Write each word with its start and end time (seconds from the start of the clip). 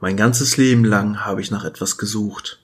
Mein 0.00 0.16
ganzes 0.16 0.56
Leben 0.56 0.84
lang 0.84 1.24
habe 1.24 1.40
ich 1.40 1.50
nach 1.50 1.64
etwas 1.64 1.98
gesucht. 1.98 2.60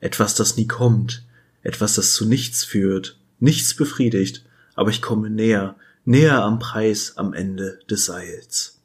Etwas, 0.00 0.34
das 0.34 0.56
nie 0.56 0.66
kommt. 0.66 1.22
Etwas, 1.62 1.94
das 1.96 2.14
zu 2.14 2.26
nichts 2.26 2.64
führt. 2.64 3.18
Nichts 3.40 3.74
befriedigt. 3.74 4.44
Aber 4.74 4.88
ich 4.88 5.02
komme 5.02 5.28
näher, 5.28 5.76
näher 6.06 6.42
am 6.42 6.58
Preis 6.58 7.14
am 7.16 7.34
Ende 7.34 7.78
des 7.90 8.06
Seils. 8.06 8.78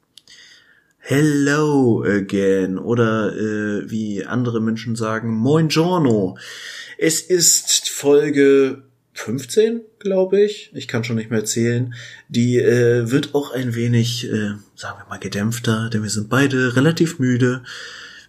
Hello 0.97 2.03
again 2.03 2.77
oder 2.77 3.33
äh, 3.33 3.89
wie 3.89 4.25
andere 4.25 4.59
Menschen 4.59 4.97
sagen, 4.97 5.33
Moin 5.33 5.69
Giorno. 5.69 6.37
Es 6.97 7.21
ist 7.21 7.87
Folge 7.87 8.83
15, 9.19 9.81
glaube 9.99 10.41
ich. 10.41 10.71
Ich 10.73 10.87
kann 10.87 11.03
schon 11.03 11.15
nicht 11.15 11.31
mehr 11.31 11.43
zählen. 11.43 11.93
Die 12.29 12.57
äh, 12.57 13.09
wird 13.09 13.33
auch 13.35 13.51
ein 13.51 13.75
wenig, 13.75 14.25
äh, 14.31 14.53
sagen 14.75 14.99
wir 14.99 15.07
mal, 15.09 15.19
gedämpfter, 15.19 15.89
denn 15.89 16.03
wir 16.03 16.09
sind 16.09 16.29
beide 16.29 16.75
relativ 16.75 17.19
müde. 17.19 17.63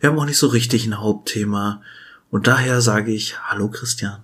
Wir 0.01 0.11
haben 0.11 0.19
auch 0.19 0.25
nicht 0.25 0.39
so 0.39 0.47
richtig 0.47 0.87
ein 0.87 0.99
Hauptthema. 0.99 1.83
Und 2.31 2.47
daher 2.47 2.81
sage 2.81 3.13
ich 3.13 3.39
Hallo 3.39 3.69
Christian. 3.69 4.23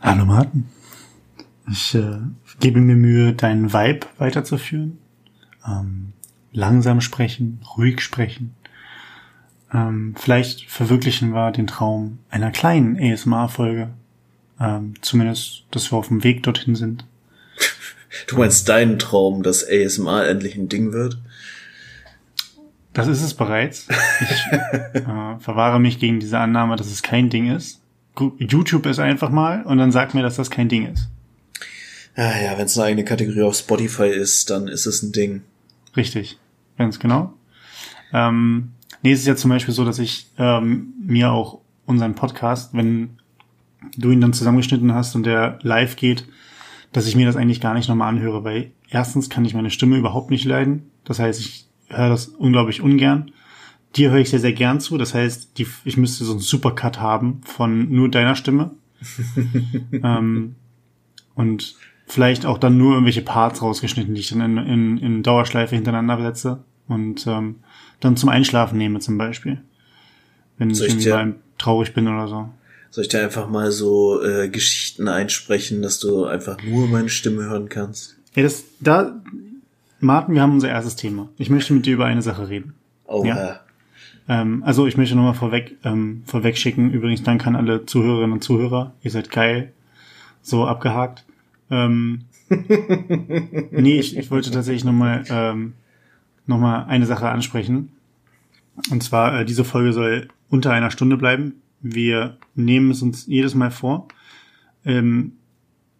Hallo 0.00 0.26
Martin. 0.26 0.66
Ich 1.70 1.94
äh, 1.94 2.18
gebe 2.60 2.80
mir 2.80 2.96
Mühe, 2.96 3.32
deinen 3.32 3.72
Vibe 3.72 4.06
weiterzuführen. 4.18 4.98
Ähm, 5.66 6.12
langsam 6.52 7.00
sprechen, 7.00 7.60
ruhig 7.76 8.02
sprechen. 8.02 8.54
Ähm, 9.72 10.14
vielleicht 10.16 10.70
verwirklichen 10.70 11.32
wir 11.32 11.50
den 11.50 11.66
Traum 11.66 12.18
einer 12.28 12.50
kleinen 12.50 12.98
ASMR-Folge 13.00 13.90
ähm, 14.60 14.94
zumindest, 15.00 15.64
dass 15.70 15.90
wir 15.90 15.98
auf 15.98 16.08
dem 16.08 16.24
Weg 16.24 16.42
dorthin 16.42 16.74
sind. 16.74 17.04
Du 18.28 18.38
meinst 18.38 18.68
deinen 18.68 19.00
Traum, 19.00 19.42
dass 19.42 19.66
ASMR 19.68 20.28
endlich 20.28 20.54
ein 20.54 20.68
Ding 20.68 20.92
wird? 20.92 21.18
Das 22.92 23.08
ist 23.08 23.22
es 23.22 23.34
bereits. 23.34 23.88
Ich 24.20 24.52
äh, 24.52 25.38
verwahre 25.40 25.80
mich 25.80 25.98
gegen 25.98 26.20
diese 26.20 26.38
Annahme, 26.38 26.76
dass 26.76 26.86
es 26.86 27.02
kein 27.02 27.28
Ding 27.28 27.54
ist. 27.54 27.80
YouTube 28.38 28.86
ist 28.86 29.00
einfach 29.00 29.30
mal 29.30 29.64
und 29.64 29.78
dann 29.78 29.90
sagt 29.90 30.14
mir, 30.14 30.22
dass 30.22 30.36
das 30.36 30.48
kein 30.48 30.68
Ding 30.68 30.86
ist. 30.92 31.08
Ah 32.14 32.40
ja, 32.40 32.56
wenn 32.56 32.66
es 32.66 32.78
eine 32.78 32.86
eigene 32.86 33.04
Kategorie 33.04 33.42
auf 33.42 33.56
Spotify 33.56 34.06
ist, 34.06 34.48
dann 34.50 34.68
ist 34.68 34.86
es 34.86 35.02
ein 35.02 35.10
Ding. 35.10 35.42
Richtig, 35.96 36.38
ganz 36.78 37.00
genau. 37.00 37.34
Ähm, 38.12 38.70
nee, 39.02 39.12
es 39.12 39.20
ist 39.20 39.26
ja 39.26 39.34
zum 39.34 39.50
Beispiel 39.50 39.74
so, 39.74 39.84
dass 39.84 39.98
ich 39.98 40.28
ähm, 40.38 40.94
mir 41.04 41.32
auch 41.32 41.58
unseren 41.86 42.14
Podcast, 42.14 42.72
wenn 42.74 43.18
du 43.96 44.10
ihn 44.10 44.20
dann 44.20 44.32
zusammengeschnitten 44.32 44.94
hast 44.94 45.14
und 45.14 45.24
der 45.24 45.58
live 45.62 45.96
geht, 45.96 46.26
dass 46.92 47.06
ich 47.06 47.16
mir 47.16 47.26
das 47.26 47.36
eigentlich 47.36 47.60
gar 47.60 47.74
nicht 47.74 47.88
nochmal 47.88 48.08
anhöre, 48.08 48.44
weil 48.44 48.70
erstens 48.88 49.30
kann 49.30 49.44
ich 49.44 49.54
meine 49.54 49.70
Stimme 49.70 49.96
überhaupt 49.96 50.30
nicht 50.30 50.44
leiden. 50.44 50.90
Das 51.04 51.18
heißt, 51.18 51.40
ich 51.40 51.66
höre 51.88 52.08
das 52.08 52.28
unglaublich 52.28 52.80
ungern. 52.80 53.32
Dir 53.96 54.10
höre 54.10 54.20
ich 54.20 54.30
sehr, 54.30 54.40
sehr 54.40 54.52
gern 54.52 54.80
zu. 54.80 54.98
Das 54.98 55.14
heißt, 55.14 55.58
die, 55.58 55.66
ich 55.84 55.96
müsste 55.96 56.24
so 56.24 56.32
einen 56.32 56.40
Supercut 56.40 57.00
haben 57.00 57.40
von 57.44 57.90
nur 57.90 58.10
deiner 58.10 58.36
Stimme. 58.36 58.72
ähm, 59.92 60.54
und 61.34 61.76
vielleicht 62.06 62.46
auch 62.46 62.58
dann 62.58 62.78
nur 62.78 62.92
irgendwelche 62.92 63.22
Parts 63.22 63.62
rausgeschnitten, 63.62 64.14
die 64.14 64.20
ich 64.20 64.30
dann 64.30 64.40
in, 64.40 64.58
in, 64.58 64.98
in 64.98 65.22
Dauerschleife 65.22 65.74
hintereinander 65.74 66.20
setze 66.20 66.64
und 66.86 67.26
ähm, 67.26 67.56
dann 68.00 68.16
zum 68.16 68.28
Einschlafen 68.28 68.78
nehme 68.78 69.00
zum 69.00 69.18
Beispiel. 69.18 69.62
Wenn 70.58 70.70
ich 70.70 70.80
irgendwie 70.80 71.08
mal 71.08 71.34
traurig 71.58 71.94
bin 71.94 72.06
oder 72.06 72.28
so. 72.28 72.48
Soll 72.94 73.02
ich 73.02 73.08
dir 73.08 73.24
einfach 73.24 73.48
mal 73.48 73.72
so 73.72 74.22
äh, 74.22 74.48
Geschichten 74.48 75.08
einsprechen, 75.08 75.82
dass 75.82 75.98
du 75.98 76.26
einfach 76.26 76.62
nur 76.62 76.86
meine 76.86 77.08
Stimme 77.08 77.42
hören 77.42 77.68
kannst? 77.68 78.16
Ja, 78.36 78.44
das, 78.44 78.62
da, 78.78 79.20
Martin, 79.98 80.36
wir 80.36 80.42
haben 80.42 80.52
unser 80.52 80.68
erstes 80.68 80.94
Thema. 80.94 81.28
Ich 81.36 81.50
möchte 81.50 81.72
mit 81.72 81.86
dir 81.86 81.94
über 81.94 82.04
eine 82.04 82.22
Sache 82.22 82.48
reden. 82.48 82.74
Oh, 83.06 83.24
ja. 83.24 83.58
Ähm, 84.28 84.62
also 84.64 84.86
ich 84.86 84.96
möchte 84.96 85.16
nochmal 85.16 85.34
vorweg, 85.34 85.76
ähm, 85.82 86.22
vorweg 86.24 86.56
schicken. 86.56 86.92
Übrigens, 86.92 87.24
danke 87.24 87.48
an 87.48 87.56
alle 87.56 87.84
Zuhörerinnen 87.84 88.34
und 88.34 88.44
Zuhörer. 88.44 88.92
Ihr 89.02 89.10
seid 89.10 89.28
geil. 89.28 89.72
So 90.40 90.64
abgehakt. 90.64 91.24
Ähm, 91.72 92.26
nee, 93.72 93.98
ich, 93.98 94.16
ich 94.16 94.30
wollte 94.30 94.52
tatsächlich 94.52 94.84
nochmal 94.84 95.24
ähm, 95.30 95.72
noch 96.46 96.58
mal 96.58 96.84
eine 96.84 97.06
Sache 97.06 97.28
ansprechen. 97.28 97.90
Und 98.92 99.02
zwar, 99.02 99.40
äh, 99.40 99.44
diese 99.44 99.64
Folge 99.64 99.92
soll 99.92 100.28
unter 100.48 100.70
einer 100.70 100.92
Stunde 100.92 101.16
bleiben. 101.16 101.54
Wir 101.84 102.38
nehmen 102.54 102.90
es 102.90 103.02
uns 103.02 103.26
jedes 103.26 103.54
Mal 103.54 103.70
vor. 103.70 104.08
Ähm, 104.86 105.32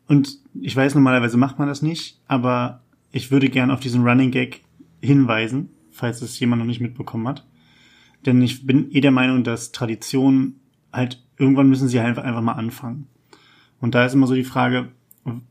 und 0.09 0.39
ich 0.55 0.75
weiß, 0.75 0.95
normalerweise 0.95 1.37
macht 1.37 1.59
man 1.59 1.69
das 1.69 1.83
nicht, 1.83 2.21
aber 2.27 2.83
ich 3.13 3.31
würde 3.31 3.51
gern 3.51 3.71
auf 3.71 3.81
diesen 3.81 4.03
Running 4.03 4.31
Gag 4.31 4.63
hinweisen, 5.03 5.69
falls 5.91 6.23
es 6.23 6.41
jemand 6.41 6.61
noch 6.61 6.67
nicht 6.67 6.81
mitbekommen 6.81 7.29
hat. 7.29 7.47
Denn 8.25 8.41
ich 8.41 8.67
bin 8.67 8.91
eh 8.93 9.03
der 9.03 9.11
Meinung, 9.11 9.45
dass 9.45 9.73
Traditionen 9.73 10.61
halt, 10.91 11.23
irgendwann 11.37 11.69
müssen 11.69 11.89
sie 11.89 12.01
halt 12.01 12.19
einfach 12.19 12.41
mal 12.41 12.53
anfangen. 12.53 13.07
Und 13.79 13.95
da 13.95 14.07
ist 14.07 14.15
immer 14.15 14.27
so 14.27 14.35
die 14.35 14.45
Frage, 14.45 14.89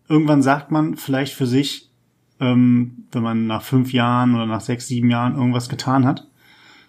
irgendwann 0.10 0.42
sagt 0.42 0.72
man 0.72 0.96
vielleicht 0.96 1.34
für 1.34 1.46
sich, 1.46 1.92
ähm, 2.40 3.06
wenn 3.12 3.22
man 3.22 3.46
nach 3.46 3.62
fünf 3.62 3.94
Jahren 3.94 4.34
oder 4.34 4.48
nach 4.48 4.62
sechs, 4.62 4.88
sieben 4.88 5.12
Jahren 5.12 5.36
irgendwas 5.36 5.70
getan 5.70 6.06
hat, 6.06 6.28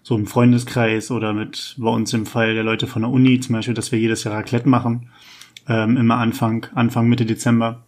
so 0.04 0.15
im 0.15 0.26
Freundeskreis 0.26 1.10
oder 1.10 1.32
mit 1.32 1.75
bei 1.78 1.88
uns 1.88 2.12
im 2.12 2.26
Fall 2.26 2.54
der 2.54 2.62
Leute 2.62 2.87
von 2.87 3.03
der 3.03 3.10
Uni 3.10 3.41
zum 3.41 3.54
Beispiel, 3.54 3.75
dass 3.75 3.91
wir 3.91 3.98
jedes 3.98 4.22
Jahr 4.22 4.34
Raclette 4.34 4.69
machen, 4.69 5.09
ähm, 5.66 5.97
immer 5.97 6.19
Anfang, 6.19 6.66
Anfang 6.75 7.09
Mitte 7.09 7.25
Dezember. 7.25 7.82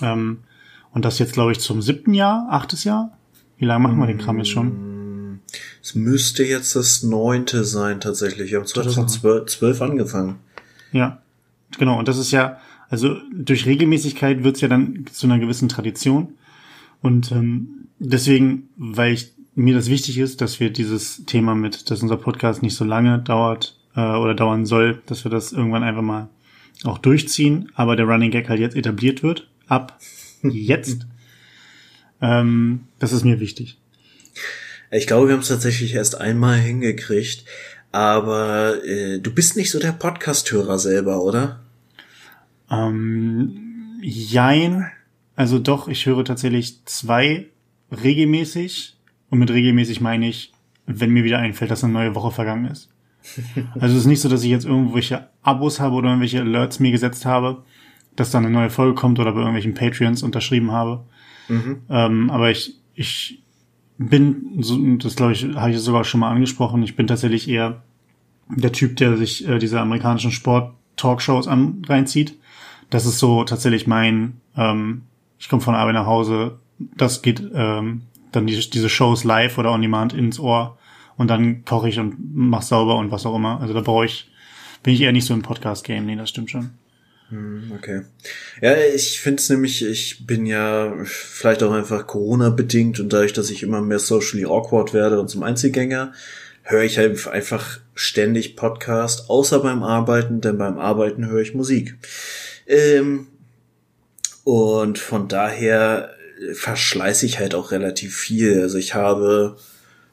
Ähm, 0.00 0.38
und 0.92 1.04
das 1.04 1.18
jetzt, 1.18 1.34
glaube 1.34 1.52
ich, 1.52 1.60
zum 1.60 1.82
siebten 1.82 2.14
Jahr, 2.14 2.46
achtes 2.50 2.84
Jahr. 2.84 3.16
Wie 3.58 3.66
lange 3.66 3.82
machen 3.82 3.98
wir 3.98 4.06
den 4.06 4.18
Kram 4.18 4.38
jetzt 4.38 4.48
schon? 4.48 5.40
Es 5.82 5.94
müsste 5.94 6.42
jetzt 6.42 6.74
das 6.74 7.02
neunte 7.02 7.64
sein, 7.64 8.00
tatsächlich. 8.00 8.50
Wir 8.50 8.58
haben 8.58 8.66
2012 8.66 9.82
angefangen. 9.82 10.36
Ja, 10.90 11.20
genau. 11.78 11.98
Und 11.98 12.08
das 12.08 12.16
ist 12.16 12.30
ja, 12.30 12.58
also 12.88 13.18
durch 13.30 13.66
Regelmäßigkeit 13.66 14.42
wird's 14.42 14.62
ja 14.62 14.68
dann 14.68 15.04
zu 15.12 15.26
einer 15.26 15.38
gewissen 15.38 15.68
Tradition. 15.68 16.34
Und 17.02 17.30
ähm, 17.30 17.88
deswegen, 17.98 18.70
weil 18.76 19.12
ich 19.12 19.33
mir 19.54 19.74
das 19.74 19.88
wichtig 19.88 20.18
ist, 20.18 20.40
dass 20.40 20.60
wir 20.60 20.70
dieses 20.70 21.24
Thema 21.26 21.54
mit, 21.54 21.90
dass 21.90 22.02
unser 22.02 22.16
Podcast 22.16 22.62
nicht 22.62 22.74
so 22.74 22.84
lange 22.84 23.18
dauert 23.20 23.76
äh, 23.94 24.00
oder 24.00 24.34
dauern 24.34 24.66
soll, 24.66 25.02
dass 25.06 25.24
wir 25.24 25.30
das 25.30 25.52
irgendwann 25.52 25.82
einfach 25.82 26.02
mal 26.02 26.28
auch 26.82 26.98
durchziehen, 26.98 27.70
aber 27.74 27.96
der 27.96 28.06
Running 28.06 28.30
Gag 28.30 28.48
halt 28.48 28.60
jetzt 28.60 28.76
etabliert 28.76 29.22
wird, 29.22 29.48
ab 29.68 29.98
jetzt. 30.42 31.06
ähm, 32.20 32.88
das 32.98 33.12
ist 33.12 33.24
mir 33.24 33.40
wichtig. 33.40 33.78
Ich 34.90 35.06
glaube, 35.06 35.28
wir 35.28 35.34
haben 35.34 35.40
es 35.40 35.48
tatsächlich 35.48 35.94
erst 35.94 36.20
einmal 36.20 36.56
hingekriegt, 36.56 37.44
aber 37.90 38.84
äh, 38.84 39.18
du 39.20 39.32
bist 39.32 39.56
nicht 39.56 39.70
so 39.70 39.78
der 39.78 39.92
Podcast-Hörer 39.92 40.78
selber, 40.78 41.22
oder? 41.22 41.60
Ähm, 42.70 43.98
jein. 44.02 44.90
Also 45.36 45.58
doch, 45.58 45.88
ich 45.88 46.06
höre 46.06 46.24
tatsächlich 46.24 46.84
zwei 46.84 47.46
regelmäßig 47.90 48.93
und 49.34 49.40
mit 49.40 49.50
regelmäßig 49.50 50.00
meine 50.00 50.28
ich, 50.28 50.52
wenn 50.86 51.10
mir 51.10 51.24
wieder 51.24 51.40
einfällt, 51.40 51.72
dass 51.72 51.82
eine 51.82 51.92
neue 51.92 52.14
Woche 52.14 52.30
vergangen 52.30 52.66
ist. 52.66 52.88
Also 53.80 53.96
es 53.96 54.02
ist 54.02 54.06
nicht 54.06 54.20
so, 54.20 54.28
dass 54.28 54.44
ich 54.44 54.50
jetzt 54.50 54.64
irgendwelche 54.64 55.28
Abos 55.42 55.80
habe 55.80 55.96
oder 55.96 56.10
irgendwelche 56.10 56.40
Alerts 56.40 56.78
mir 56.78 56.92
gesetzt 56.92 57.26
habe, 57.26 57.64
dass 58.14 58.30
da 58.30 58.38
eine 58.38 58.48
neue 58.48 58.70
Folge 58.70 58.94
kommt 58.94 59.18
oder 59.18 59.32
bei 59.32 59.38
irgendwelchen 59.38 59.74
Patreons 59.74 60.22
unterschrieben 60.22 60.70
habe. 60.70 61.04
Mhm. 61.48 61.78
Ähm, 61.90 62.30
aber 62.30 62.52
ich, 62.52 62.78
ich 62.94 63.42
bin, 63.98 64.58
so, 64.60 64.78
das 64.98 65.16
glaube 65.16 65.32
ich, 65.32 65.44
habe 65.56 65.72
ich 65.72 65.80
sogar 65.80 66.04
schon 66.04 66.20
mal 66.20 66.30
angesprochen, 66.30 66.84
ich 66.84 66.94
bin 66.94 67.08
tatsächlich 67.08 67.48
eher 67.48 67.82
der 68.48 68.70
Typ, 68.70 68.94
der 68.98 69.16
sich 69.16 69.48
äh, 69.48 69.58
diese 69.58 69.80
amerikanischen 69.80 70.30
Sport-Talkshows 70.30 71.48
reinzieht. 71.48 72.38
Das 72.88 73.04
ist 73.04 73.18
so 73.18 73.42
tatsächlich 73.42 73.88
mein, 73.88 74.34
ähm, 74.56 75.02
ich 75.40 75.48
komme 75.48 75.62
von 75.62 75.74
Arbeit 75.74 75.94
nach 75.94 76.06
Hause, 76.06 76.60
das 76.78 77.20
geht 77.20 77.42
ähm, 77.52 78.02
dann 78.34 78.46
die, 78.46 78.70
diese 78.70 78.88
Shows 78.88 79.24
live 79.24 79.58
oder 79.58 79.72
on 79.72 79.82
demand 79.82 80.12
ins 80.12 80.38
Ohr 80.38 80.78
und 81.16 81.28
dann 81.28 81.64
koche 81.64 81.88
ich 81.88 81.98
und 81.98 82.16
mach 82.34 82.62
sauber 82.62 82.96
und 82.96 83.10
was 83.10 83.26
auch 83.26 83.36
immer. 83.36 83.60
Also 83.60 83.74
da 83.74 83.80
brauche 83.80 84.06
ich, 84.06 84.30
bin 84.82 84.94
ich 84.94 85.00
eher 85.00 85.12
nicht 85.12 85.26
so 85.26 85.34
im 85.34 85.42
Podcast-Game. 85.42 86.06
Nee, 86.06 86.16
das 86.16 86.30
stimmt 86.30 86.50
schon. 86.50 86.70
Hm, 87.30 87.72
okay. 87.76 88.02
Ja, 88.60 88.76
ich 88.76 89.20
finde 89.20 89.40
es 89.40 89.48
nämlich, 89.48 89.84
ich 89.84 90.26
bin 90.26 90.46
ja 90.46 90.94
vielleicht 91.04 91.62
auch 91.62 91.72
einfach 91.72 92.06
Corona-bedingt 92.06 93.00
und 93.00 93.12
dadurch, 93.12 93.32
dass 93.32 93.50
ich 93.50 93.62
immer 93.62 93.80
mehr 93.80 93.98
socially 93.98 94.44
awkward 94.44 94.92
werde 94.92 95.20
und 95.20 95.28
zum 95.28 95.42
Einzelgänger, 95.42 96.12
höre 96.62 96.82
ich 96.82 96.98
halt 96.98 97.26
einfach 97.28 97.80
ständig 97.94 98.56
Podcast, 98.56 99.30
außer 99.30 99.60
beim 99.60 99.82
Arbeiten, 99.82 100.40
denn 100.40 100.58
beim 100.58 100.78
Arbeiten 100.78 101.26
höre 101.26 101.42
ich 101.42 101.54
Musik. 101.54 101.96
Ähm, 102.66 103.28
und 104.44 104.98
von 104.98 105.28
daher 105.28 106.10
verschleiße 106.52 107.26
ich 107.26 107.38
halt 107.38 107.54
auch 107.54 107.70
relativ 107.70 108.16
viel. 108.16 108.60
Also 108.60 108.78
ich 108.78 108.94
habe, 108.94 109.56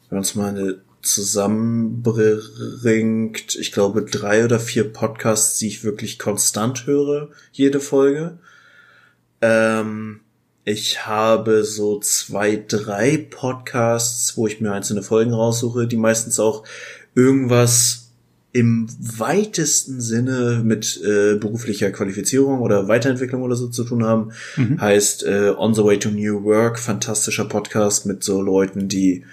wenn 0.09 0.17
man 0.17 0.23
es 0.23 0.35
mal 0.35 0.81
zusammenbringt, 1.01 3.55
ich 3.55 3.71
glaube 3.71 4.03
drei 4.03 4.45
oder 4.45 4.59
vier 4.59 4.91
Podcasts, 4.91 5.57
die 5.57 5.67
ich 5.67 5.83
wirklich 5.83 6.19
konstant 6.19 6.85
höre, 6.85 7.29
jede 7.51 7.79
Folge. 7.79 8.37
Ähm, 9.41 10.19
ich 10.63 11.07
habe 11.07 11.63
so 11.63 11.99
zwei, 11.99 12.63
drei 12.67 13.17
Podcasts, 13.17 14.37
wo 14.37 14.45
ich 14.45 14.61
mir 14.61 14.73
einzelne 14.73 15.01
Folgen 15.01 15.33
raussuche, 15.33 15.87
die 15.87 15.97
meistens 15.97 16.39
auch 16.39 16.63
irgendwas 17.15 18.00
im 18.53 18.87
weitesten 18.99 20.01
Sinne 20.01 20.61
mit 20.63 20.99
äh, 21.03 21.35
beruflicher 21.35 21.91
Qualifizierung 21.91 22.59
oder 22.59 22.87
Weiterentwicklung 22.87 23.43
oder 23.43 23.55
so 23.55 23.67
zu 23.67 23.83
tun 23.83 24.03
haben. 24.03 24.31
Mhm. 24.57 24.81
Heißt 24.81 25.23
äh, 25.23 25.53
On 25.57 25.73
the 25.73 25.83
Way 25.83 25.99
to 25.99 26.09
New 26.09 26.43
Work, 26.43 26.77
fantastischer 26.77 27.45
Podcast 27.45 28.05
mit 28.05 28.23
so 28.23 28.41
Leuten, 28.41 28.89
die 28.89 29.23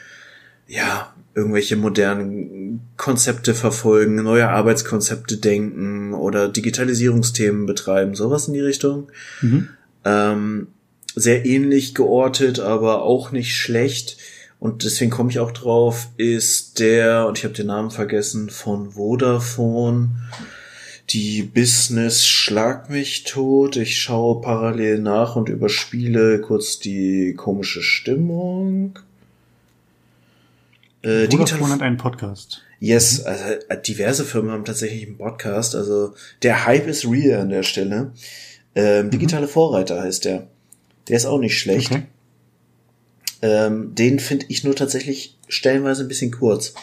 ja 0.68 1.12
irgendwelche 1.34 1.76
modernen 1.76 2.80
Konzepte 2.96 3.54
verfolgen, 3.54 4.16
neue 4.16 4.48
Arbeitskonzepte 4.48 5.36
denken 5.36 6.12
oder 6.12 6.48
Digitalisierungsthemen 6.48 7.66
betreiben, 7.66 8.14
sowas 8.14 8.48
in 8.48 8.54
die 8.54 8.60
Richtung. 8.60 9.08
Mhm. 9.40 9.68
Ähm, 10.04 10.66
sehr 11.14 11.44
ähnlich 11.44 11.94
geortet, 11.94 12.60
aber 12.60 13.02
auch 13.02 13.32
nicht 13.32 13.56
schlecht. 13.56 14.16
Und 14.60 14.84
deswegen 14.84 15.10
komme 15.10 15.30
ich 15.30 15.38
auch 15.38 15.52
drauf, 15.52 16.08
ist 16.16 16.80
der, 16.80 17.26
und 17.26 17.38
ich 17.38 17.44
habe 17.44 17.54
den 17.54 17.68
Namen 17.68 17.90
vergessen, 17.90 18.50
von 18.50 18.92
Vodafone, 18.92 20.10
die 21.10 21.42
Business 21.42 22.26
Schlag 22.26 22.90
mich 22.90 23.24
tot. 23.24 23.76
Ich 23.76 24.00
schaue 24.00 24.40
parallel 24.40 24.98
nach 24.98 25.36
und 25.36 25.48
überspiele 25.48 26.40
kurz 26.40 26.80
die 26.80 27.34
komische 27.34 27.82
Stimmung. 27.82 28.98
Äh, 31.02 31.30
Vodafone 31.30 31.72
hat 31.72 31.82
einen 31.82 31.96
Podcast. 31.96 32.62
Yes, 32.80 33.24
also 33.24 33.44
äh, 33.68 33.80
diverse 33.80 34.24
Firmen 34.24 34.50
haben 34.50 34.64
tatsächlich 34.64 35.06
einen 35.06 35.18
Podcast. 35.18 35.74
Also 35.74 36.14
der 36.42 36.66
Hype 36.66 36.88
ist 36.88 37.06
real 37.06 37.40
an 37.40 37.50
der 37.50 37.62
Stelle. 37.62 38.12
Ähm, 38.74 39.06
mhm. 39.06 39.10
digitale 39.10 39.48
Vorreiter 39.48 40.02
heißt 40.02 40.24
der. 40.24 40.48
Der 41.08 41.16
ist 41.16 41.26
auch 41.26 41.38
nicht 41.38 41.58
schlecht. 41.58 41.90
Okay. 41.90 42.02
Ähm, 43.42 43.94
den 43.94 44.18
finde 44.18 44.46
ich 44.48 44.64
nur 44.64 44.74
tatsächlich 44.74 45.36
stellenweise 45.48 46.02
ein 46.02 46.08
bisschen 46.08 46.32
kurz. 46.32 46.74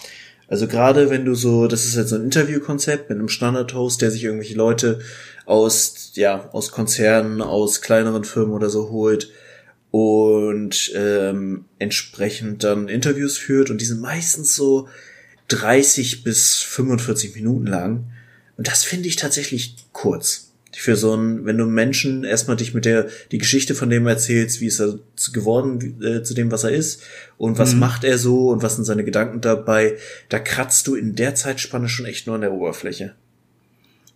Also 0.48 0.68
gerade 0.68 1.10
wenn 1.10 1.26
du 1.26 1.34
so, 1.36 1.68
das 1.68 1.86
ist 1.86 1.96
jetzt 1.96 2.10
so 2.10 2.16
ein 2.16 2.24
Interviewkonzept 2.24 3.10
mit 3.10 3.18
einem 3.18 3.30
Standard-Host, 3.30 4.02
der 4.02 4.12
sich 4.12 4.24
irgendwelche 4.24 4.56
Leute 4.56 5.00
aus, 5.46 6.12
ja, 6.14 6.50
aus 6.52 6.72
Konzernen, 6.72 7.42
aus 7.42 7.82
kleineren 7.82 8.24
Firmen 8.24 8.54
oder 8.54 8.70
so 8.70 8.90
holt 8.90 9.32
und 9.92 10.92
ähm, 10.96 11.66
entsprechend 11.80 12.64
dann 12.64 12.90
Interviews 12.90 13.38
führt 13.38 13.70
und 13.70 13.82
die 13.82 13.86
sind 13.86 14.02
meistens 14.02 14.56
so 14.56 14.88
30 15.48 16.24
bis 16.24 16.58
45 16.58 17.36
Minuten 17.36 17.68
lang. 17.68 18.12
Und 18.58 18.68
das 18.68 18.84
finde 18.84 19.08
ich 19.08 19.16
tatsächlich 19.16 19.76
kurz 19.94 20.45
für 20.78 20.96
so 20.96 21.16
ein, 21.16 21.46
wenn 21.46 21.58
du 21.58 21.66
Menschen 21.66 22.24
erstmal 22.24 22.58
dich 22.58 22.74
mit 22.74 22.86
der, 22.86 23.08
die 23.32 23.38
Geschichte 23.38 23.76
von 23.76 23.90
dem 23.90 24.06
erzählst, 24.08 24.62
wie 24.62 24.68
ist 24.68 24.80
er 24.80 25.00
geworden 25.34 26.02
äh, 26.02 26.24
zu 26.24 26.34
dem, 26.34 26.52
was 26.52 26.64
er 26.64 26.72
ist 26.72 27.02
und 27.38 27.58
was 27.58 27.74
mhm. 27.74 27.80
macht 27.80 28.04
er 28.04 28.18
so 28.18 28.50
und 28.50 28.62
was 28.62 28.76
sind 28.76 28.86
seine 28.86 29.04
Gedanken 29.04 29.42
dabei, 29.42 29.98
da 30.30 30.40
kratzt 30.40 30.88
du 30.88 30.96
in 30.96 31.16
der 31.16 31.36
Zeitspanne 31.36 31.90
schon 31.90 32.06
echt 32.06 32.28
nur 32.28 32.36
an 32.36 32.42
der 32.42 32.54
Oberfläche. 32.54 33.16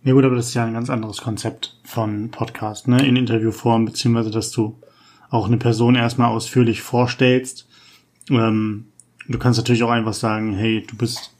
Ja 0.02 0.14
gut, 0.14 0.24
aber 0.24 0.36
das 0.36 0.48
ist 0.48 0.54
ja 0.54 0.64
ein 0.64 0.72
ganz 0.72 0.88
anderes 0.88 1.18
Konzept 1.18 1.78
von 1.84 2.30
Podcast, 2.30 2.88
ne, 2.88 3.06
in 3.06 3.16
Interviewform, 3.16 3.84
beziehungsweise, 3.84 4.30
dass 4.30 4.50
du 4.50 4.78
auch 5.28 5.46
eine 5.46 5.58
Person 5.58 5.94
erstmal 5.94 6.30
ausführlich 6.30 6.80
vorstellst. 6.80 7.68
Ähm, 8.30 8.86
du 9.28 9.38
kannst 9.38 9.58
natürlich 9.58 9.82
auch 9.82 9.90
einfach 9.90 10.14
sagen, 10.14 10.54
hey, 10.54 10.84
du 10.86 10.96
bist 10.96 11.32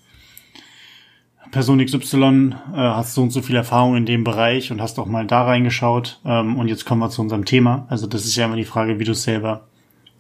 Person 1.50 1.85
XY, 1.85 2.55
äh, 2.73 2.76
hast 2.76 3.14
so 3.14 3.23
und 3.23 3.31
so 3.31 3.43
viel 3.43 3.56
Erfahrung 3.56 3.97
in 3.97 4.06
dem 4.06 4.25
Bereich 4.25 4.70
und 4.70 4.81
hast 4.81 4.99
auch 4.99 5.06
mal 5.06 5.26
da 5.26 5.44
reingeschaut. 5.44 6.20
Ähm, 6.25 6.56
und 6.56 6.69
jetzt 6.69 6.85
kommen 6.85 7.00
wir 7.00 7.11
zu 7.11 7.23
unserem 7.23 7.44
Thema. 7.44 7.87
Also 7.88 8.06
das 8.06 8.25
ist 8.25 8.37
ja 8.37 8.47
immer 8.47 8.56
die 8.56 8.64
Frage, 8.64 8.99
wie 8.99 9.05
du 9.05 9.14
selber 9.14 9.67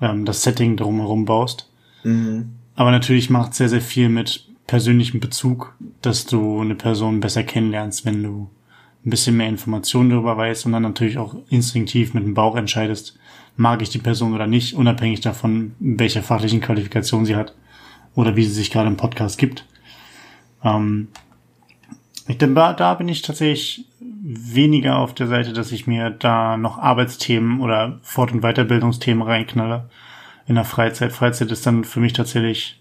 ähm, 0.00 0.24
das 0.24 0.42
Setting 0.42 0.76
drumherum 0.76 1.24
baust. 1.24 1.70
Mhm. 2.04 2.52
Aber 2.74 2.90
natürlich 2.90 3.30
macht 3.30 3.54
sehr, 3.54 3.68
sehr 3.68 3.80
viel 3.80 4.08
mit 4.08 4.48
persönlichem 4.66 5.20
Bezug, 5.20 5.74
dass 6.02 6.26
du 6.26 6.60
eine 6.60 6.74
Person 6.74 7.20
besser 7.20 7.42
kennenlernst, 7.42 8.04
wenn 8.04 8.22
du 8.22 8.48
ein 9.04 9.10
bisschen 9.10 9.36
mehr 9.36 9.48
Informationen 9.48 10.10
darüber 10.10 10.36
weißt 10.36 10.66
und 10.66 10.72
dann 10.72 10.82
natürlich 10.82 11.18
auch 11.18 11.34
instinktiv 11.48 12.14
mit 12.14 12.24
dem 12.24 12.34
Bauch 12.34 12.56
entscheidest, 12.56 13.18
mag 13.56 13.82
ich 13.82 13.90
die 13.90 13.98
Person 13.98 14.34
oder 14.34 14.46
nicht, 14.46 14.74
unabhängig 14.74 15.20
davon, 15.20 15.74
welche 15.80 16.22
fachlichen 16.22 16.60
Qualifikationen 16.60 17.26
sie 17.26 17.36
hat 17.36 17.54
oder 18.14 18.36
wie 18.36 18.44
sie 18.44 18.52
sich 18.52 18.70
gerade 18.70 18.88
im 18.88 18.96
Podcast 18.96 19.38
gibt. 19.38 19.66
Ähm, 20.64 21.08
ich 22.28 22.38
denke, 22.38 22.74
da 22.76 22.94
bin 22.94 23.08
ich 23.08 23.22
tatsächlich 23.22 23.86
weniger 24.00 24.98
auf 24.98 25.14
der 25.14 25.26
Seite, 25.26 25.52
dass 25.52 25.72
ich 25.72 25.86
mir 25.86 26.10
da 26.10 26.56
noch 26.56 26.78
Arbeitsthemen 26.78 27.60
oder 27.60 27.98
Fort- 28.02 28.32
und 28.32 28.42
Weiterbildungsthemen 28.42 29.22
reinknalle 29.22 29.88
in 30.46 30.54
der 30.54 30.64
Freizeit. 30.64 31.12
Freizeit 31.12 31.50
ist 31.50 31.66
dann 31.66 31.84
für 31.84 32.00
mich 32.00 32.12
tatsächlich 32.12 32.80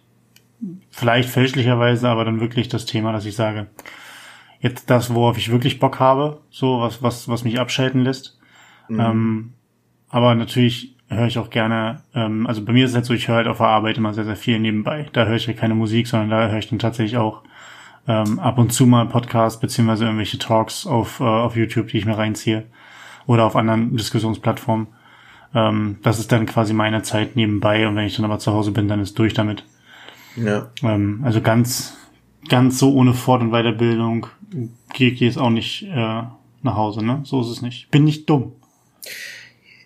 vielleicht 0.92 1.30
fälschlicherweise, 1.30 2.10
aber 2.10 2.26
dann 2.26 2.42
wirklich 2.42 2.68
das 2.68 2.86
Thema, 2.86 3.14
dass 3.14 3.26
ich 3.26 3.36
sage, 3.36 3.68
jetzt 4.60 4.90
das, 4.90 5.14
worauf 5.14 5.38
ich 5.38 5.52
wirklich 5.52 5.80
Bock 5.80 6.00
habe, 6.00 6.42
so 6.50 6.82
was, 6.82 7.02
was, 7.02 7.28
was 7.30 7.44
mich 7.44 7.60
abschalten 7.60 8.04
lässt. 8.04 8.38
Mhm. 8.90 9.00
Ähm, 9.00 9.54
aber 10.10 10.36
natürlich 10.36 10.96
höre 11.08 11.28
ich 11.28 11.40
auch 11.40 11.50
gerne, 11.50 12.04
ähm, 12.14 12.46
also 12.46 12.64
bei 12.64 12.74
mir 12.74 12.86
ist 12.86 12.92
es 12.92 12.96
halt 12.96 13.06
so, 13.06 13.14
ich 13.14 13.28
höre 13.28 13.38
halt 13.38 13.48
auf 13.48 13.58
der 13.58 13.68
Arbeit 13.68 13.98
immer 13.98 14.14
sehr, 14.14 14.26
sehr 14.26 14.36
viel 14.36 14.60
nebenbei. 14.60 15.08
Da 15.14 15.26
höre 15.26 15.38
ich 15.38 15.48
halt 15.48 15.58
keine 15.58 15.76
Musik, 15.76 16.08
sondern 16.08 16.30
da 16.30 16.50
höre 16.50 16.60
ich 16.60 16.70
dann 16.70 16.80
tatsächlich 16.80 17.18
auch 17.18 17.44
ähm, 18.08 18.40
ab 18.40 18.58
und 18.58 18.72
zu 18.72 18.86
mal 18.86 19.06
Podcast 19.06 19.62
beziehungsweise 19.62 20.06
irgendwelche 20.06 20.40
Talks 20.40 20.88
auf, 20.88 21.20
äh, 21.20 21.24
auf 21.24 21.56
YouTube, 21.56 21.88
die 21.90 21.98
ich 21.98 22.06
mir 22.06 22.18
reinziehe 22.18 22.66
oder 23.26 23.46
auf 23.46 23.56
anderen 23.56 23.96
Diskussionsplattformen. 23.96 24.88
Ähm, 25.54 25.98
das 26.04 26.20
ist 26.20 26.32
dann 26.32 26.46
quasi 26.46 26.74
meine 26.74 27.02
Zeit 27.02 27.36
nebenbei 27.36 27.88
und 27.88 27.96
wenn 27.96 28.06
ich 28.06 28.16
dann 28.16 28.26
aber 28.26 28.40
zu 28.40 28.54
Hause 28.54 28.72
bin, 28.72 28.88
dann 28.88 29.02
ist 29.02 29.18
durch 29.18 29.34
damit. 29.34 29.64
Ja. 30.36 30.72
Ähm, 30.84 31.22
also 31.24 31.42
ganz, 31.42 31.98
ganz 32.50 32.80
so 32.80 32.94
ohne 32.94 33.14
Fort- 33.14 33.42
und 33.42 33.52
Weiterbildung 33.52 34.28
gehe 34.94 35.12
ich 35.12 35.20
jetzt 35.20 35.38
auch 35.38 35.50
nicht 35.50 35.84
äh, 35.84 36.24
nach 36.62 36.76
Hause, 36.76 37.04
ne? 37.06 37.22
So 37.24 37.42
ist 37.42 37.50
es 37.50 37.62
nicht. 37.62 37.90
Bin 37.92 38.04
nicht 38.04 38.30
dumm. 38.30 38.54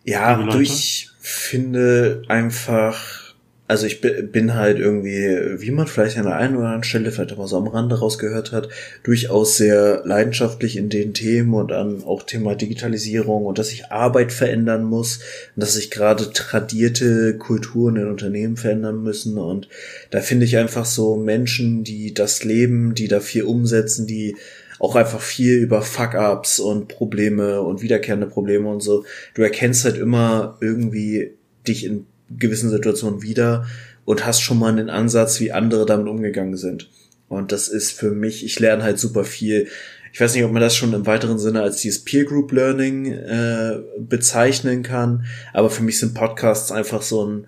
Ja, 0.03 0.39
ich 0.59 1.09
finde 1.19 2.23
einfach, 2.27 3.22
also 3.65 3.85
ich 3.87 4.01
bin 4.01 4.55
halt 4.55 4.77
irgendwie, 4.77 5.61
wie 5.61 5.71
man 5.71 5.87
vielleicht 5.87 6.17
an 6.17 6.25
der 6.25 6.35
einen 6.35 6.57
oder 6.57 6.65
anderen 6.65 6.83
Stelle 6.83 7.11
vielleicht 7.11 7.31
auch 7.31 7.37
mal 7.37 7.47
so 7.47 7.57
am 7.57 7.67
Rande 7.67 7.97
rausgehört 7.97 8.51
hat, 8.51 8.67
durchaus 9.03 9.55
sehr 9.55 10.01
leidenschaftlich 10.05 10.75
in 10.75 10.89
den 10.89 11.13
Themen 11.13 11.53
und 11.53 11.71
an 11.71 12.03
auch 12.03 12.23
Thema 12.23 12.55
Digitalisierung 12.55 13.45
und 13.45 13.57
dass 13.57 13.69
sich 13.69 13.89
Arbeit 13.89 14.33
verändern 14.33 14.83
muss 14.83 15.19
und 15.55 15.61
dass 15.63 15.75
sich 15.75 15.91
gerade 15.91 16.33
tradierte 16.33 17.37
Kulturen 17.37 17.95
in 17.95 18.07
Unternehmen 18.07 18.57
verändern 18.57 19.01
müssen 19.01 19.37
und 19.37 19.69
da 20.11 20.19
finde 20.19 20.45
ich 20.45 20.57
einfach 20.57 20.85
so 20.85 21.15
Menschen, 21.15 21.85
die 21.85 22.13
das 22.13 22.43
leben, 22.43 22.95
die 22.95 23.07
da 23.07 23.21
viel 23.21 23.43
umsetzen, 23.43 24.07
die 24.07 24.35
auch 24.79 24.97
einfach 24.97 25.21
viel 25.21 25.55
über 25.55 25.81
Fuck-ups 25.81 26.59
und 26.59 26.89
Probleme 26.89 27.61
und 27.61 27.81
wiederkehrende 27.81 28.27
Probleme 28.27 28.67
und 28.67 28.81
so. 28.81 29.05
Du 29.33 29.41
erkennst 29.41 29.85
halt 29.85 29.97
immer 29.97 30.57
irgendwie 30.59 31.31
dich 31.65 31.85
in 31.85 32.05
gewissen 32.37 32.69
Situationen 32.69 33.21
wieder 33.21 33.65
und 34.05 34.25
hast 34.25 34.41
schon 34.41 34.59
mal 34.59 34.71
einen 34.71 34.89
Ansatz, 34.89 35.39
wie 35.39 35.51
andere 35.51 35.85
damit 35.85 36.07
umgegangen 36.07 36.57
sind. 36.57 36.89
Und 37.29 37.51
das 37.51 37.67
ist 37.67 37.91
für 37.91 38.11
mich, 38.11 38.45
ich 38.45 38.59
lerne 38.59 38.83
halt 38.83 38.99
super 38.99 39.23
viel. 39.23 39.67
Ich 40.11 40.21
weiß 40.21 40.35
nicht, 40.35 40.43
ob 40.43 40.51
man 40.51 40.61
das 40.61 40.75
schon 40.75 40.93
im 40.93 41.05
weiteren 41.07 41.39
Sinne 41.39 41.61
als 41.61 41.77
dieses 41.77 42.03
Peer 42.03 42.25
Group 42.25 42.51
Learning 42.51 43.11
äh, 43.11 43.79
bezeichnen 43.97 44.83
kann, 44.83 45.25
aber 45.53 45.69
für 45.69 45.83
mich 45.83 45.99
sind 45.99 46.13
Podcasts 46.13 46.71
einfach 46.71 47.01
so 47.01 47.25
ein, 47.25 47.47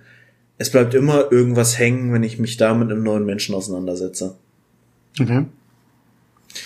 es 0.58 0.72
bleibt 0.72 0.94
immer 0.94 1.32
irgendwas 1.32 1.78
hängen, 1.78 2.14
wenn 2.14 2.24
ich 2.24 2.40
mich 2.40 2.58
da 2.58 2.74
mit 2.74 2.90
einem 2.90 3.04
neuen 3.04 3.26
Menschen 3.26 3.54
auseinandersetze. 3.54 4.38
Okay. 5.20 5.46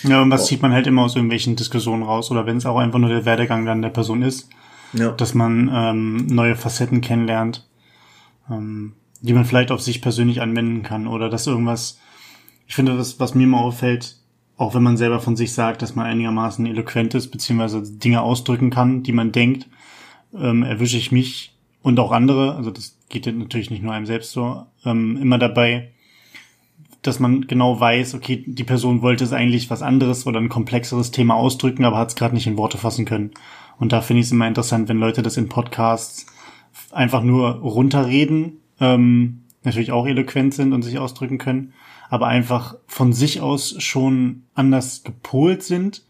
Ja, 0.03 0.21
und 0.21 0.31
was 0.31 0.43
oh. 0.43 0.45
zieht 0.45 0.61
man 0.61 0.71
halt 0.71 0.87
immer 0.87 1.03
aus 1.03 1.15
irgendwelchen 1.15 1.55
Diskussionen 1.55 2.03
raus 2.03 2.31
oder 2.31 2.45
wenn 2.45 2.57
es 2.57 2.65
auch 2.65 2.77
einfach 2.77 2.99
nur 2.99 3.09
der 3.09 3.25
Werdegang 3.25 3.65
dann 3.65 3.81
der 3.81 3.89
Person 3.89 4.21
ist, 4.21 4.47
ja. 4.93 5.11
dass 5.11 5.33
man 5.33 5.69
ähm, 5.73 6.27
neue 6.27 6.55
Facetten 6.55 7.01
kennenlernt 7.01 7.67
ähm, 8.49 8.93
die 9.21 9.33
man 9.33 9.45
vielleicht 9.45 9.71
auf 9.71 9.81
sich 9.81 10.01
persönlich 10.01 10.41
anwenden 10.41 10.83
kann 10.83 11.07
oder 11.07 11.29
dass 11.29 11.47
irgendwas, 11.47 11.99
ich 12.67 12.75
finde, 12.75 12.95
das, 12.95 13.19
was 13.19 13.35
mir 13.35 13.43
immer 13.43 13.59
auffällt, 13.59 14.17
auch 14.57 14.75
wenn 14.75 14.83
man 14.83 14.97
selber 14.97 15.19
von 15.19 15.35
sich 15.35 15.53
sagt, 15.53 15.81
dass 15.81 15.95
man 15.95 16.05
einigermaßen 16.05 16.65
eloquent 16.65 17.13
ist, 17.15 17.29
beziehungsweise 17.29 17.81
Dinge 17.97 18.21
ausdrücken 18.21 18.69
kann, 18.69 19.03
die 19.03 19.13
man 19.13 19.31
denkt, 19.31 19.67
ähm, 20.33 20.63
erwische 20.63 20.97
ich 20.97 21.11
mich 21.11 21.55
und 21.81 21.99
auch 21.99 22.11
andere, 22.11 22.55
also 22.55 22.71
das 22.71 22.97
geht 23.09 23.25
natürlich 23.25 23.71
nicht 23.71 23.83
nur 23.83 23.93
einem 23.93 24.05
selbst 24.05 24.31
so, 24.31 24.65
ähm, 24.85 25.17
immer 25.17 25.37
dabei, 25.37 25.91
dass 27.01 27.19
man 27.19 27.47
genau 27.47 27.79
weiß, 27.79 28.15
okay, 28.15 28.43
die 28.45 28.63
Person 28.65 29.01
wollte 29.01 29.23
es 29.23 29.31
eigentlich 29.31 29.69
was 29.69 29.81
anderes 29.81 30.27
oder 30.27 30.39
ein 30.39 30.49
komplexeres 30.49 31.11
Thema 31.11 31.35
ausdrücken, 31.35 31.85
aber 31.85 31.97
hat 31.97 32.09
es 32.09 32.15
gerade 32.15 32.35
nicht 32.35 32.47
in 32.47 32.57
Worte 32.57 32.77
fassen 32.77 33.05
können. 33.05 33.31
Und 33.77 33.93
da 33.93 34.01
finde 34.01 34.19
ich 34.19 34.25
es 34.25 34.31
immer 34.33 34.47
interessant, 34.47 34.89
wenn 34.89 34.97
Leute 34.97 35.21
das 35.21 35.37
in 35.37 35.47
Podcasts 35.47 36.25
einfach 36.91 37.23
nur 37.23 37.49
runterreden, 37.49 38.59
ähm, 38.79 39.41
natürlich 39.63 39.91
auch 39.91 40.07
eloquent 40.07 40.53
sind 40.53 40.73
und 40.73 40.83
sich 40.83 40.99
ausdrücken 40.99 41.37
können, 41.37 41.73
aber 42.09 42.27
einfach 42.27 42.75
von 42.87 43.13
sich 43.13 43.41
aus 43.41 43.75
schon 43.81 44.43
anders 44.53 45.03
gepolt 45.03 45.63
sind 45.63 46.03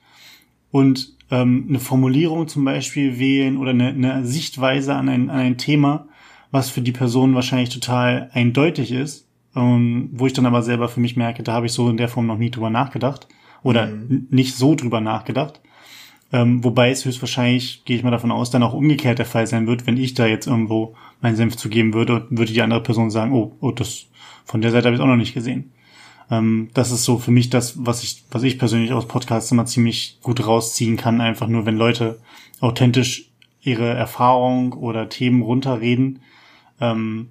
und 0.71 1.15
ähm, 1.31 1.65
eine 1.69 1.79
Formulierung 1.79 2.47
zum 2.47 2.65
Beispiel 2.65 3.19
wählen 3.19 3.57
oder 3.57 3.71
eine, 3.71 3.89
eine 3.89 4.25
Sichtweise 4.25 4.95
an 4.95 5.09
ein, 5.09 5.29
an 5.29 5.39
ein 5.39 5.57
Thema, 5.57 6.07
was 6.51 6.69
für 6.69 6.81
die 6.81 6.91
Person 6.91 7.35
wahrscheinlich 7.35 7.69
total 7.69 8.29
eindeutig 8.33 8.91
ist, 8.91 9.27
ähm, 9.55 10.09
wo 10.13 10.27
ich 10.27 10.33
dann 10.33 10.45
aber 10.45 10.61
selber 10.61 10.89
für 10.89 10.99
mich 10.99 11.15
merke, 11.15 11.43
da 11.43 11.53
habe 11.53 11.65
ich 11.65 11.73
so 11.73 11.89
in 11.89 11.97
der 11.97 12.09
Form 12.09 12.27
noch 12.27 12.37
nie 12.37 12.51
drüber 12.51 12.69
nachgedacht 12.69 13.27
oder 13.63 13.87
mhm. 13.87 14.27
nicht 14.29 14.55
so 14.55 14.75
drüber 14.75 15.01
nachgedacht. 15.01 15.61
Ähm, 16.31 16.63
wobei 16.63 16.91
es 16.91 17.05
höchstwahrscheinlich, 17.05 17.83
gehe 17.85 17.97
ich 17.97 18.03
mal 18.03 18.11
davon 18.11 18.31
aus, 18.31 18.51
dann 18.51 18.63
auch 18.63 18.73
umgekehrt 18.73 19.17
der 19.17 19.25
Fall 19.25 19.47
sein 19.47 19.65
wird, 19.65 19.87
wenn 19.87 19.97
ich 19.97 20.13
da 20.13 20.27
jetzt 20.27 20.45
irgendwo 20.45 20.95
meinen 21.21 21.35
Senf 21.35 21.57
zugeben 21.57 21.93
würde, 21.93 22.27
würde 22.29 22.53
die 22.53 22.61
andere 22.61 22.83
Person 22.83 23.09
sagen, 23.09 23.33
oh, 23.33 23.55
oh, 23.61 23.71
das 23.71 24.05
von 24.45 24.61
der 24.61 24.71
Seite 24.71 24.87
habe 24.87 24.95
ich 24.95 25.01
auch 25.01 25.07
noch 25.07 25.15
nicht 25.15 25.33
gesehen. 25.33 25.71
Ähm, 26.29 26.69
das 26.73 26.91
ist 26.91 27.03
so 27.03 27.17
für 27.17 27.31
mich 27.31 27.49
das, 27.49 27.85
was 27.85 28.03
ich, 28.03 28.25
was 28.31 28.43
ich 28.43 28.59
persönlich 28.59 28.93
aus 28.93 29.07
Podcasts 29.07 29.51
immer 29.51 29.65
ziemlich 29.65 30.19
gut 30.21 30.45
rausziehen 30.45 30.97
kann, 30.97 31.21
einfach 31.21 31.47
nur, 31.47 31.65
wenn 31.65 31.77
Leute 31.77 32.19
authentisch 32.59 33.31
ihre 33.61 33.89
Erfahrung 33.89 34.73
oder 34.73 35.09
Themen 35.09 35.41
runterreden, 35.41 36.21
ähm, 36.79 37.29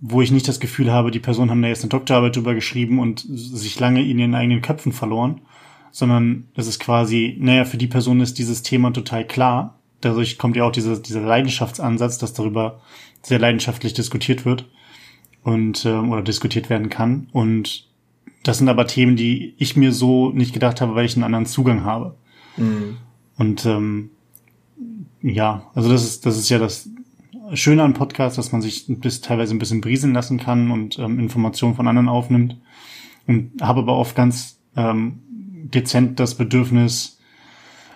wo 0.00 0.20
ich 0.20 0.30
nicht 0.30 0.46
das 0.46 0.60
Gefühl 0.60 0.92
habe, 0.92 1.10
die 1.10 1.18
Personen 1.18 1.50
haben 1.50 1.62
da 1.62 1.68
jetzt 1.68 1.82
eine 1.82 1.90
Doktorarbeit 1.90 2.36
drüber 2.36 2.54
geschrieben 2.54 2.98
und 2.98 3.24
sich 3.28 3.80
lange 3.80 4.04
in 4.04 4.18
ihren 4.18 4.34
eigenen 4.34 4.62
Köpfen 4.62 4.92
verloren, 4.92 5.40
sondern 5.90 6.48
es 6.54 6.66
ist 6.66 6.78
quasi, 6.78 7.36
naja, 7.40 7.64
für 7.64 7.76
die 7.76 7.86
Person 7.86 8.20
ist 8.20 8.38
dieses 8.38 8.62
Thema 8.62 8.92
total 8.92 9.26
klar. 9.26 9.78
Dadurch 10.00 10.38
kommt 10.38 10.56
ja 10.56 10.64
auch 10.64 10.72
dieser, 10.72 10.98
dieser 10.98 11.20
Leidenschaftsansatz, 11.20 12.18
dass 12.18 12.32
darüber 12.32 12.80
sehr 13.22 13.38
leidenschaftlich 13.38 13.94
diskutiert 13.94 14.44
wird 14.44 14.66
und 15.42 15.84
äh, 15.84 15.92
oder 15.92 16.22
diskutiert 16.22 16.70
werden 16.70 16.88
kann. 16.88 17.28
Und 17.32 17.88
das 18.44 18.58
sind 18.58 18.68
aber 18.68 18.86
Themen, 18.86 19.16
die 19.16 19.54
ich 19.58 19.76
mir 19.76 19.92
so 19.92 20.30
nicht 20.30 20.52
gedacht 20.52 20.80
habe, 20.80 20.94
weil 20.94 21.04
ich 21.04 21.16
einen 21.16 21.24
anderen 21.24 21.46
Zugang 21.46 21.84
habe. 21.84 22.16
Mhm. 22.56 22.96
Und 23.36 23.66
ähm, 23.66 24.10
ja, 25.22 25.70
also 25.74 25.90
das 25.90 26.04
ist, 26.04 26.26
das 26.26 26.36
ist 26.36 26.48
ja 26.48 26.58
das 26.58 26.88
Schöne 27.54 27.82
an 27.82 27.94
Podcasts, 27.94 28.36
dass 28.36 28.52
man 28.52 28.60
sich 28.60 28.84
bis 28.88 29.20
teilweise 29.20 29.54
ein 29.54 29.58
bisschen 29.58 29.80
brieseln 29.80 30.12
lassen 30.12 30.38
kann 30.38 30.70
und 30.70 30.98
ähm, 30.98 31.18
Informationen 31.18 31.74
von 31.74 31.88
anderen 31.88 32.08
aufnimmt. 32.08 32.56
Und 33.26 33.52
habe 33.60 33.80
aber 33.80 33.96
oft 33.96 34.14
ganz 34.14 34.58
ähm, 34.76 35.20
dezent 35.74 36.20
das 36.20 36.34
Bedürfnis, 36.36 37.18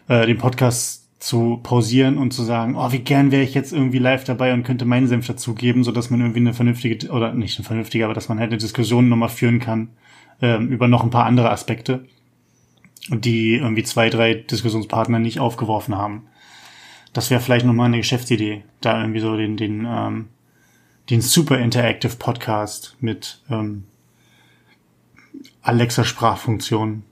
äh, 0.08 0.26
den 0.26 0.38
Podcast 0.38 1.02
zu 1.22 1.60
pausieren 1.62 2.18
und 2.18 2.32
zu 2.32 2.42
sagen, 2.42 2.74
oh, 2.76 2.90
wie 2.90 2.98
gern 2.98 3.30
wäre 3.30 3.44
ich 3.44 3.54
jetzt 3.54 3.72
irgendwie 3.72 3.98
live 3.98 4.24
dabei 4.24 4.52
und 4.52 4.64
könnte 4.64 4.84
meinen 4.84 5.06
Senf 5.06 5.26
dazugeben, 5.28 5.84
so 5.84 5.92
dass 5.92 6.10
man 6.10 6.20
irgendwie 6.20 6.40
eine 6.40 6.52
vernünftige, 6.52 7.10
oder 7.10 7.32
nicht 7.32 7.58
eine 7.58 7.64
vernünftige, 7.64 8.04
aber 8.04 8.14
dass 8.14 8.28
man 8.28 8.40
halt 8.40 8.50
eine 8.50 8.58
Diskussion 8.58 9.08
nochmal 9.08 9.28
führen 9.28 9.60
kann 9.60 9.90
ähm, 10.40 10.68
über 10.68 10.88
noch 10.88 11.04
ein 11.04 11.10
paar 11.10 11.24
andere 11.24 11.50
Aspekte, 11.50 12.04
die 13.08 13.54
irgendwie 13.54 13.84
zwei, 13.84 14.10
drei 14.10 14.34
Diskussionspartner 14.34 15.20
nicht 15.20 15.38
aufgeworfen 15.38 15.96
haben. 15.96 16.26
Das 17.12 17.30
wäre 17.30 17.40
vielleicht 17.40 17.66
nochmal 17.66 17.86
eine 17.86 17.98
Geschäftsidee, 17.98 18.64
da 18.80 19.00
irgendwie 19.00 19.20
so 19.20 19.36
den, 19.36 19.56
den, 19.56 19.86
ähm, 19.88 20.28
den 21.08 21.20
Super 21.20 21.58
Interactive 21.58 22.16
Podcast 22.16 22.96
mit 23.00 23.42
ähm, 23.48 23.84
Alexa-Sprachfunktion. 25.62 27.04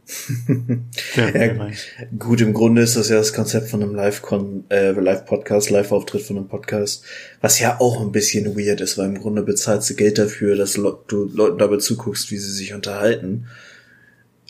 ja, 1.15 1.71
gut, 2.19 2.41
im 2.41 2.53
Grunde 2.53 2.83
ist 2.83 2.97
das 2.97 3.09
ja 3.09 3.17
das 3.17 3.33
Konzept 3.33 3.69
von 3.69 3.81
einem 3.81 3.95
Live-Podcast, 3.95 4.71
äh, 4.71 4.93
Live 5.01 5.71
Live-Auftritt 5.71 6.23
von 6.23 6.37
einem 6.37 6.49
Podcast, 6.49 7.05
was 7.41 7.61
ja 7.61 7.79
auch 7.79 8.01
ein 8.01 8.11
bisschen 8.11 8.57
weird 8.57 8.81
ist, 8.81 8.99
weil 8.99 9.07
im 9.07 9.21
Grunde 9.21 9.43
bezahlst 9.43 9.89
du 9.89 9.95
Geld 9.95 10.19
dafür, 10.19 10.57
dass 10.57 10.73
du 10.73 11.31
Leuten 11.33 11.59
dabei 11.59 11.77
zuguckst, 11.77 12.33
wie 12.33 12.39
sie 12.39 12.51
sich 12.51 12.75
unterhalten. 12.75 13.47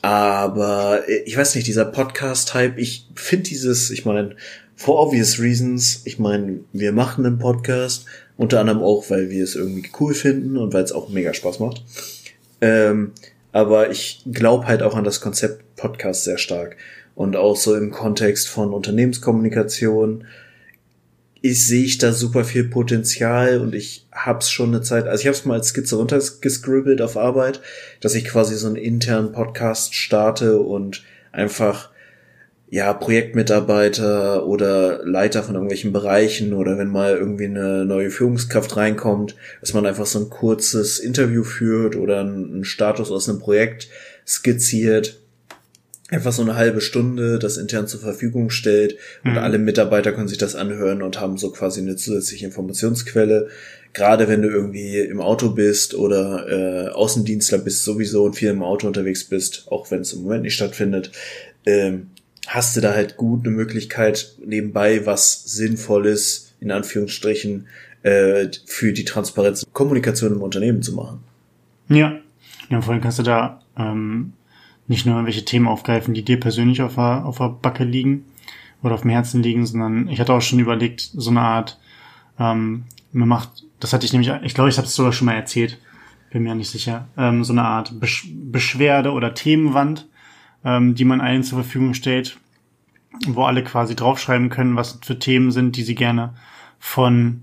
Aber 0.01 1.03
äh, 1.07 1.23
ich 1.27 1.37
weiß 1.37 1.55
nicht, 1.55 1.67
dieser 1.67 1.85
Podcast-Hype, 1.85 2.79
ich 2.79 3.07
finde 3.15 3.51
dieses, 3.51 3.91
ich 3.91 4.07
meine, 4.07 4.35
for 4.77 4.99
obvious 4.99 5.39
reasons, 5.39 6.01
ich 6.07 6.19
meine, 6.19 6.61
wir 6.73 6.93
machen 6.93 7.27
einen 7.27 7.39
Podcast, 7.39 8.07
unter 8.39 8.61
anderem 8.61 8.81
auch, 8.81 9.11
weil 9.11 9.29
wir 9.29 9.45
es 9.45 9.57
irgendwie 9.57 9.91
cool 10.01 10.15
finden 10.15 10.57
und 10.57 10.73
weil 10.73 10.85
es 10.85 10.93
auch 10.93 11.11
mega 11.11 11.35
Spaß 11.35 11.61
macht. 11.61 11.85
Ähm, 12.63 13.13
aber 13.53 13.91
ich 13.91 14.23
glaube 14.31 14.67
halt 14.67 14.83
auch 14.83 14.95
an 14.95 15.05
das 15.05 15.21
Konzept 15.21 15.77
Podcast 15.77 16.25
sehr 16.25 16.39
stark. 16.39 16.77
Und 17.15 17.37
auch 17.37 17.57
so 17.57 17.75
im 17.75 17.91
Kontext 17.91 18.49
von 18.49 18.73
Unternehmenskommunikation 18.73 20.25
ich 21.43 21.67
sehe 21.67 21.85
ich 21.85 21.99
da 21.99 22.13
super 22.13 22.45
viel 22.45 22.65
Potenzial 22.65 23.61
und 23.61 23.75
ich 23.75 24.07
hab's 24.13 24.51
schon 24.51 24.71
eine 24.71 24.83
Zeit, 24.83 25.07
also 25.07 25.23
ich 25.23 25.29
hab's 25.29 25.45
mal 25.45 25.55
als 25.55 25.69
Skizze 25.69 25.97
runtergescribbelt 25.97 27.01
auf 27.01 27.17
Arbeit, 27.17 27.61
dass 28.01 28.15
ich 28.15 28.27
quasi 28.27 28.57
so 28.57 28.67
einen 28.67 28.77
internen 28.77 29.33
Podcast 29.33 29.95
starte 29.95 30.59
und 30.61 31.03
einfach 31.33 31.91
ja, 32.71 32.93
Projektmitarbeiter 32.93 34.47
oder 34.47 35.05
Leiter 35.05 35.43
von 35.43 35.57
irgendwelchen 35.57 35.93
Bereichen 35.93 36.53
oder 36.53 36.79
wenn 36.79 36.89
mal 36.89 37.17
irgendwie 37.17 37.47
eine 37.47 37.85
neue 37.85 38.11
Führungskraft 38.11 38.77
reinkommt, 38.77 39.35
dass 39.61 39.75
man 39.75 39.87
einfach 39.87 40.07
so 40.07 40.21
ein 40.21 40.31
kurzes 40.31 41.01
Interview 41.01 41.43
führt 41.43 41.97
oder 41.97 42.21
einen 42.21 42.65
Status 42.65 43.11
aus 43.11 43.29
einem 43.29 43.41
Projekt 43.41 43.89
skizziert, 44.25 45.19
einfach 46.11 46.31
so 46.31 46.43
eine 46.43 46.55
halbe 46.55 46.81
Stunde 46.81 47.41
das 47.41 47.57
intern 47.57 47.89
zur 47.89 48.01
Verfügung 48.01 48.51
stellt 48.51 48.97
und 49.25 49.33
mhm. 49.33 49.39
alle 49.39 49.59
Mitarbeiter 49.59 50.13
können 50.13 50.29
sich 50.29 50.39
das 50.39 50.55
anhören 50.55 51.03
und 51.03 51.21
haben 51.21 51.39
so 51.39 51.51
quasi 51.51 51.81
eine 51.81 51.97
zusätzliche 51.97 52.47
Informationsquelle. 52.47 53.49
Gerade 53.93 54.29
wenn 54.29 54.43
du 54.43 54.49
irgendwie 54.49 54.99
im 54.99 55.21
Auto 55.21 55.51
bist 55.51 55.95
oder 55.95 56.47
äh, 56.49 56.89
Außendienstler 56.91 57.59
bist 57.59 57.83
sowieso 57.83 58.23
und 58.23 58.35
viel 58.35 58.51
im 58.51 58.63
Auto 58.63 58.87
unterwegs 58.87 59.25
bist, 59.25 59.67
auch 59.73 59.91
wenn 59.91 60.03
es 60.03 60.13
im 60.13 60.23
Moment 60.23 60.45
nicht 60.45 60.55
stattfindet, 60.55 61.11
ähm, 61.67 62.11
hast 62.51 62.77
du 62.77 62.81
da 62.81 62.93
halt 62.95 63.17
gut 63.17 63.47
eine 63.47 63.55
Möglichkeit, 63.55 64.35
nebenbei 64.45 65.07
was 65.07 65.45
Sinnvolles, 65.45 66.53
in 66.59 66.73
Anführungsstrichen, 66.73 67.69
äh, 68.03 68.49
für 68.67 68.93
die 68.93 69.05
Transparenz 69.05 69.65
Kommunikation 69.73 70.33
im 70.33 70.43
Unternehmen 70.43 70.83
zu 70.83 70.93
machen. 70.95 71.21
Ja, 71.89 72.19
ja 72.69 72.81
vor 72.83 72.93
allem 72.93 73.03
kannst 73.03 73.21
du 73.21 73.23
da 73.23 73.63
ähm, 73.77 74.33
nicht 74.89 75.07
nur 75.07 75.15
irgendwelche 75.15 75.45
Themen 75.45 75.69
aufgreifen, 75.69 76.13
die 76.13 76.25
dir 76.25 76.41
persönlich 76.41 76.83
auf 76.83 76.97
der, 76.97 77.25
auf 77.25 77.39
der 77.39 77.51
Backe 77.51 77.85
liegen 77.85 78.25
oder 78.83 78.95
auf 78.95 79.03
dem 79.03 79.11
Herzen 79.11 79.45
liegen, 79.45 79.65
sondern 79.65 80.09
ich 80.09 80.19
hatte 80.19 80.33
auch 80.33 80.43
schon 80.43 80.59
überlegt, 80.59 81.03
so 81.03 81.31
eine 81.31 81.43
Art, 81.43 81.79
ähm, 82.41 82.83
man 83.13 83.29
macht, 83.29 83.65
das 83.79 83.93
hatte 83.93 84.07
ich 84.07 84.13
nämlich, 84.13 84.33
ich 84.43 84.55
glaube, 84.55 84.71
ich 84.71 84.77
habe 84.77 84.89
es 84.89 84.95
sogar 84.97 85.13
schon 85.13 85.27
mal 85.27 85.35
erzählt, 85.35 85.79
bin 86.33 86.43
mir 86.43 86.57
nicht 86.57 86.71
sicher, 86.71 87.07
ähm, 87.17 87.45
so 87.45 87.53
eine 87.53 87.63
Art 87.63 88.01
Besch 88.01 88.27
Beschwerde 88.33 89.13
oder 89.13 89.35
Themenwand, 89.35 90.09
ähm, 90.65 90.95
die 90.95 91.05
man 91.05 91.21
allen 91.21 91.43
zur 91.43 91.63
Verfügung 91.63 91.95
stellt, 91.95 92.39
wo 93.27 93.45
alle 93.45 93.65
quasi 93.65 93.97
draufschreiben 93.97 94.51
können, 94.51 94.77
was 94.77 94.99
für 95.03 95.19
Themen 95.19 95.51
sind, 95.51 95.77
die 95.77 95.83
sie 95.83 95.95
gerne 95.95 96.35
von 96.79 97.43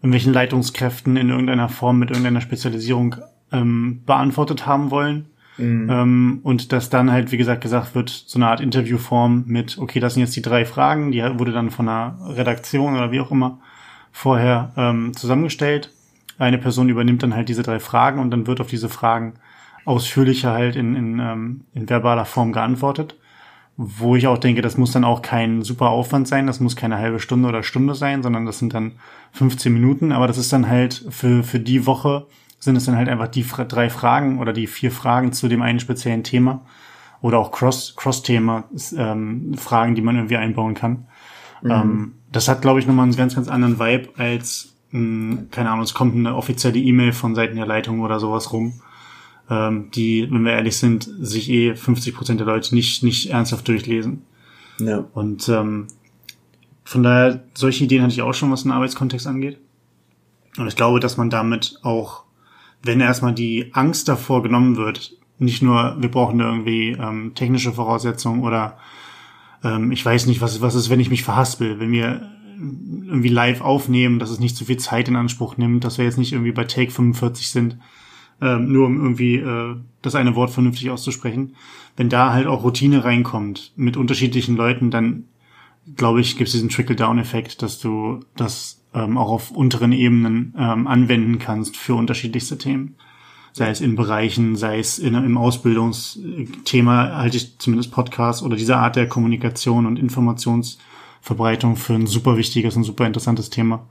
irgendwelchen 0.00 0.32
Leitungskräften 0.32 1.16
in 1.16 1.30
irgendeiner 1.30 1.68
Form 1.68 1.98
mit 1.98 2.10
irgendeiner 2.10 2.40
Spezialisierung 2.40 3.16
ähm, 3.52 4.02
beantwortet 4.06 4.66
haben 4.66 4.90
wollen. 4.90 5.26
Mhm. 5.56 5.90
Ähm, 5.90 6.40
und 6.44 6.72
dass 6.72 6.88
dann 6.88 7.10
halt, 7.10 7.32
wie 7.32 7.36
gesagt, 7.36 7.62
gesagt 7.62 7.94
wird, 7.94 8.10
so 8.10 8.38
eine 8.38 8.48
Art 8.48 8.60
Interviewform 8.60 9.44
mit, 9.46 9.78
okay, 9.78 9.98
das 9.98 10.14
sind 10.14 10.22
jetzt 10.22 10.36
die 10.36 10.42
drei 10.42 10.64
Fragen, 10.64 11.10
die 11.10 11.22
wurde 11.22 11.52
dann 11.52 11.70
von 11.70 11.88
einer 11.88 12.16
Redaktion 12.28 12.94
oder 12.94 13.10
wie 13.10 13.20
auch 13.20 13.32
immer 13.32 13.58
vorher 14.12 14.72
ähm, 14.76 15.14
zusammengestellt. 15.14 15.90
Eine 16.38 16.58
Person 16.58 16.88
übernimmt 16.88 17.24
dann 17.24 17.34
halt 17.34 17.48
diese 17.48 17.64
drei 17.64 17.80
Fragen 17.80 18.20
und 18.20 18.30
dann 18.30 18.46
wird 18.46 18.60
auf 18.60 18.68
diese 18.68 18.88
Fragen 18.88 19.34
ausführlicher 19.88 20.52
halt 20.52 20.76
in, 20.76 20.94
in, 20.94 21.18
ähm, 21.18 21.60
in 21.72 21.88
verbaler 21.88 22.26
Form 22.26 22.52
geantwortet. 22.52 23.16
Wo 23.76 24.16
ich 24.16 24.26
auch 24.26 24.38
denke, 24.38 24.60
das 24.60 24.76
muss 24.76 24.92
dann 24.92 25.04
auch 25.04 25.22
kein 25.22 25.62
super 25.62 25.90
Aufwand 25.90 26.28
sein, 26.28 26.46
das 26.46 26.60
muss 26.60 26.76
keine 26.76 26.98
halbe 26.98 27.20
Stunde 27.20 27.48
oder 27.48 27.62
Stunde 27.62 27.94
sein, 27.94 28.22
sondern 28.22 28.44
das 28.44 28.58
sind 28.58 28.74
dann 28.74 28.92
15 29.32 29.72
Minuten, 29.72 30.12
aber 30.12 30.26
das 30.26 30.36
ist 30.36 30.52
dann 30.52 30.68
halt 30.68 31.06
für, 31.10 31.44
für 31.44 31.60
die 31.60 31.86
Woche 31.86 32.26
sind 32.58 32.74
es 32.74 32.86
dann 32.86 32.96
halt 32.96 33.08
einfach 33.08 33.28
die 33.28 33.46
drei 33.68 33.88
Fragen 33.88 34.40
oder 34.40 34.52
die 34.52 34.66
vier 34.66 34.90
Fragen 34.90 35.32
zu 35.32 35.46
dem 35.48 35.62
einen 35.62 35.78
speziellen 35.78 36.24
Thema 36.24 36.62
oder 37.22 37.38
auch 37.38 37.52
Cross, 37.52 37.94
Cross-Thema, 37.96 38.64
ähm, 38.96 39.54
Fragen, 39.56 39.94
die 39.94 40.02
man 40.02 40.16
irgendwie 40.16 40.36
einbauen 40.36 40.74
kann. 40.74 41.06
Mhm. 41.62 41.70
Ähm, 41.70 42.12
das 42.32 42.48
hat, 42.48 42.62
glaube 42.62 42.80
ich, 42.80 42.86
nochmal 42.86 43.04
einen 43.04 43.16
ganz, 43.16 43.36
ganz 43.36 43.48
anderen 43.48 43.78
Vibe 43.78 44.08
als, 44.16 44.74
mh, 44.90 45.00
hm, 45.00 45.48
keine 45.52 45.70
Ahnung, 45.70 45.84
es 45.84 45.94
kommt 45.94 46.16
eine 46.16 46.34
offizielle 46.34 46.78
E-Mail 46.78 47.12
von 47.12 47.36
Seiten 47.36 47.56
der 47.56 47.66
Leitung 47.66 48.00
oder 48.00 48.18
sowas 48.18 48.52
rum 48.52 48.80
ähm, 49.50 49.90
die, 49.94 50.28
wenn 50.30 50.44
wir 50.44 50.52
ehrlich 50.52 50.76
sind, 50.76 51.08
sich 51.20 51.50
eh 51.50 51.74
50 51.74 52.14
Prozent 52.14 52.40
der 52.40 52.46
Leute 52.46 52.74
nicht, 52.74 53.02
nicht 53.02 53.30
ernsthaft 53.30 53.66
durchlesen. 53.68 54.22
Ja. 54.78 55.04
Und 55.14 55.48
ähm, 55.48 55.88
von 56.84 57.02
daher, 57.02 57.44
solche 57.54 57.84
Ideen 57.84 58.02
hatte 58.02 58.14
ich 58.14 58.22
auch 58.22 58.34
schon, 58.34 58.50
was 58.50 58.62
den 58.62 58.72
Arbeitskontext 58.72 59.26
angeht. 59.26 59.58
Und 60.56 60.68
ich 60.68 60.76
glaube, 60.76 61.00
dass 61.00 61.16
man 61.16 61.30
damit 61.30 61.78
auch, 61.82 62.24
wenn 62.82 63.00
erstmal 63.00 63.34
die 63.34 63.70
Angst 63.72 64.08
davor 64.08 64.42
genommen 64.42 64.76
wird, 64.76 65.16
nicht 65.38 65.62
nur, 65.62 65.96
wir 66.00 66.10
brauchen 66.10 66.40
irgendwie 66.40 66.90
ähm, 66.90 67.32
technische 67.34 67.72
Voraussetzungen 67.72 68.42
oder 68.42 68.76
ähm, 69.62 69.92
ich 69.92 70.04
weiß 70.04 70.26
nicht, 70.26 70.40
was, 70.40 70.60
was 70.60 70.74
ist, 70.74 70.90
wenn 70.90 71.00
ich 71.00 71.10
mich 71.10 71.22
verhaspel, 71.22 71.78
wenn 71.78 71.92
wir 71.92 72.28
irgendwie 72.58 73.28
live 73.28 73.60
aufnehmen, 73.60 74.18
dass 74.18 74.30
es 74.30 74.40
nicht 74.40 74.56
zu 74.56 74.64
viel 74.64 74.78
Zeit 74.78 75.08
in 75.08 75.16
Anspruch 75.16 75.56
nimmt, 75.56 75.84
dass 75.84 75.98
wir 75.98 76.04
jetzt 76.04 76.18
nicht 76.18 76.32
irgendwie 76.32 76.52
bei 76.52 76.64
Take 76.64 76.90
45 76.90 77.50
sind, 77.50 77.76
ähm, 78.40 78.72
nur 78.72 78.86
um 78.86 79.00
irgendwie 79.00 79.36
äh, 79.36 79.76
das 80.02 80.14
eine 80.14 80.34
Wort 80.36 80.50
vernünftig 80.50 80.90
auszusprechen. 80.90 81.54
Wenn 81.96 82.08
da 82.08 82.32
halt 82.32 82.46
auch 82.46 82.62
Routine 82.62 83.04
reinkommt 83.04 83.72
mit 83.76 83.96
unterschiedlichen 83.96 84.56
Leuten, 84.56 84.90
dann 84.90 85.24
glaube 85.96 86.20
ich, 86.20 86.36
gibt 86.36 86.48
es 86.48 86.52
diesen 86.52 86.68
Trickle-Down-Effekt, 86.68 87.62
dass 87.62 87.78
du 87.78 88.20
das 88.36 88.82
ähm, 88.94 89.16
auch 89.16 89.30
auf 89.30 89.50
unteren 89.50 89.92
Ebenen 89.92 90.54
ähm, 90.56 90.86
anwenden 90.86 91.38
kannst 91.38 91.76
für 91.76 91.94
unterschiedlichste 91.94 92.58
Themen. 92.58 92.96
Sei 93.52 93.70
es 93.70 93.80
in 93.80 93.96
Bereichen, 93.96 94.56
sei 94.56 94.78
es 94.78 94.98
in, 94.98 95.14
im 95.14 95.36
Ausbildungsthema, 95.36 97.16
halte 97.16 97.38
ich 97.38 97.58
zumindest 97.58 97.90
Podcasts 97.90 98.42
oder 98.42 98.56
diese 98.56 98.76
Art 98.76 98.96
der 98.96 99.08
Kommunikation 99.08 99.86
und 99.86 99.98
Informationsverbreitung 99.98 101.76
für 101.76 101.94
ein 101.94 102.06
super 102.06 102.36
wichtiges 102.36 102.76
und 102.76 102.84
super 102.84 103.06
interessantes 103.06 103.50
Thema. 103.50 103.88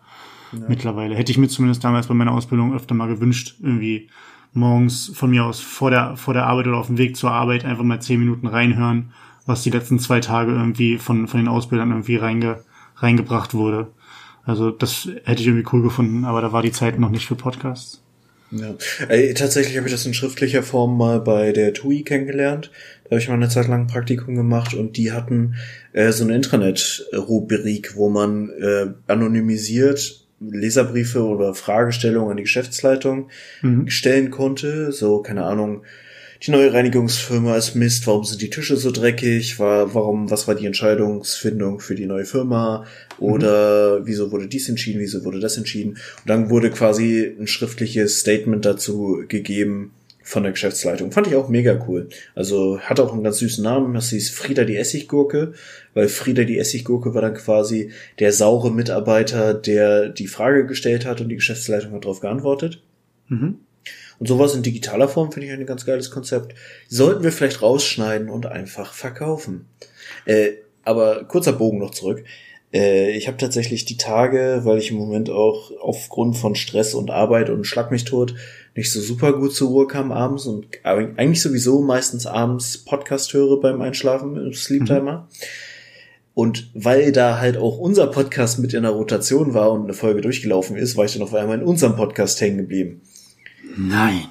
Ja. 0.53 0.59
Mittlerweile. 0.69 1.15
Hätte 1.15 1.31
ich 1.31 1.37
mir 1.37 1.49
zumindest 1.49 1.83
damals 1.83 2.07
bei 2.07 2.13
meiner 2.13 2.31
Ausbildung 2.31 2.73
öfter 2.73 2.95
mal 2.95 3.07
gewünscht, 3.07 3.57
irgendwie 3.61 4.09
morgens 4.57 5.11
von 5.13 5.29
mir 5.29 5.45
aus 5.45 5.59
vor 5.59 5.91
der, 5.91 6.17
vor 6.17 6.33
der 6.33 6.45
Arbeit 6.45 6.67
oder 6.67 6.77
auf 6.77 6.87
dem 6.87 6.97
Weg 6.97 7.15
zur 7.15 7.31
Arbeit 7.31 7.65
einfach 7.65 7.83
mal 7.83 8.01
zehn 8.01 8.19
Minuten 8.19 8.47
reinhören 8.47 9.13
was 9.47 9.63
die 9.63 9.69
letzten 9.69 9.97
zwei 9.97 10.19
Tage 10.19 10.51
irgendwie 10.51 10.97
von, 10.97 11.27
von 11.27 11.39
den 11.39 11.47
Ausbildern 11.47 11.89
irgendwie 11.89 12.17
reinge, 12.17 12.59
reingebracht 12.97 13.53
wurde. 13.53 13.87
Also 14.43 14.71
das 14.71 15.09
hätte 15.23 15.41
ich 15.41 15.47
irgendwie 15.47 15.67
cool 15.73 15.81
gefunden, 15.81 16.25
aber 16.25 16.41
da 16.41 16.51
war 16.51 16.61
die 16.61 16.71
Zeit 16.71 16.99
noch 16.99 17.09
nicht 17.09 17.25
für 17.25 17.35
Podcasts. 17.35 18.03
Ja. 18.51 18.75
Ey, 19.09 19.33
tatsächlich 19.33 19.75
habe 19.75 19.87
ich 19.87 19.93
das 19.93 20.05
in 20.05 20.13
schriftlicher 20.13 20.63
Form 20.63 20.97
mal 20.97 21.19
bei 21.19 21.51
der 21.51 21.73
TUI 21.73 22.03
kennengelernt. 22.03 22.71
Da 23.03 23.11
habe 23.11 23.19
ich 23.19 23.27
mal 23.27 23.33
eine 23.33 23.49
Zeit 23.49 23.67
lang 23.67 23.81
ein 23.81 23.87
Praktikum 23.87 24.35
gemacht 24.35 24.73
und 24.73 24.95
die 24.95 25.11
hatten 25.11 25.55
äh, 25.91 26.11
so 26.11 26.23
eine 26.23 26.35
Intranet-Rubrik, 26.35 27.95
wo 27.95 28.09
man 28.09 28.49
äh, 28.49 28.87
anonymisiert 29.07 30.26
Leserbriefe 30.39 31.23
oder 31.23 31.53
Fragestellungen 31.53 32.31
an 32.31 32.37
die 32.37 32.43
Geschäftsleitung 32.43 33.29
mhm. 33.61 33.89
stellen 33.89 34.31
konnte. 34.31 34.91
So, 34.91 35.21
keine 35.21 35.43
Ahnung, 35.43 35.83
die 36.43 36.51
neue 36.51 36.71
Reinigungsfirma 36.71 37.57
ist 37.57 37.73
Mist, 37.73 38.05
warum 38.05 38.23
sind 38.23 38.41
die 38.41 38.51
Tische 38.51 38.77
so 38.77 38.91
dreckig, 38.91 39.57
war, 39.57 39.95
warum, 39.95 40.29
was 40.29 40.47
war 40.47 40.53
die 40.53 40.67
Entscheidungsfindung 40.67 41.79
für 41.79 41.95
die 41.95 42.05
neue 42.05 42.25
Firma 42.25 42.85
oder 43.17 43.99
mhm. 43.99 44.05
wieso 44.05 44.31
wurde 44.31 44.47
dies 44.47 44.69
entschieden, 44.69 44.99
wieso 44.99 45.25
wurde 45.25 45.39
das 45.39 45.57
entschieden. 45.57 45.91
Und 45.91 46.27
dann 46.27 46.49
wurde 46.49 46.69
quasi 46.69 47.35
ein 47.39 47.47
schriftliches 47.47 48.19
Statement 48.19 48.65
dazu 48.65 49.23
gegeben 49.27 49.93
von 50.27 50.43
der 50.43 50.51
Geschäftsleitung. 50.51 51.13
Fand 51.13 51.27
ich 51.27 51.35
auch 51.35 51.47
mega 51.47 51.79
cool. 51.87 52.09
Also 52.35 52.81
hat 52.81 52.99
auch 52.99 53.13
einen 53.13 53.23
ganz 53.23 53.37
süßen 53.37 53.63
Namen, 53.63 53.93
das 53.93 54.09
hieß 54.09 54.29
Frieda 54.31 54.65
die 54.65 54.75
Essiggurke, 54.75 55.53
weil 55.93 56.09
Frieda 56.09 56.43
die 56.43 56.57
Essiggurke 56.57 57.13
war 57.13 57.21
dann 57.21 57.33
quasi 57.33 57.91
der 58.19 58.33
saure 58.33 58.69
Mitarbeiter, 58.69 59.53
der 59.53 60.09
die 60.09 60.27
Frage 60.27 60.65
gestellt 60.65 61.05
hat 61.05 61.21
und 61.21 61.29
die 61.29 61.37
Geschäftsleitung 61.37 61.93
hat 61.93 62.03
darauf 62.03 62.19
geantwortet. 62.19 62.83
Mhm. 63.29 63.59
Und 64.19 64.27
sowas 64.27 64.53
in 64.53 64.63
digitaler 64.63 65.07
Form 65.07 65.31
finde 65.31 65.47
ich 65.47 65.53
ein 65.53 65.65
ganz 65.65 65.85
geiles 65.85 66.11
Konzept. 66.11 66.55
Sollten 66.89 67.23
wir 67.23 67.31
vielleicht 67.31 67.61
rausschneiden 67.61 68.29
und 68.29 68.47
einfach 68.47 68.93
verkaufen. 68.93 69.67
Äh, 70.25 70.49
aber 70.83 71.23
kurzer 71.23 71.53
Bogen 71.53 71.79
noch 71.79 71.91
zurück. 71.91 72.25
Äh, 72.73 73.11
ich 73.11 73.27
habe 73.27 73.37
tatsächlich 73.37 73.85
die 73.85 73.95
Tage, 73.95 74.61
weil 74.63 74.77
ich 74.77 74.91
im 74.91 74.97
Moment 74.97 75.29
auch 75.29 75.71
aufgrund 75.79 76.35
von 76.35 76.55
Stress 76.55 76.93
und 76.93 77.11
Arbeit 77.11 77.49
und 77.49 77.65
Schlag 77.65 77.91
mich 77.91 78.03
tot 78.03 78.35
nicht 78.77 78.91
so 78.91 79.01
super 79.01 79.33
gut 79.33 79.55
zur 79.55 79.69
Ruhe 79.69 79.87
kam 79.87 80.11
abends 80.11 80.45
und 80.45 80.67
eigentlich 80.83 81.41
sowieso 81.41 81.81
meistens 81.81 82.27
abends 82.27 82.77
Podcast 82.77 83.33
höre 83.33 83.59
beim 83.59 83.81
Einschlafen 83.81 84.37
im 84.37 84.53
Sleeptimer. 84.53 85.27
Mhm. 85.29 85.45
Und 86.35 86.69
weil 86.75 87.11
da 87.11 87.39
halt 87.39 87.57
auch 87.57 87.79
unser 87.79 88.05
Podcast 88.05 88.59
mit 88.59 88.75
in 88.75 88.83
der 88.83 88.91
Rotation 88.91 89.55
war 89.55 89.71
und 89.71 89.85
eine 89.85 89.95
Folge 89.95 90.21
durchgelaufen 90.21 90.77
ist, 90.77 90.95
war 90.95 91.05
ich 91.05 91.13
dann 91.13 91.23
auf 91.23 91.33
einmal 91.33 91.57
in 91.57 91.65
unserem 91.65 91.95
Podcast 91.95 92.39
hängen 92.39 92.57
geblieben. 92.57 93.01
Nein. 93.75 94.25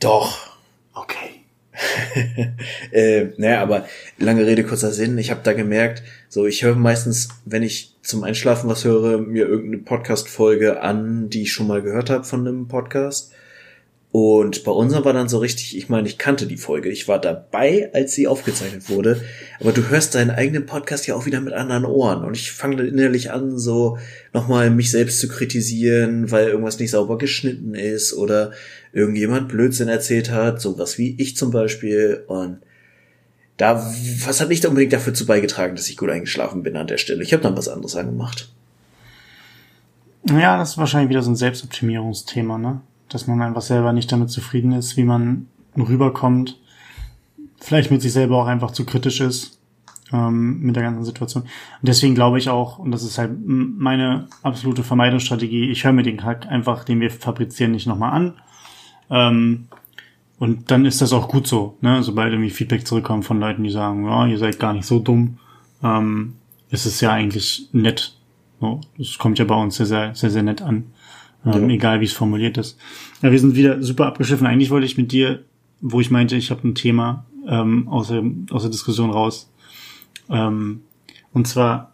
Doch. 0.00 0.56
Okay. 0.94 1.44
äh, 2.92 3.26
naja, 3.36 3.60
aber 3.60 3.86
lange 4.16 4.46
Rede, 4.46 4.64
kurzer 4.64 4.92
Sinn. 4.92 5.18
Ich 5.18 5.30
habe 5.30 5.42
da 5.44 5.52
gemerkt, 5.52 6.02
so 6.30 6.46
ich 6.46 6.62
höre 6.62 6.74
meistens, 6.74 7.28
wenn 7.44 7.62
ich 7.62 7.96
zum 8.00 8.24
Einschlafen 8.24 8.70
was 8.70 8.84
höre, 8.84 9.18
mir 9.18 9.46
irgendeine 9.46 9.82
Podcast-Folge 9.82 10.80
an, 10.80 11.28
die 11.28 11.42
ich 11.42 11.52
schon 11.52 11.66
mal 11.66 11.82
gehört 11.82 12.08
habe 12.08 12.24
von 12.24 12.48
einem 12.48 12.68
Podcast. 12.68 13.32
Und 14.10 14.64
bei 14.64 14.70
unserem 14.70 15.04
war 15.04 15.12
dann 15.12 15.28
so 15.28 15.38
richtig, 15.38 15.76
ich 15.76 15.90
meine, 15.90 16.08
ich 16.08 16.16
kannte 16.16 16.46
die 16.46 16.56
Folge, 16.56 16.88
ich 16.88 17.08
war 17.08 17.20
dabei, 17.20 17.90
als 17.92 18.14
sie 18.14 18.26
aufgezeichnet 18.26 18.88
wurde, 18.88 19.22
aber 19.60 19.72
du 19.72 19.90
hörst 19.90 20.14
deinen 20.14 20.30
eigenen 20.30 20.64
Podcast 20.64 21.06
ja 21.06 21.14
auch 21.14 21.26
wieder 21.26 21.42
mit 21.42 21.52
anderen 21.52 21.84
Ohren 21.84 22.24
und 22.24 22.34
ich 22.34 22.52
fange 22.52 22.76
dann 22.76 22.88
innerlich 22.88 23.32
an, 23.32 23.58
so 23.58 23.98
nochmal 24.32 24.70
mich 24.70 24.90
selbst 24.90 25.20
zu 25.20 25.28
kritisieren, 25.28 26.30
weil 26.30 26.48
irgendwas 26.48 26.78
nicht 26.78 26.90
sauber 26.92 27.18
geschnitten 27.18 27.74
ist 27.74 28.14
oder 28.14 28.52
irgendjemand 28.94 29.48
Blödsinn 29.48 29.88
erzählt 29.88 30.30
hat, 30.30 30.62
sowas 30.62 30.96
wie 30.96 31.14
ich 31.18 31.36
zum 31.36 31.50
Beispiel 31.50 32.24
und 32.28 32.60
da, 33.58 33.76
was 34.24 34.40
hat 34.40 34.48
nicht 34.48 34.64
unbedingt 34.64 34.92
dafür 34.94 35.12
zu 35.12 35.26
beigetragen, 35.26 35.76
dass 35.76 35.88
ich 35.88 35.96
gut 35.98 36.08
eingeschlafen 36.08 36.62
bin 36.62 36.76
an 36.76 36.86
der 36.86 36.96
Stelle. 36.96 37.22
Ich 37.22 37.32
habe 37.34 37.42
dann 37.42 37.56
was 37.56 37.68
anderes 37.68 37.96
angemacht. 37.96 38.50
Ja, 40.24 40.56
das 40.56 40.70
ist 40.70 40.78
wahrscheinlich 40.78 41.10
wieder 41.10 41.22
so 41.22 41.30
ein 41.30 41.36
Selbstoptimierungsthema, 41.36 42.56
ne? 42.56 42.80
Dass 43.08 43.26
man 43.26 43.42
einfach 43.42 43.62
selber 43.62 43.92
nicht 43.92 44.10
damit 44.12 44.30
zufrieden 44.30 44.72
ist, 44.72 44.96
wie 44.96 45.04
man 45.04 45.46
rüberkommt, 45.76 46.58
vielleicht 47.60 47.90
mit 47.90 48.02
sich 48.02 48.12
selber 48.12 48.36
auch 48.36 48.46
einfach 48.46 48.70
zu 48.70 48.84
kritisch 48.84 49.20
ist 49.20 49.58
ähm, 50.12 50.60
mit 50.60 50.76
der 50.76 50.82
ganzen 50.82 51.04
Situation. 51.04 51.44
Und 51.44 51.88
deswegen 51.88 52.14
glaube 52.14 52.38
ich 52.38 52.48
auch, 52.48 52.78
und 52.78 52.90
das 52.90 53.02
ist 53.02 53.18
halt 53.18 53.32
meine 53.44 54.28
absolute 54.42 54.82
Vermeidungsstrategie, 54.82 55.70
ich 55.70 55.84
höre 55.84 55.92
mir 55.92 56.02
den 56.02 56.24
Hack 56.24 56.46
einfach, 56.48 56.84
den 56.84 57.00
wir 57.00 57.10
fabrizieren, 57.10 57.72
nicht 57.72 57.86
nochmal 57.86 58.12
an. 58.12 58.34
Ähm, 59.10 59.68
und 60.38 60.70
dann 60.70 60.84
ist 60.84 61.00
das 61.02 61.12
auch 61.12 61.28
gut 61.28 61.48
so, 61.48 61.76
ne? 61.80 62.02
Sobald 62.04 62.32
irgendwie 62.32 62.50
Feedback 62.50 62.86
zurückkommt 62.86 63.24
von 63.24 63.40
Leuten, 63.40 63.64
die 63.64 63.70
sagen, 63.70 64.06
ja, 64.06 64.24
ihr 64.26 64.38
seid 64.38 64.60
gar 64.60 64.72
nicht 64.72 64.86
so 64.86 65.00
dumm, 65.00 65.38
ähm, 65.82 66.34
ist 66.70 66.86
es 66.86 67.00
ja 67.00 67.10
eigentlich 67.10 67.68
nett. 67.72 68.16
So, 68.60 68.80
das 68.96 69.18
kommt 69.18 69.40
ja 69.40 69.44
bei 69.44 69.56
uns 69.56 69.76
sehr, 69.76 69.86
sehr, 69.86 70.14
sehr, 70.14 70.30
sehr 70.30 70.42
nett 70.44 70.62
an 70.62 70.84
ähm, 71.44 71.68
ja. 71.68 71.74
egal 71.74 72.00
wie 72.00 72.06
es 72.06 72.12
formuliert 72.12 72.58
ist. 72.58 72.78
Ja, 73.22 73.30
wir 73.30 73.38
sind 73.38 73.56
wieder 73.56 73.82
super 73.82 74.06
abgeschiffen. 74.06 74.46
Eigentlich 74.46 74.70
wollte 74.70 74.86
ich 74.86 74.96
mit 74.96 75.12
dir, 75.12 75.44
wo 75.80 76.00
ich 76.00 76.10
meinte, 76.10 76.36
ich 76.36 76.50
habe 76.50 76.66
ein 76.66 76.74
Thema 76.74 77.26
ähm, 77.46 77.88
aus, 77.88 78.08
der, 78.08 78.22
aus 78.50 78.62
der 78.62 78.70
Diskussion 78.70 79.10
raus. 79.10 79.50
Ähm, 80.28 80.82
und 81.32 81.46
zwar, 81.46 81.92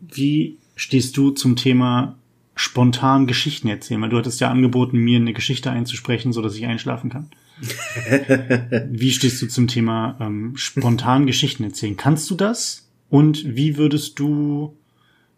wie 0.00 0.58
stehst 0.76 1.16
du 1.16 1.30
zum 1.30 1.56
Thema 1.56 2.16
spontan 2.54 3.26
Geschichten 3.26 3.68
erzählen? 3.68 4.00
Weil 4.00 4.10
du 4.10 4.18
hattest 4.18 4.40
ja 4.40 4.50
angeboten, 4.50 4.98
mir 4.98 5.18
eine 5.18 5.32
Geschichte 5.32 5.70
einzusprechen, 5.70 6.32
so 6.32 6.42
dass 6.42 6.56
ich 6.56 6.66
einschlafen 6.66 7.10
kann. 7.10 7.30
wie 8.90 9.12
stehst 9.12 9.40
du 9.40 9.46
zum 9.46 9.68
Thema 9.68 10.16
ähm, 10.20 10.56
spontan 10.56 11.26
Geschichten 11.26 11.64
erzählen? 11.64 11.96
Kannst 11.96 12.30
du 12.30 12.34
das? 12.34 12.88
Und 13.10 13.56
wie 13.56 13.76
würdest 13.76 14.18
du 14.18 14.76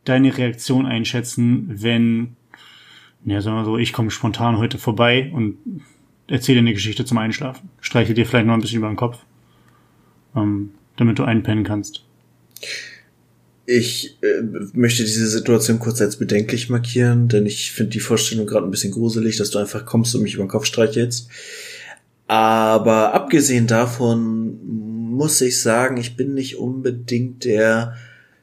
deine 0.05 0.37
Reaktion 0.37 0.87
einschätzen, 0.87 1.67
wenn 1.69 2.36
ja, 3.27 3.41
sagen 3.43 3.57
wir 3.57 3.65
so, 3.65 3.77
ich 3.77 3.93
komme 3.93 4.11
spontan 4.11 4.59
heute 4.59 4.79
vorbei 4.79 5.31
und 5.35 5.59
erzähle 6.29 6.61
eine 6.61 6.73
Geschichte 6.73 7.05
zum 7.05 7.19
Einschlafen. 7.19 7.69
Streiche 7.81 8.15
dir 8.15 8.25
vielleicht 8.25 8.47
noch 8.47 8.55
ein 8.55 8.61
bisschen 8.61 8.79
über 8.79 8.89
den 8.89 8.97
Kopf, 8.97 9.19
ähm, 10.37 10.71
damit 10.97 11.19
du 11.19 11.25
einpennen 11.25 11.65
kannst. 11.65 12.05
Ich 13.67 14.17
äh, 14.23 14.43
möchte 14.75 15.03
diese 15.03 15.27
Situation 15.27 15.81
kurz 15.81 16.01
als 16.01 16.17
bedenklich 16.17 16.71
markieren, 16.71 17.27
denn 17.27 17.47
ich 17.47 17.73
finde 17.73 17.91
die 17.91 18.01
Vorstellung 18.01 18.47
gerade 18.47 18.65
ein 18.65 18.71
bisschen 18.71 18.93
gruselig, 18.93 19.37
dass 19.37 19.51
du 19.51 19.59
einfach 19.59 19.85
kommst 19.85 20.15
und 20.15 20.23
mich 20.23 20.35
über 20.35 20.45
den 20.45 20.49
Kopf 20.49 20.67
streichelst. 20.67 21.29
Aber 22.29 23.13
abgesehen 23.13 23.67
davon 23.67 24.59
muss 25.11 25.41
ich 25.41 25.61
sagen, 25.61 25.97
ich 25.97 26.17
bin 26.17 26.35
nicht 26.35 26.59
unbedingt 26.59 27.45
der 27.45 27.97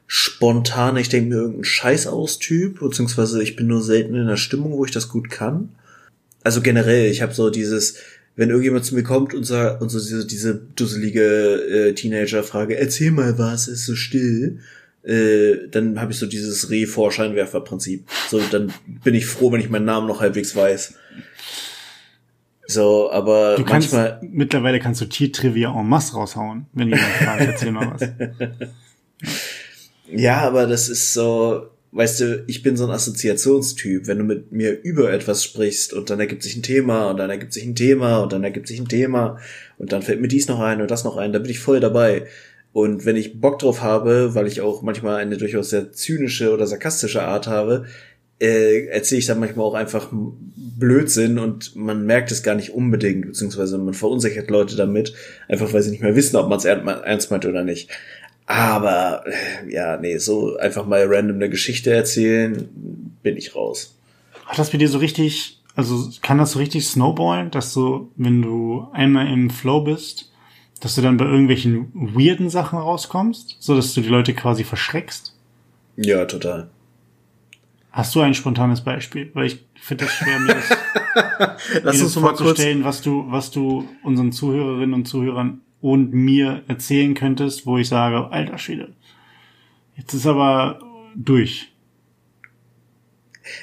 spontan, 0.06 0.96
ich 0.96 1.08
denke 1.08 1.30
mir 1.30 1.36
irgendeinen 1.36 1.64
Scheiß 1.64 2.06
aus 2.06 2.38
Typ, 2.38 2.80
beziehungsweise 2.80 3.42
ich 3.42 3.56
bin 3.56 3.66
nur 3.66 3.82
selten 3.82 4.14
in 4.14 4.26
der 4.26 4.36
Stimmung, 4.36 4.72
wo 4.72 4.84
ich 4.84 4.90
das 4.90 5.08
gut 5.08 5.30
kann. 5.30 5.70
Also 6.42 6.60
generell, 6.60 7.10
ich 7.10 7.22
habe 7.22 7.32
so 7.32 7.50
dieses, 7.50 7.96
wenn 8.36 8.50
irgendjemand 8.50 8.84
zu 8.84 8.94
mir 8.94 9.02
kommt 9.02 9.34
und 9.34 9.44
sagt 9.44 9.80
und 9.80 9.88
so 9.88 9.98
diese, 9.98 10.26
diese 10.26 10.54
dusselige 10.54 11.22
äh, 11.22 11.94
Teenager-Frage, 11.94 12.76
erzähl 12.76 13.10
mal 13.10 13.38
was, 13.38 13.66
ist 13.66 13.86
so 13.86 13.94
still, 13.94 14.60
äh, 15.04 15.68
dann 15.70 16.00
habe 16.00 16.12
ich 16.12 16.18
so 16.18 16.26
dieses 16.26 16.70
Reh-Vorscheinwerfer-Prinzip. 16.70 18.06
So, 18.28 18.40
dann 18.50 18.72
bin 19.02 19.14
ich 19.14 19.26
froh, 19.26 19.52
wenn 19.52 19.60
ich 19.60 19.70
meinen 19.70 19.84
Namen 19.86 20.06
noch 20.06 20.20
halbwegs 20.20 20.54
weiß. 20.54 20.94
So, 22.66 23.10
aber 23.10 23.56
du 23.56 23.64
kannst, 23.64 23.92
manchmal. 23.92 24.20
Mittlerweile 24.22 24.80
kannst 24.80 25.00
du 25.00 25.04
Tiertrivia 25.04 25.70
en 25.78 25.86
masse 25.86 26.14
raushauen, 26.14 26.66
wenn 26.72 26.88
jemand 26.88 27.12
fragt, 27.12 27.42
erzähl 27.42 27.72
mal 27.72 27.92
was. 27.92 28.08
Ja, 30.16 30.40
aber 30.40 30.66
das 30.66 30.88
ist 30.88 31.12
so, 31.12 31.68
weißt 31.92 32.20
du, 32.20 32.44
ich 32.46 32.62
bin 32.62 32.76
so 32.76 32.84
ein 32.84 32.90
Assoziationstyp. 32.90 34.06
Wenn 34.06 34.18
du 34.18 34.24
mit 34.24 34.52
mir 34.52 34.80
über 34.82 35.12
etwas 35.12 35.42
sprichst 35.42 35.92
und 35.92 36.08
dann 36.10 36.20
ergibt 36.20 36.42
sich 36.42 36.56
ein 36.56 36.62
Thema 36.62 37.10
und 37.10 37.18
dann 37.18 37.30
ergibt 37.30 37.52
sich 37.52 37.64
ein 37.64 37.74
Thema 37.74 38.18
und 38.22 38.32
dann 38.32 38.44
ergibt 38.44 38.68
sich 38.68 38.78
ein 38.78 38.88
Thema 38.88 39.38
und 39.78 39.92
dann 39.92 40.02
fällt 40.02 40.20
mir 40.20 40.28
dies 40.28 40.48
noch 40.48 40.60
ein 40.60 40.80
und 40.80 40.90
das 40.90 41.04
noch 41.04 41.16
ein, 41.16 41.32
da 41.32 41.38
bin 41.40 41.50
ich 41.50 41.58
voll 41.58 41.80
dabei. 41.80 42.26
Und 42.72 43.06
wenn 43.06 43.16
ich 43.16 43.40
Bock 43.40 43.60
drauf 43.60 43.82
habe, 43.82 44.34
weil 44.34 44.48
ich 44.48 44.60
auch 44.60 44.82
manchmal 44.82 45.16
eine 45.16 45.36
durchaus 45.36 45.70
sehr 45.70 45.92
zynische 45.92 46.52
oder 46.52 46.66
sarkastische 46.66 47.22
Art 47.22 47.46
habe, 47.46 47.84
äh, 48.40 48.86
erzähle 48.86 49.20
ich 49.20 49.26
dann 49.26 49.38
manchmal 49.38 49.64
auch 49.64 49.74
einfach 49.74 50.10
Blödsinn 50.12 51.38
und 51.38 51.76
man 51.76 52.04
merkt 52.04 52.32
es 52.32 52.42
gar 52.42 52.56
nicht 52.56 52.70
unbedingt, 52.70 53.26
beziehungsweise 53.26 53.78
man 53.78 53.94
verunsichert 53.94 54.50
Leute 54.50 54.74
damit, 54.74 55.14
einfach 55.48 55.72
weil 55.72 55.82
sie 55.82 55.92
nicht 55.92 56.02
mehr 56.02 56.16
wissen, 56.16 56.36
ob 56.36 56.48
man 56.48 56.58
es 56.58 56.64
ernst 56.64 57.30
meint 57.30 57.46
oder 57.46 57.62
nicht. 57.62 57.90
Aber 58.46 59.24
ja, 59.68 59.96
nee, 59.96 60.18
so 60.18 60.56
einfach 60.56 60.86
mal 60.86 61.06
random 61.06 61.36
eine 61.36 61.48
Geschichte 61.48 61.92
erzählen, 61.92 62.68
bin 63.22 63.36
ich 63.36 63.54
raus. 63.54 63.96
Hat 64.44 64.58
das 64.58 64.70
bei 64.70 64.78
dir 64.78 64.88
so 64.88 64.98
richtig, 64.98 65.62
also 65.74 66.10
kann 66.20 66.38
das 66.38 66.52
so 66.52 66.58
richtig 66.58 66.86
snowballen, 66.86 67.50
dass 67.50 67.72
du, 67.72 68.10
wenn 68.16 68.42
du 68.42 68.86
einmal 68.92 69.28
im 69.28 69.48
Flow 69.48 69.80
bist, 69.80 70.30
dass 70.80 70.94
du 70.94 71.00
dann 71.00 71.16
bei 71.16 71.24
irgendwelchen 71.24 71.90
weirden 71.94 72.50
Sachen 72.50 72.78
rauskommst, 72.78 73.56
so 73.60 73.74
dass 73.74 73.94
du 73.94 74.02
die 74.02 74.08
Leute 74.08 74.34
quasi 74.34 74.64
verschreckst? 74.64 75.34
Ja, 75.96 76.26
total. 76.26 76.68
Hast 77.90 78.14
du 78.14 78.20
ein 78.20 78.34
spontanes 78.34 78.82
Beispiel? 78.82 79.30
Weil 79.34 79.46
ich 79.46 79.64
finde 79.80 80.04
das 80.04 80.14
schwer, 80.14 80.40
mir 80.40 80.54
das, 80.54 80.68
Lass 81.82 81.96
mir 81.96 82.02
das 82.02 82.14
vorzustellen, 82.14 82.84
was 82.84 83.00
du, 83.00 83.24
was 83.28 83.50
du 83.50 83.88
unseren 84.02 84.32
Zuhörerinnen 84.32 84.94
und 84.94 85.06
Zuhörern 85.06 85.60
und 85.84 86.14
mir 86.14 86.62
erzählen 86.66 87.14
könntest, 87.14 87.66
wo 87.66 87.76
ich 87.76 87.88
sage, 87.88 88.30
alter 88.30 88.56
Schwede, 88.58 88.94
jetzt 89.96 90.14
ist 90.14 90.26
aber 90.26 90.80
durch. 91.14 91.72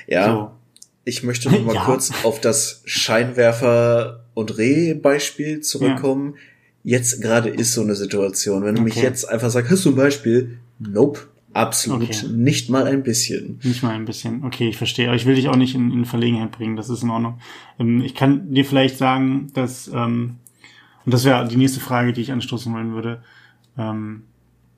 Ja. 0.08 0.26
So. 0.28 0.52
Ich 1.04 1.24
möchte 1.24 1.50
noch 1.50 1.64
mal 1.64 1.76
ja. 1.76 1.84
kurz 1.84 2.12
auf 2.24 2.40
das 2.40 2.84
Scheinwerfer 2.86 4.26
und 4.36 4.58
Reh 4.58 4.94
Beispiel 4.94 5.62
zurückkommen. 5.62 6.36
Ja 6.36 6.42
jetzt 6.84 7.22
gerade 7.22 7.50
ist 7.50 7.74
so 7.74 7.82
eine 7.82 7.96
Situation. 7.96 8.64
Wenn 8.64 8.76
du 8.76 8.82
okay. 8.82 8.94
mich 8.94 9.04
jetzt 9.04 9.26
einfach 9.30 9.50
sagst, 9.50 9.72
hast 9.72 9.86
du 9.86 9.90
ein 9.90 9.96
Beispiel? 9.96 10.60
Nope. 10.80 11.20
Absolut 11.54 12.04
okay. 12.04 12.28
nicht 12.30 12.70
mal 12.70 12.88
ein 12.88 13.04
bisschen. 13.04 13.60
Nicht 13.64 13.84
mal 13.84 13.94
ein 13.94 14.06
bisschen. 14.06 14.44
Okay, 14.46 14.70
ich 14.70 14.78
verstehe. 14.78 15.08
Aber 15.08 15.16
ich 15.16 15.26
will 15.26 15.36
dich 15.36 15.50
auch 15.50 15.58
nicht 15.58 15.76
in, 15.76 15.92
in 15.92 16.06
Verlegenheit 16.06 16.52
bringen. 16.52 16.78
Das 16.78 16.90
ist 16.90 17.04
in 17.04 17.10
Ordnung. 17.10 17.40
Ähm, 17.78 18.02
ich 18.02 18.16
kann 18.16 18.54
dir 18.54 18.64
vielleicht 18.64 18.98
sagen, 18.98 19.48
dass, 19.54 19.90
ähm, 19.94 20.38
und 21.06 21.14
das 21.14 21.26
wäre 21.26 21.48
die 21.48 21.58
nächste 21.58 21.80
Frage, 21.80 22.14
die 22.14 22.22
ich 22.22 22.32
anstoßen 22.32 22.74
wollen 22.74 22.94
würde. 22.94 23.24
Ähm, 23.78 24.24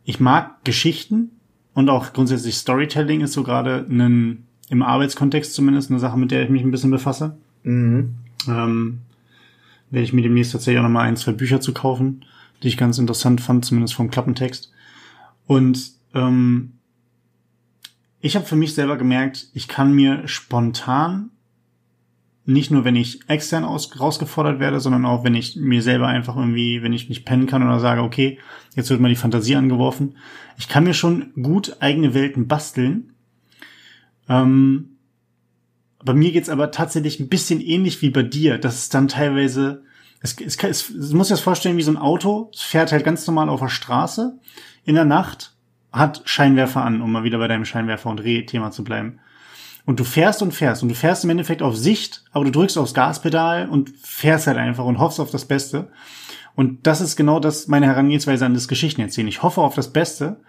ich 0.03 0.19
mag 0.19 0.63
Geschichten 0.63 1.31
und 1.73 1.89
auch 1.89 2.13
grundsätzlich 2.13 2.55
Storytelling 2.55 3.21
ist 3.21 3.33
so 3.33 3.43
gerade 3.43 3.85
ein, 3.89 4.45
im 4.69 4.81
Arbeitskontext 4.81 5.53
zumindest 5.53 5.89
eine 5.89 5.99
Sache, 5.99 6.17
mit 6.17 6.31
der 6.31 6.43
ich 6.43 6.49
mich 6.49 6.63
ein 6.63 6.71
bisschen 6.71 6.91
befasse. 6.91 7.37
Mhm. 7.63 8.15
Ähm, 8.47 8.99
werde 9.89 10.03
ich 10.03 10.13
mir 10.13 10.23
demnächst 10.23 10.51
tatsächlich 10.51 10.79
auch 10.79 10.83
nochmal 10.83 11.07
ein, 11.07 11.17
zwei 11.17 11.33
Bücher 11.33 11.61
zu 11.61 11.73
kaufen, 11.73 12.25
die 12.61 12.67
ich 12.67 12.77
ganz 12.77 12.97
interessant 12.97 13.41
fand, 13.41 13.65
zumindest 13.65 13.93
vom 13.93 14.09
Klappentext. 14.09 14.71
Und 15.45 15.91
ähm, 16.13 16.73
ich 18.19 18.35
habe 18.35 18.45
für 18.45 18.55
mich 18.55 18.73
selber 18.73 18.97
gemerkt, 18.97 19.47
ich 19.53 19.67
kann 19.67 19.93
mir 19.93 20.27
spontan, 20.27 21.29
nicht 22.45 22.71
nur 22.71 22.83
wenn 22.83 22.95
ich 22.95 23.21
extern 23.29 23.63
aus, 23.63 23.99
rausgefordert 23.99 24.59
werde, 24.59 24.79
sondern 24.79 25.05
auch 25.05 25.23
wenn 25.23 25.35
ich 25.35 25.55
mir 25.55 25.81
selber 25.81 26.07
einfach 26.07 26.35
irgendwie, 26.35 26.83
wenn 26.83 26.93
ich 26.93 27.07
nicht 27.07 27.25
pennen 27.25 27.47
kann 27.47 27.63
oder 27.63 27.79
sage, 27.79 28.01
okay, 28.01 28.37
jetzt 28.75 28.89
wird 28.89 28.99
mal 28.99 29.09
die 29.09 29.15
Fantasie 29.15 29.55
angeworfen, 29.55 30.17
ich 30.57 30.67
kann 30.67 30.83
mir 30.83 30.93
schon 30.93 31.31
gut 31.41 31.77
eigene 31.79 32.13
Welten 32.13 32.47
basteln. 32.47 33.13
Ähm, 34.27 34.97
bei 36.03 36.13
mir 36.13 36.31
geht's 36.33 36.49
aber 36.49 36.71
tatsächlich 36.71 37.19
ein 37.19 37.29
bisschen 37.29 37.61
ähnlich 37.61 38.01
wie 38.01 38.09
bei 38.09 38.23
dir, 38.23 38.57
dass 38.57 38.75
es 38.75 38.89
dann 38.89 39.07
teilweise, 39.07 39.83
es, 40.19 40.35
es, 40.39 40.57
es, 40.61 40.89
es 40.89 41.13
muss 41.13 41.29
sich 41.29 41.35
das 41.35 41.41
vorstellen 41.41 41.77
wie 41.77 41.83
so 41.83 41.91
ein 41.91 41.97
Auto, 41.97 42.51
es 42.53 42.61
fährt 42.61 42.91
halt 42.91 43.05
ganz 43.05 43.25
normal 43.25 43.47
auf 43.47 43.61
der 43.61 43.69
Straße 43.69 44.37
in 44.83 44.95
der 44.95 45.05
Nacht, 45.05 45.55
hat 45.93 46.23
Scheinwerfer 46.25 46.83
an, 46.83 47.01
um 47.01 47.11
mal 47.11 47.23
wieder 47.23 47.37
bei 47.37 47.47
deinem 47.47 47.63
Scheinwerfer- 47.63 48.09
und 48.09 48.21
Reh-Thema 48.21 48.71
zu 48.71 48.83
bleiben. 48.83 49.19
Und 49.85 49.99
du 49.99 50.03
fährst 50.03 50.41
und 50.41 50.53
fährst 50.53 50.81
und 50.81 50.89
du 50.89 50.95
fährst 50.95 51.23
im 51.23 51.29
Endeffekt 51.29 51.61
auf 51.61 51.75
Sicht, 51.75 52.23
aber 52.31 52.45
du 52.45 52.51
drückst 52.51 52.77
aufs 52.77 52.93
Gaspedal 52.93 53.67
und 53.67 53.89
fährst 54.01 54.47
halt 54.47 54.57
einfach 54.57 54.85
und 54.85 54.99
hoffst 54.99 55.19
auf 55.19 55.31
das 55.31 55.45
Beste. 55.45 55.89
Und 56.55 56.87
das 56.87 57.01
ist 57.01 57.15
genau 57.15 57.39
das 57.39 57.67
meine 57.67 57.87
Herangehensweise 57.87 58.45
an 58.45 58.53
das 58.53 58.67
Geschichtenerzählen. 58.67 59.27
Ich 59.27 59.43
hoffe 59.43 59.61
auf 59.61 59.75
das 59.75 59.91
Beste, 59.91 60.39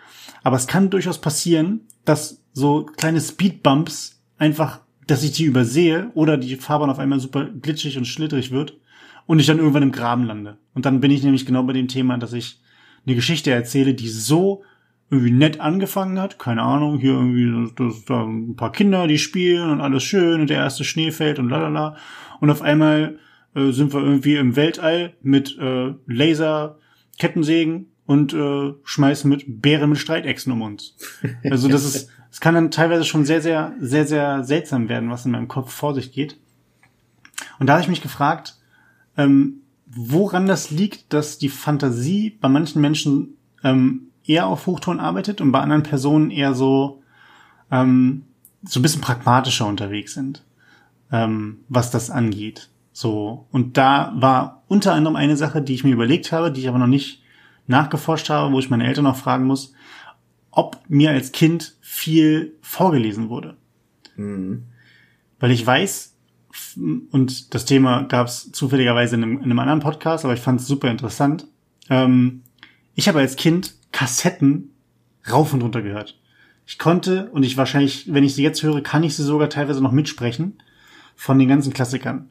aber 0.42 0.56
es 0.56 0.66
kann 0.66 0.90
durchaus 0.90 1.20
passieren, 1.20 1.80
dass 2.04 2.42
so 2.52 2.84
kleine 2.84 3.20
Speedbumps 3.20 4.20
einfach 4.38 4.80
dass 5.06 5.22
ich 5.22 5.32
die 5.32 5.44
übersehe 5.44 6.10
oder 6.14 6.36
die 6.36 6.56
Fahrbahn 6.56 6.90
auf 6.90 6.98
einmal 6.98 7.20
super 7.20 7.44
glitschig 7.44 7.98
und 7.98 8.06
schlittrig 8.06 8.50
wird 8.50 8.78
und 9.26 9.38
ich 9.38 9.46
dann 9.46 9.58
irgendwann 9.58 9.82
im 9.82 9.92
Graben 9.92 10.24
lande. 10.24 10.58
Und 10.74 10.86
dann 10.86 11.00
bin 11.00 11.10
ich 11.10 11.22
nämlich 11.22 11.46
genau 11.46 11.62
bei 11.62 11.72
dem 11.72 11.88
Thema, 11.88 12.18
dass 12.18 12.32
ich 12.32 12.60
eine 13.06 13.14
Geschichte 13.14 13.50
erzähle, 13.50 13.94
die 13.94 14.08
so 14.08 14.62
irgendwie 15.14 15.32
nett 15.32 15.60
angefangen 15.60 16.20
hat. 16.20 16.38
Keine 16.38 16.62
Ahnung, 16.62 16.98
hier 16.98 17.12
irgendwie 17.12 17.72
das, 17.76 18.04
da 18.04 18.24
ein 18.24 18.56
paar 18.56 18.72
Kinder, 18.72 19.06
die 19.06 19.18
spielen 19.18 19.70
und 19.70 19.80
alles 19.80 20.02
schön 20.02 20.40
und 20.40 20.50
der 20.50 20.58
erste 20.58 20.84
Schnee 20.84 21.10
fällt 21.10 21.38
und 21.38 21.48
lalala. 21.48 21.96
Und 22.40 22.50
auf 22.50 22.62
einmal 22.62 23.18
äh, 23.54 23.70
sind 23.70 23.92
wir 23.92 24.00
irgendwie 24.00 24.36
im 24.36 24.56
Weltall 24.56 25.14
mit 25.22 25.56
äh, 25.58 25.94
Laser, 26.06 26.78
Kettensägen 27.18 27.86
und 28.06 28.34
äh, 28.34 28.74
schmeißen 28.84 29.30
mit 29.30 29.62
Bären 29.62 29.90
mit 29.90 29.98
Streitechsen 29.98 30.52
um 30.52 30.62
uns. 30.62 30.96
Also 31.50 31.68
das 31.68 31.84
ist 31.84 32.10
es 32.34 32.40
kann 32.40 32.56
dann 32.56 32.72
teilweise 32.72 33.04
schon 33.04 33.24
sehr, 33.24 33.40
sehr, 33.40 33.76
sehr, 33.78 34.08
sehr 34.08 34.42
seltsam 34.42 34.88
werden, 34.88 35.08
was 35.08 35.24
in 35.24 35.30
meinem 35.30 35.46
Kopf 35.46 35.72
vor 35.72 35.94
sich 35.94 36.10
geht. 36.10 36.36
Und 37.60 37.68
da 37.68 37.74
habe 37.74 37.82
ich 37.82 37.88
mich 37.88 38.02
gefragt, 38.02 38.56
ähm, 39.16 39.60
woran 39.86 40.46
das 40.46 40.72
liegt, 40.72 41.12
dass 41.12 41.38
die 41.38 41.48
Fantasie 41.48 42.30
bei 42.30 42.48
manchen 42.48 42.82
Menschen 42.82 43.36
ähm, 43.62 44.08
eher 44.24 44.46
auf 44.46 44.66
Hochton 44.66 45.00
arbeitet 45.00 45.40
und 45.40 45.52
bei 45.52 45.60
anderen 45.60 45.82
Personen 45.82 46.30
eher 46.30 46.54
so 46.54 47.02
ähm, 47.70 48.24
so 48.62 48.80
ein 48.80 48.82
bisschen 48.82 49.00
pragmatischer 49.00 49.66
unterwegs 49.66 50.14
sind, 50.14 50.42
ähm, 51.12 51.58
was 51.68 51.90
das 51.90 52.10
angeht. 52.10 52.70
So 52.92 53.46
und 53.50 53.76
da 53.76 54.12
war 54.16 54.62
unter 54.68 54.92
anderem 54.92 55.16
eine 55.16 55.36
Sache, 55.36 55.62
die 55.62 55.74
ich 55.74 55.84
mir 55.84 55.92
überlegt 55.92 56.32
habe, 56.32 56.50
die 56.50 56.60
ich 56.60 56.68
aber 56.68 56.78
noch 56.78 56.86
nicht 56.86 57.22
nachgeforscht 57.66 58.30
habe, 58.30 58.52
wo 58.52 58.58
ich 58.58 58.70
meine 58.70 58.86
Eltern 58.86 59.04
noch 59.04 59.16
fragen 59.16 59.44
muss, 59.44 59.72
ob 60.50 60.80
mir 60.88 61.10
als 61.10 61.32
Kind 61.32 61.76
viel 61.80 62.54
vorgelesen 62.60 63.28
wurde. 63.28 63.56
Mhm. 64.16 64.64
Weil 65.40 65.50
ich 65.50 65.66
weiß, 65.66 66.14
und 67.10 67.54
das 67.54 67.64
Thema 67.64 68.02
gab 68.04 68.28
es 68.28 68.52
zufälligerweise 68.52 69.16
in 69.16 69.22
einem, 69.22 69.36
in 69.38 69.44
einem, 69.44 69.58
anderen 69.58 69.80
Podcast, 69.80 70.24
aber 70.24 70.34
ich 70.34 70.40
fand 70.40 70.60
es 70.60 70.66
super 70.66 70.90
interessant. 70.90 71.46
Ähm, 71.90 72.42
ich 72.94 73.08
habe 73.08 73.18
als 73.18 73.36
Kind 73.36 73.74
Kassetten 73.94 74.74
rauf 75.30 75.54
und 75.54 75.62
runter 75.62 75.80
gehört. 75.80 76.20
Ich 76.66 76.78
konnte, 76.78 77.30
und 77.30 77.44
ich 77.44 77.56
wahrscheinlich, 77.56 78.12
wenn 78.12 78.24
ich 78.24 78.34
sie 78.34 78.42
jetzt 78.42 78.62
höre, 78.62 78.80
kann 78.82 79.04
ich 79.04 79.14
sie 79.14 79.22
sogar 79.22 79.48
teilweise 79.48 79.80
noch 79.80 79.92
mitsprechen, 79.92 80.58
von 81.14 81.38
den 81.38 81.48
ganzen 81.48 81.72
Klassikern. 81.72 82.28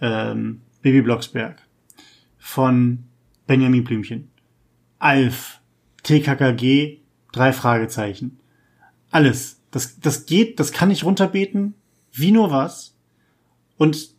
Ähm, 0.00 0.62
Baby 0.82 1.02
Blocksberg, 1.02 1.62
von 2.38 3.04
Benjamin 3.46 3.84
Blümchen, 3.84 4.30
Alf, 4.98 5.60
TKKG, 6.02 6.98
Drei 7.32 7.52
Fragezeichen. 7.52 8.40
Alles. 9.12 9.60
Das, 9.70 10.00
das 10.00 10.26
geht, 10.26 10.58
das 10.58 10.72
kann 10.72 10.90
ich 10.90 11.04
runterbeten, 11.04 11.74
wie 12.10 12.32
nur 12.32 12.50
was. 12.50 12.96
Und 13.76 14.16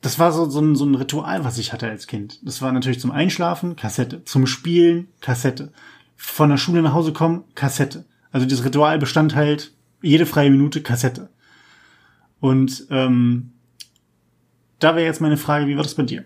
das 0.00 0.18
war 0.18 0.32
so, 0.32 0.48
so, 0.48 0.60
ein, 0.60 0.76
so 0.76 0.84
ein 0.84 0.94
Ritual, 0.94 1.44
was 1.44 1.58
ich 1.58 1.72
hatte 1.72 1.88
als 1.88 2.06
Kind. 2.06 2.38
Das 2.46 2.62
war 2.62 2.72
natürlich 2.72 3.00
zum 3.00 3.10
Einschlafen, 3.10 3.76
Kassette. 3.76 4.24
Zum 4.24 4.46
Spielen, 4.46 5.08
Kassette. 5.20 5.72
Von 6.16 6.50
der 6.50 6.56
Schule 6.56 6.82
nach 6.82 6.92
Hause 6.92 7.12
kommen, 7.12 7.44
Kassette. 7.54 8.04
Also 8.30 8.46
dieses 8.46 8.64
Ritual 8.64 8.98
bestand 8.98 9.34
halt 9.34 9.72
jede 10.02 10.26
freie 10.26 10.50
Minute 10.50 10.82
Kassette. 10.82 11.30
Und 12.40 12.86
ähm, 12.90 13.52
da 14.78 14.94
wäre 14.94 15.06
jetzt 15.06 15.20
meine 15.20 15.36
Frage, 15.36 15.66
wie 15.66 15.76
war 15.76 15.82
das 15.82 15.94
bei 15.94 16.04
dir? 16.04 16.24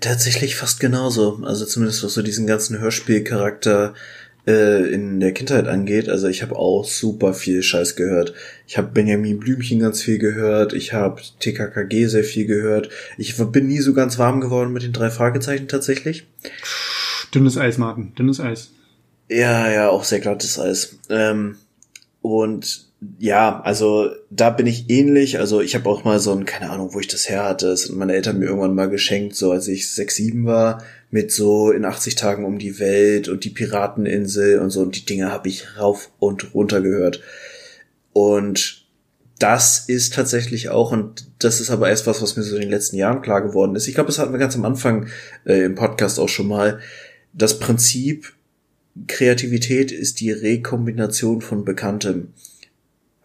Tatsächlich 0.00 0.56
fast 0.56 0.80
genauso. 0.80 1.40
Also 1.44 1.66
zumindest 1.66 2.02
was 2.02 2.14
so 2.14 2.22
diesen 2.22 2.46
ganzen 2.46 2.78
Hörspielcharakter 2.78 3.94
äh, 4.46 4.92
in 4.92 5.20
der 5.20 5.32
Kindheit 5.32 5.68
angeht. 5.68 6.08
Also 6.08 6.28
ich 6.28 6.42
habe 6.42 6.56
auch 6.56 6.84
super 6.84 7.34
viel 7.34 7.62
Scheiß 7.62 7.96
gehört. 7.96 8.34
Ich 8.66 8.78
habe 8.78 8.88
Benjamin 8.88 9.38
Blümchen 9.38 9.78
ganz 9.78 10.02
viel 10.02 10.18
gehört. 10.18 10.72
Ich 10.72 10.92
habe 10.92 11.22
TKKG 11.40 12.06
sehr 12.06 12.24
viel 12.24 12.46
gehört. 12.46 12.88
Ich 13.18 13.36
bin 13.36 13.66
nie 13.66 13.80
so 13.80 13.94
ganz 13.94 14.18
warm 14.18 14.40
geworden 14.40 14.72
mit 14.72 14.82
den 14.82 14.92
drei 14.92 15.10
Fragezeichen 15.10 15.68
tatsächlich. 15.68 16.26
Dünnes 17.34 17.56
Eis, 17.56 17.78
Martin. 17.78 18.14
Dünnes 18.14 18.40
Eis. 18.40 18.72
Ja, 19.28 19.70
ja, 19.70 19.88
auch 19.88 20.04
sehr 20.04 20.20
glattes 20.20 20.58
Eis. 20.58 20.98
Ähm, 21.08 21.56
und 22.20 22.91
ja, 23.18 23.60
also 23.62 24.10
da 24.30 24.50
bin 24.50 24.66
ich 24.66 24.88
ähnlich. 24.88 25.38
Also 25.38 25.60
ich 25.60 25.74
habe 25.74 25.88
auch 25.88 26.04
mal 26.04 26.20
so 26.20 26.32
ein, 26.32 26.44
keine 26.44 26.70
Ahnung, 26.70 26.94
wo 26.94 27.00
ich 27.00 27.08
das 27.08 27.28
her 27.28 27.44
hatte. 27.44 27.66
Das 27.66 27.88
hat 27.88 27.96
meine 27.96 28.14
Eltern 28.14 28.38
mir 28.38 28.46
irgendwann 28.46 28.74
mal 28.74 28.88
geschenkt, 28.88 29.34
so 29.34 29.50
als 29.50 29.66
ich 29.66 29.90
sechs, 29.90 30.16
sieben 30.16 30.46
war, 30.46 30.82
mit 31.10 31.32
so 31.32 31.72
in 31.72 31.84
80 31.84 32.14
Tagen 32.14 32.44
um 32.44 32.58
die 32.58 32.78
Welt 32.78 33.28
und 33.28 33.44
die 33.44 33.50
Pirateninsel 33.50 34.60
und 34.60 34.70
so. 34.70 34.82
Und 34.82 34.94
die 34.96 35.04
Dinge 35.04 35.32
habe 35.32 35.48
ich 35.48 35.78
rauf 35.78 36.10
und 36.20 36.54
runter 36.54 36.80
gehört. 36.80 37.20
Und 38.12 38.86
das 39.38 39.80
ist 39.88 40.14
tatsächlich 40.14 40.68
auch, 40.68 40.92
und 40.92 41.26
das 41.40 41.60
ist 41.60 41.70
aber 41.70 41.88
erst 41.88 42.06
was, 42.06 42.22
was 42.22 42.36
mir 42.36 42.44
so 42.44 42.54
in 42.54 42.62
den 42.62 42.70
letzten 42.70 42.96
Jahren 42.96 43.22
klar 43.22 43.42
geworden 43.42 43.74
ist. 43.74 43.88
Ich 43.88 43.94
glaube, 43.94 44.08
das 44.08 44.20
hatten 44.20 44.32
wir 44.32 44.38
ganz 44.38 44.54
am 44.54 44.64
Anfang 44.64 45.08
äh, 45.44 45.64
im 45.64 45.74
Podcast 45.74 46.20
auch 46.20 46.28
schon 46.28 46.46
mal. 46.46 46.78
Das 47.32 47.58
Prinzip 47.58 48.32
Kreativität 49.08 49.90
ist 49.90 50.20
die 50.20 50.30
Rekombination 50.30 51.40
von 51.40 51.64
Bekanntem 51.64 52.28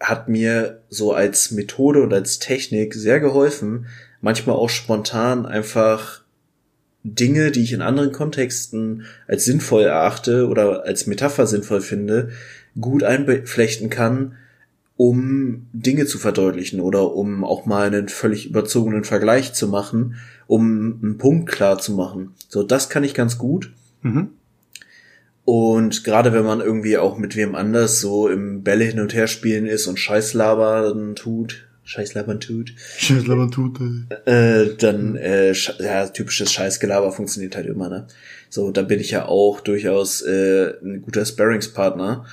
hat 0.00 0.28
mir 0.28 0.82
so 0.88 1.12
als 1.12 1.50
Methode 1.50 2.02
und 2.02 2.12
als 2.12 2.38
Technik 2.38 2.94
sehr 2.94 3.20
geholfen, 3.20 3.86
manchmal 4.20 4.56
auch 4.56 4.70
spontan 4.70 5.46
einfach 5.46 6.22
Dinge, 7.04 7.50
die 7.50 7.62
ich 7.62 7.72
in 7.72 7.82
anderen 7.82 8.12
Kontexten 8.12 9.04
als 9.26 9.44
sinnvoll 9.44 9.82
erachte 9.82 10.48
oder 10.48 10.84
als 10.84 11.06
Metapher 11.06 11.46
sinnvoll 11.46 11.80
finde, 11.80 12.30
gut 12.80 13.02
einflechten 13.02 13.90
kann, 13.90 14.36
um 14.96 15.66
Dinge 15.72 16.06
zu 16.06 16.18
verdeutlichen 16.18 16.80
oder 16.80 17.14
um 17.14 17.44
auch 17.44 17.66
mal 17.66 17.86
einen 17.86 18.08
völlig 18.08 18.48
überzogenen 18.48 19.04
Vergleich 19.04 19.52
zu 19.52 19.68
machen, 19.68 20.16
um 20.46 20.98
einen 21.02 21.18
Punkt 21.18 21.48
klar 21.48 21.78
zu 21.78 21.92
machen. 21.92 22.34
So, 22.48 22.62
das 22.62 22.88
kann 22.88 23.04
ich 23.04 23.14
ganz 23.14 23.38
gut. 23.38 23.72
Mhm. 24.02 24.30
Und 25.48 26.04
gerade 26.04 26.34
wenn 26.34 26.44
man 26.44 26.60
irgendwie 26.60 26.98
auch 26.98 27.16
mit 27.16 27.34
wem 27.34 27.54
anders 27.54 28.00
so 28.00 28.28
im 28.28 28.62
Bälle 28.64 28.84
hin 28.84 29.00
und 29.00 29.14
her 29.14 29.26
spielen 29.26 29.64
ist 29.64 29.86
und 29.86 29.98
Scheißlabern 29.98 31.16
tut, 31.16 31.66
Scheißlabern 31.84 32.38
tut. 32.38 32.74
Scheißlabern 32.98 33.50
tut, 33.50 33.78
ey. 33.80 34.30
Äh, 34.30 34.76
dann, 34.76 35.16
äh, 35.16 35.54
ja, 35.78 36.06
typisches 36.08 36.52
Scheißgelaber 36.52 37.12
funktioniert 37.12 37.56
halt 37.56 37.64
immer, 37.64 37.88
ne? 37.88 38.08
So, 38.50 38.70
da 38.72 38.82
bin 38.82 39.00
ich 39.00 39.10
ja 39.10 39.24
auch 39.24 39.60
durchaus 39.60 40.20
äh, 40.20 40.74
ein 40.82 41.00
guter 41.00 41.24
Sparringspartner. 41.24 42.26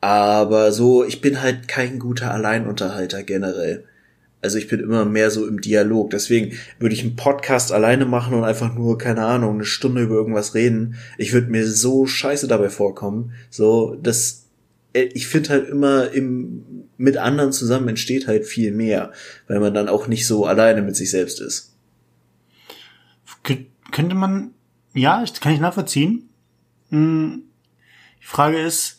Aber 0.00 0.72
so, 0.72 1.04
ich 1.04 1.20
bin 1.20 1.42
halt 1.42 1.68
kein 1.68 1.98
guter 1.98 2.32
Alleinunterhalter 2.32 3.24
generell. 3.24 3.84
Also 4.40 4.58
ich 4.58 4.68
bin 4.68 4.80
immer 4.80 5.04
mehr 5.04 5.30
so 5.30 5.46
im 5.46 5.60
Dialog. 5.60 6.10
Deswegen 6.10 6.56
würde 6.78 6.94
ich 6.94 7.02
einen 7.02 7.16
Podcast 7.16 7.72
alleine 7.72 8.06
machen 8.06 8.34
und 8.34 8.44
einfach 8.44 8.74
nur, 8.74 8.96
keine 8.96 9.24
Ahnung, 9.24 9.54
eine 9.54 9.64
Stunde 9.64 10.02
über 10.02 10.14
irgendwas 10.14 10.54
reden. 10.54 10.96
Ich 11.16 11.32
würde 11.32 11.50
mir 11.50 11.66
so 11.66 12.06
scheiße 12.06 12.46
dabei 12.46 12.70
vorkommen. 12.70 13.32
So, 13.50 13.96
das, 13.96 14.46
äh, 14.92 15.08
ich 15.14 15.26
finde 15.26 15.50
halt 15.50 15.68
immer 15.68 16.12
im, 16.12 16.84
mit 16.96 17.16
anderen 17.16 17.52
zusammen 17.52 17.88
entsteht 17.88 18.28
halt 18.28 18.46
viel 18.46 18.72
mehr, 18.72 19.12
weil 19.48 19.58
man 19.58 19.74
dann 19.74 19.88
auch 19.88 20.06
nicht 20.06 20.26
so 20.26 20.46
alleine 20.46 20.82
mit 20.82 20.94
sich 20.94 21.10
selbst 21.10 21.40
ist. 21.40 21.74
könnte 23.90 24.14
man, 24.14 24.52
ja, 24.94 25.24
kann 25.40 25.52
ich 25.52 25.60
nachvollziehen. 25.60 26.28
Hm, 26.90 27.42
die 28.20 28.26
Frage 28.26 28.60
ist, 28.60 28.97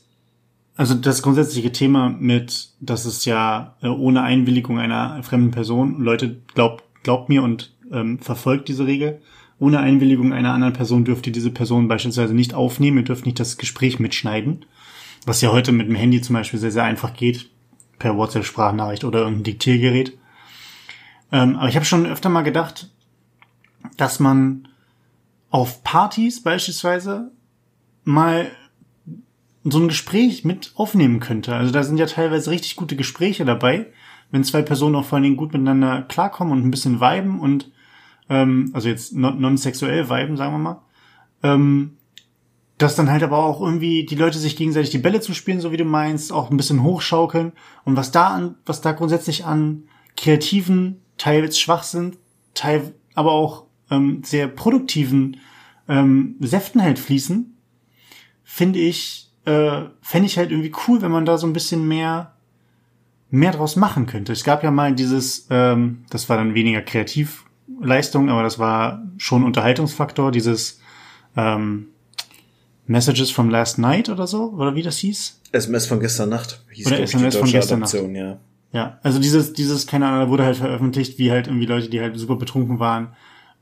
also 0.79 0.93
das 0.93 1.21
grundsätzliche 1.21 1.73
Thema 1.73 2.07
mit, 2.07 2.69
dass 2.79 3.03
es 3.03 3.25
ja 3.25 3.75
äh, 3.81 3.87
ohne 3.87 4.21
Einwilligung 4.21 4.79
einer 4.79 5.21
fremden 5.23 5.51
Person, 5.51 5.99
Leute, 5.99 6.37
glaubt, 6.55 6.85
glaubt 7.03 7.27
mir 7.27 7.43
und 7.43 7.75
ähm, 7.91 8.17
verfolgt 8.19 8.69
diese 8.69 8.87
Regel, 8.87 9.21
ohne 9.59 9.79
Einwilligung 9.79 10.31
einer 10.31 10.53
anderen 10.53 10.71
Person 10.71 11.03
dürft 11.03 11.27
ihr 11.27 11.33
diese 11.33 11.51
Person 11.51 11.89
beispielsweise 11.89 12.33
nicht 12.33 12.53
aufnehmen, 12.53 12.99
ihr 12.99 13.03
dürft 13.03 13.25
nicht 13.25 13.41
das 13.41 13.57
Gespräch 13.57 13.99
mitschneiden, 13.99 14.63
was 15.25 15.41
ja 15.41 15.51
heute 15.51 15.73
mit 15.73 15.89
dem 15.89 15.95
Handy 15.95 16.21
zum 16.21 16.35
Beispiel 16.35 16.61
sehr, 16.61 16.71
sehr 16.71 16.85
einfach 16.85 17.13
geht, 17.13 17.49
per 17.97 18.15
WhatsApp-Sprachnachricht 18.15 19.03
oder 19.03 19.19
irgendein 19.19 19.43
Diktiergerät. 19.43 20.17
Ähm, 21.33 21.57
aber 21.57 21.67
ich 21.67 21.75
habe 21.75 21.85
schon 21.85 22.05
öfter 22.05 22.29
mal 22.29 22.43
gedacht, 22.43 22.89
dass 23.97 24.21
man 24.21 24.69
auf 25.49 25.83
Partys 25.83 26.41
beispielsweise 26.41 27.31
mal 28.05 28.49
so 29.71 29.79
ein 29.79 29.87
Gespräch 29.87 30.45
mit 30.45 30.73
aufnehmen 30.75 31.19
könnte. 31.19 31.55
Also 31.55 31.71
da 31.71 31.83
sind 31.83 31.97
ja 31.97 32.05
teilweise 32.05 32.51
richtig 32.51 32.75
gute 32.75 32.95
Gespräche 32.95 33.45
dabei, 33.45 33.87
wenn 34.31 34.43
zwei 34.43 34.61
Personen 34.61 34.95
auch 34.95 35.05
vor 35.05 35.17
allen 35.17 35.23
Dingen 35.23 35.37
gut 35.37 35.53
miteinander 35.53 36.03
klarkommen 36.03 36.53
und 36.53 36.65
ein 36.65 36.71
bisschen 36.71 37.01
viben 37.01 37.39
und 37.39 37.71
ähm, 38.29 38.69
also 38.73 38.87
jetzt 38.87 39.13
non-sexuell 39.13 40.09
viben, 40.09 40.37
sagen 40.37 40.53
wir 40.53 40.59
mal. 40.59 40.81
Ähm, 41.43 41.97
dass 42.77 42.95
dann 42.95 43.11
halt 43.11 43.23
aber 43.23 43.43
auch 43.43 43.59
irgendwie 43.61 44.05
die 44.05 44.15
Leute 44.15 44.39
sich 44.39 44.55
gegenseitig 44.55 44.89
die 44.89 44.99
Bälle 44.99 45.19
zu 45.19 45.33
spielen, 45.33 45.59
so 45.59 45.71
wie 45.73 45.77
du 45.77 45.83
meinst, 45.83 46.31
auch 46.31 46.49
ein 46.49 46.57
bisschen 46.57 46.81
hochschaukeln 46.81 47.51
und 47.83 47.97
was 47.97 48.11
da 48.11 48.27
an, 48.29 48.55
was 48.65 48.79
da 48.79 48.93
grundsätzlich 48.93 49.45
an 49.45 49.83
kreativen, 50.15 51.01
teils 51.17 51.59
schwach 51.59 51.83
sind, 51.83 52.17
teil, 52.53 52.93
aber 53.15 53.33
auch 53.33 53.65
ähm, 53.91 54.21
sehr 54.23 54.47
produktiven 54.47 55.37
ähm, 55.89 56.35
Säften 56.39 56.81
halt 56.81 56.99
fließen, 56.99 57.57
finde 58.43 58.79
ich 58.79 59.28
äh, 59.45 59.81
fände 60.01 60.27
ich 60.27 60.37
halt 60.37 60.51
irgendwie 60.51 60.73
cool, 60.87 61.01
wenn 61.01 61.11
man 61.11 61.25
da 61.25 61.37
so 61.37 61.47
ein 61.47 61.53
bisschen 61.53 61.87
mehr 61.87 62.33
mehr 63.31 63.51
draus 63.51 63.75
machen 63.75 64.05
könnte. 64.05 64.33
Es 64.33 64.43
gab 64.43 64.63
ja 64.63 64.71
mal 64.71 64.93
dieses, 64.93 65.47
ähm, 65.49 66.03
das 66.09 66.29
war 66.29 66.37
dann 66.37 66.55
weniger 66.55 66.81
Kreativleistung, 66.81 68.29
aber 68.29 68.43
das 68.43 68.57
war 68.59 69.03
schon 69.17 69.43
Unterhaltungsfaktor, 69.43 70.31
dieses 70.31 70.79
ähm, 71.37 71.87
Messages 72.87 73.29
from 73.29 73.49
Last 73.49 73.77
Night 73.77 74.09
oder 74.09 74.25
so, 74.25 74.51
oder 74.51 74.73
wie 74.75 74.81
das 74.81 74.97
hieß? 74.97 75.41
SMS 75.51 75.85
von 75.85 75.99
gestern 75.99 76.29
Nacht 76.29 76.63
hieß 76.71 76.87
Oder 76.87 76.99
SMS 77.01 77.35
von 77.35 77.51
gestern 77.51 77.83
Adaption, 77.83 78.13
Nacht. 78.13 78.39
Ja. 78.73 78.79
ja, 78.79 78.99
also 79.03 79.19
dieses, 79.19 79.53
dieses, 79.53 79.85
keine 79.85 80.07
Ahnung, 80.07 80.21
da 80.21 80.29
wurde 80.29 80.45
halt 80.45 80.57
veröffentlicht, 80.57 81.19
wie 81.19 81.31
halt 81.31 81.47
irgendwie 81.47 81.67
Leute, 81.67 81.89
die 81.89 82.01
halt 82.01 82.17
super 82.17 82.35
betrunken 82.35 82.79
waren. 82.79 83.13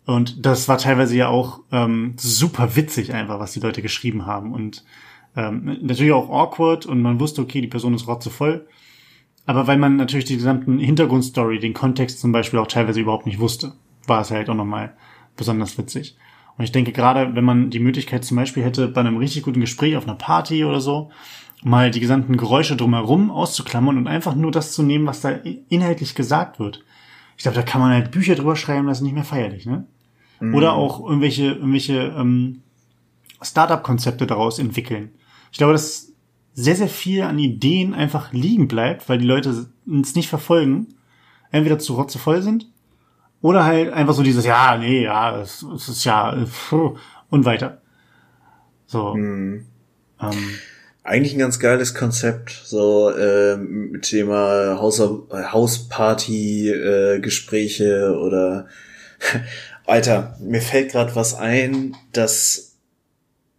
Und 0.05 0.45
das 0.45 0.69
war 0.69 0.77
teilweise 0.77 1.17
ja 1.17 1.27
auch 1.27 1.59
ähm, 1.73 2.15
super 2.17 2.77
witzig 2.77 3.13
einfach, 3.13 3.39
was 3.39 3.51
die 3.51 3.59
Leute 3.59 3.81
geschrieben 3.81 4.25
haben. 4.25 4.53
Und 4.53 4.85
ähm, 5.37 5.77
natürlich 5.81 6.11
auch 6.11 6.29
awkward 6.29 6.85
und 6.85 7.01
man 7.01 7.19
wusste, 7.19 7.41
okay, 7.41 7.61
die 7.61 7.67
Person 7.67 7.93
ist 7.93 8.07
rotzevoll. 8.07 8.67
Aber 9.45 9.67
weil 9.67 9.77
man 9.77 9.95
natürlich 9.95 10.25
die 10.25 10.35
gesamten 10.35 10.79
Hintergrundstory, 10.79 11.59
den 11.59 11.73
Kontext 11.73 12.19
zum 12.19 12.33
Beispiel 12.33 12.59
auch 12.59 12.67
teilweise 12.67 12.99
überhaupt 12.99 13.27
nicht 13.27 13.39
wusste, 13.39 13.73
war 14.07 14.21
es 14.21 14.31
halt 14.31 14.49
auch 14.49 14.55
nochmal 14.55 14.93
besonders 15.37 15.77
witzig. 15.77 16.17
Und 16.57 16.63
ich 16.63 16.71
denke 16.71 16.91
gerade, 16.91 17.35
wenn 17.35 17.45
man 17.45 17.69
die 17.69 17.79
Möglichkeit 17.79 18.25
zum 18.25 18.35
Beispiel 18.35 18.63
hätte, 18.63 18.87
bei 18.87 19.01
einem 19.01 19.17
richtig 19.17 19.43
guten 19.43 19.61
Gespräch 19.61 19.95
auf 19.95 20.05
einer 20.05 20.15
Party 20.17 20.65
oder 20.65 20.81
so, 20.81 21.11
mal 21.63 21.91
die 21.91 21.99
gesamten 21.99 22.35
Geräusche 22.35 22.75
drumherum 22.75 23.29
auszuklammern 23.29 23.97
und 23.97 24.07
einfach 24.07 24.35
nur 24.35 24.51
das 24.51 24.73
zu 24.73 24.81
nehmen, 24.81 25.05
was 25.05 25.21
da 25.21 25.29
inhaltlich 25.69 26.15
gesagt 26.15 26.59
wird. 26.59 26.83
Ich 27.37 27.43
glaube, 27.43 27.55
da 27.55 27.61
kann 27.61 27.79
man 27.79 27.91
halt 27.91 28.09
Bücher 28.11 28.33
drüber 28.33 28.55
schreiben, 28.55 28.87
das 28.87 28.97
ist 28.97 29.03
nicht 29.03 29.13
mehr 29.13 29.23
feierlich, 29.23 29.67
ne? 29.67 29.85
Mhm. 30.39 30.55
Oder 30.55 30.73
auch 30.73 30.99
irgendwelche, 30.99 31.45
irgendwelche 31.45 32.15
ähm, 32.17 32.63
Startup-Konzepte 33.41 34.25
daraus 34.25 34.57
entwickeln. 34.59 35.11
Ich 35.57 35.59
glaube, 35.59 35.73
dass 35.73 36.13
sehr, 36.53 36.75
sehr 36.75 36.87
viel 36.87 37.23
an 37.23 37.39
Ideen 37.39 37.95
einfach 37.95 38.31
liegen 38.31 38.67
bleibt, 38.67 39.09
weil 39.09 39.17
die 39.17 39.25
Leute 39.25 39.65
uns 39.87 40.13
nicht 40.13 40.29
verfolgen, 40.29 40.89
entweder 41.49 41.79
zu 41.79 41.95
rotzevoll 41.95 42.43
sind 42.43 42.69
oder 43.41 43.65
halt 43.65 43.91
einfach 43.91 44.13
so 44.13 44.21
dieses, 44.21 44.45
ja, 44.45 44.77
nee, 44.77 45.01
ja, 45.01 45.41
es, 45.41 45.63
es 45.63 45.89
ist 45.89 46.03
ja, 46.03 46.45
und 47.31 47.45
weiter. 47.45 47.81
So. 48.85 49.15
Hm. 49.15 49.65
Ähm, 50.21 50.49
Eigentlich 51.01 51.33
ein 51.33 51.39
ganz 51.39 51.59
geiles 51.59 51.95
Konzept, 51.95 52.51
so 52.63 53.09
äh, 53.09 53.57
mit 53.57 54.03
Thema 54.03 54.77
Haus, 54.79 54.99
Hausparty, 54.99 56.69
äh, 56.69 57.19
Gespräche 57.19 58.15
oder 58.15 58.67
Alter, 59.87 60.37
mir 60.39 60.61
fällt 60.61 60.91
gerade 60.91 61.15
was 61.15 61.33
ein, 61.33 61.97
das 62.13 62.66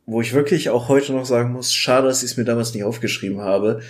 wo 0.08 0.22
ich 0.22 0.32
wirklich 0.32 0.70
auch 0.70 0.88
heute 0.88 1.12
noch 1.12 1.26
sagen 1.26 1.52
muss, 1.52 1.74
schade, 1.74 2.08
dass 2.08 2.22
ich 2.22 2.30
es 2.30 2.36
mir 2.38 2.44
damals 2.44 2.72
nicht 2.72 2.82
aufgeschrieben 2.82 3.42
habe, 3.42 3.80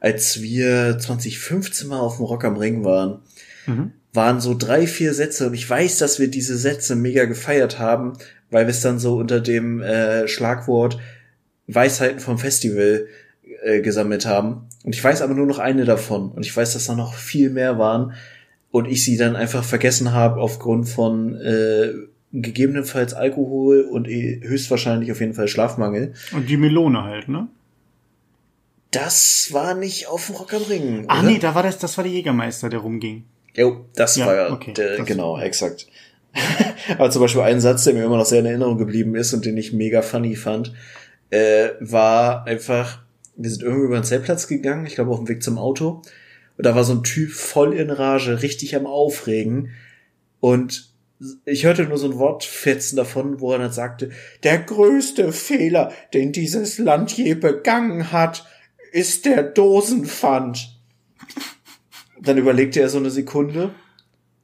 als 0.00 0.40
wir 0.40 0.98
2015 0.98 1.86
mal 1.86 1.98
auf 1.98 2.16
dem 2.16 2.24
Rock 2.24 2.44
am 2.44 2.56
Ring 2.56 2.82
waren, 2.82 3.20
mhm. 3.66 3.92
waren 4.14 4.40
so 4.40 4.54
drei, 4.54 4.86
vier 4.86 5.12
Sätze 5.12 5.46
und 5.46 5.52
ich 5.52 5.68
weiß, 5.68 5.98
dass 5.98 6.18
wir 6.18 6.28
diese 6.28 6.56
Sätze 6.56 6.96
mega 6.96 7.26
gefeiert 7.26 7.78
haben, 7.78 8.14
weil 8.50 8.64
wir 8.64 8.70
es 8.70 8.80
dann 8.80 8.98
so 8.98 9.18
unter 9.18 9.40
dem 9.40 9.82
äh, 9.82 10.26
Schlagwort 10.28 10.98
Weisheiten 11.66 12.20
vom 12.20 12.38
Festival 12.38 13.06
äh, 13.62 13.82
gesammelt 13.82 14.24
haben. 14.24 14.68
Und 14.82 14.94
ich 14.94 15.04
weiß 15.04 15.20
aber 15.20 15.34
nur 15.34 15.46
noch 15.46 15.58
eine 15.58 15.84
davon 15.84 16.30
und 16.30 16.46
ich 16.46 16.56
weiß, 16.56 16.72
dass 16.72 16.86
da 16.86 16.94
noch 16.94 17.12
viel 17.12 17.50
mehr 17.50 17.78
waren 17.78 18.14
und 18.70 18.86
ich 18.86 19.04
sie 19.04 19.18
dann 19.18 19.36
einfach 19.36 19.62
vergessen 19.62 20.14
habe 20.14 20.40
aufgrund 20.40 20.88
von 20.88 21.34
äh, 21.36 21.92
gegebenenfalls 22.32 23.14
Alkohol 23.14 23.82
und 23.82 24.08
eh 24.08 24.40
höchstwahrscheinlich 24.42 25.12
auf 25.12 25.20
jeden 25.20 25.34
Fall 25.34 25.48
Schlafmangel. 25.48 26.14
Und 26.32 26.48
die 26.48 26.56
Melone 26.56 27.04
halt, 27.04 27.28
ne? 27.28 27.48
Das 28.90 29.50
war 29.52 29.74
nicht 29.74 30.08
auf 30.08 30.26
dem 30.26 30.36
Rock 30.36 30.54
am 30.54 30.62
Ring. 30.62 31.04
Ach 31.08 31.22
oder? 31.22 31.30
nee, 31.30 31.38
da 31.38 31.54
war 31.54 31.62
das, 31.62 31.78
das 31.78 31.96
war 31.96 32.04
der 32.04 32.12
Jägermeister, 32.12 32.68
der 32.68 32.80
rumging. 32.80 33.24
Jo, 33.54 33.86
das 33.94 34.16
ja, 34.16 34.26
war 34.26 34.52
okay, 34.52 34.72
der, 34.72 34.98
das 34.98 35.06
genau, 35.06 35.38
exakt. 35.38 35.86
Aber 36.98 37.10
zum 37.10 37.22
Beispiel 37.22 37.42
ein 37.42 37.60
Satz, 37.60 37.84
der 37.84 37.94
mir 37.94 38.04
immer 38.04 38.18
noch 38.18 38.26
sehr 38.26 38.40
in 38.40 38.46
Erinnerung 38.46 38.78
geblieben 38.78 39.14
ist 39.14 39.32
und 39.32 39.44
den 39.44 39.56
ich 39.56 39.72
mega 39.72 40.02
funny 40.02 40.36
fand, 40.36 40.72
äh, 41.30 41.70
war 41.80 42.46
einfach, 42.46 43.02
wir 43.36 43.50
sind 43.50 43.62
irgendwie 43.62 43.86
über 43.86 43.98
den 43.98 44.04
Zeltplatz 44.04 44.46
gegangen, 44.46 44.86
ich 44.86 44.94
glaube 44.94 45.10
auf 45.10 45.18
dem 45.18 45.28
Weg 45.28 45.42
zum 45.42 45.58
Auto, 45.58 46.02
und 46.56 46.64
da 46.64 46.74
war 46.74 46.84
so 46.84 46.92
ein 46.92 47.02
Typ 47.02 47.32
voll 47.32 47.74
in 47.74 47.90
Rage, 47.90 48.42
richtig 48.42 48.76
am 48.76 48.86
Aufregen 48.86 49.70
und 50.40 50.90
ich 51.44 51.64
hörte 51.64 51.84
nur 51.84 51.98
so 51.98 52.06
ein 52.06 52.18
Wortfetzen 52.18 52.96
davon, 52.96 53.40
wo 53.40 53.52
er 53.52 53.58
dann 53.58 53.72
sagte, 53.72 54.10
der 54.42 54.58
größte 54.58 55.32
Fehler, 55.32 55.92
den 56.12 56.32
dieses 56.32 56.78
Land 56.78 57.16
je 57.16 57.34
begangen 57.34 58.12
hat, 58.12 58.46
ist 58.92 59.24
der 59.24 59.42
Dosenpfand. 59.42 60.78
Dann 62.20 62.38
überlegte 62.38 62.80
er 62.80 62.88
so 62.88 62.98
eine 62.98 63.10
Sekunde 63.10 63.74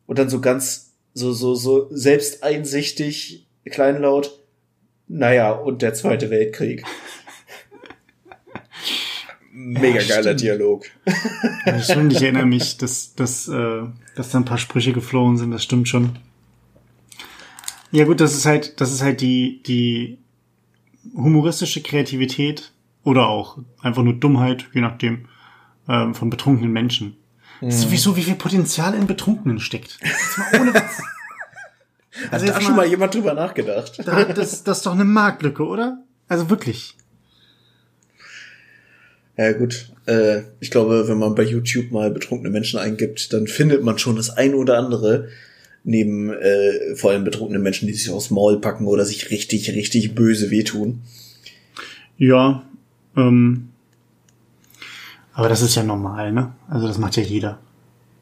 und 0.06 0.18
dann 0.18 0.28
so 0.28 0.40
ganz, 0.40 0.94
so, 1.14 1.32
so, 1.32 1.54
so 1.54 1.88
selbsteinsichtig, 1.90 3.46
kleinlaut, 3.64 4.42
naja, 5.08 5.52
und 5.52 5.82
der 5.82 5.94
Zweite 5.94 6.30
Weltkrieg. 6.30 6.84
Mega 9.52 10.00
ja, 10.00 10.16
geiler 10.16 10.34
Dialog. 10.34 10.86
Ja, 11.66 11.80
stimmt, 11.80 12.14
ich 12.14 12.22
erinnere 12.22 12.46
mich, 12.46 12.78
dass, 12.78 13.14
dass, 13.14 13.46
äh, 13.48 13.82
dass 14.16 14.30
da 14.30 14.38
ein 14.38 14.46
paar 14.46 14.56
Sprüche 14.58 14.94
geflogen 14.94 15.36
sind, 15.36 15.50
das 15.50 15.62
stimmt 15.62 15.88
schon. 15.88 16.18
Ja 17.92 18.04
gut, 18.04 18.20
das 18.20 18.34
ist 18.34 18.46
halt, 18.46 18.80
das 18.80 18.92
ist 18.92 19.02
halt 19.02 19.20
die, 19.20 19.62
die 19.62 20.18
humoristische 21.14 21.82
Kreativität 21.82 22.72
oder 23.04 23.28
auch 23.28 23.58
einfach 23.82 24.02
nur 24.02 24.14
Dummheit, 24.14 24.66
je 24.72 24.80
nachdem, 24.80 25.28
ähm, 25.88 26.14
von 26.14 26.30
betrunkenen 26.30 26.72
Menschen. 26.72 27.16
Mhm. 27.60 27.70
Sowieso, 27.70 28.16
wie 28.16 28.22
viel 28.22 28.34
Potenzial 28.34 28.94
in 28.94 29.06
Betrunkenen 29.06 29.60
steckt. 29.60 29.98
ohne 30.58 30.74
Witz. 30.74 31.02
Also 32.30 32.46
Hat 32.46 32.56
da 32.56 32.60
schon 32.60 32.76
mal 32.76 32.86
jemand 32.86 33.14
drüber 33.14 33.32
nachgedacht? 33.32 33.98
das, 34.06 34.62
das 34.62 34.76
ist 34.76 34.86
doch 34.86 34.92
eine 34.92 35.04
Marktlücke, 35.04 35.64
oder? 35.64 36.02
Also 36.28 36.50
wirklich. 36.50 36.94
Ja 39.36 39.52
gut, 39.52 39.90
äh, 40.06 40.42
ich 40.60 40.70
glaube, 40.70 41.08
wenn 41.08 41.18
man 41.18 41.34
bei 41.34 41.42
YouTube 41.42 41.90
mal 41.90 42.10
betrunkene 42.10 42.50
Menschen 42.50 42.78
eingibt, 42.78 43.32
dann 43.32 43.46
findet 43.46 43.82
man 43.82 43.98
schon 43.98 44.16
das 44.16 44.28
ein 44.28 44.54
oder 44.54 44.76
andere, 44.76 45.28
neben 45.84 46.32
äh, 46.32 46.94
vor 46.94 47.10
allem 47.10 47.24
betrunkenen 47.24 47.62
Menschen, 47.62 47.86
die 47.86 47.94
sich 47.94 48.10
aufs 48.10 48.30
Maul 48.30 48.60
packen 48.60 48.86
oder 48.86 49.04
sich 49.04 49.30
richtig, 49.30 49.70
richtig 49.70 50.14
böse 50.14 50.50
wehtun. 50.50 51.02
Ja, 52.16 52.64
ähm, 53.16 53.68
aber 55.32 55.48
das 55.48 55.62
ist 55.62 55.74
ja 55.74 55.82
normal, 55.82 56.32
ne? 56.32 56.52
Also 56.68 56.86
das 56.86 56.98
macht 56.98 57.16
ja 57.16 57.22
jeder. 57.22 57.58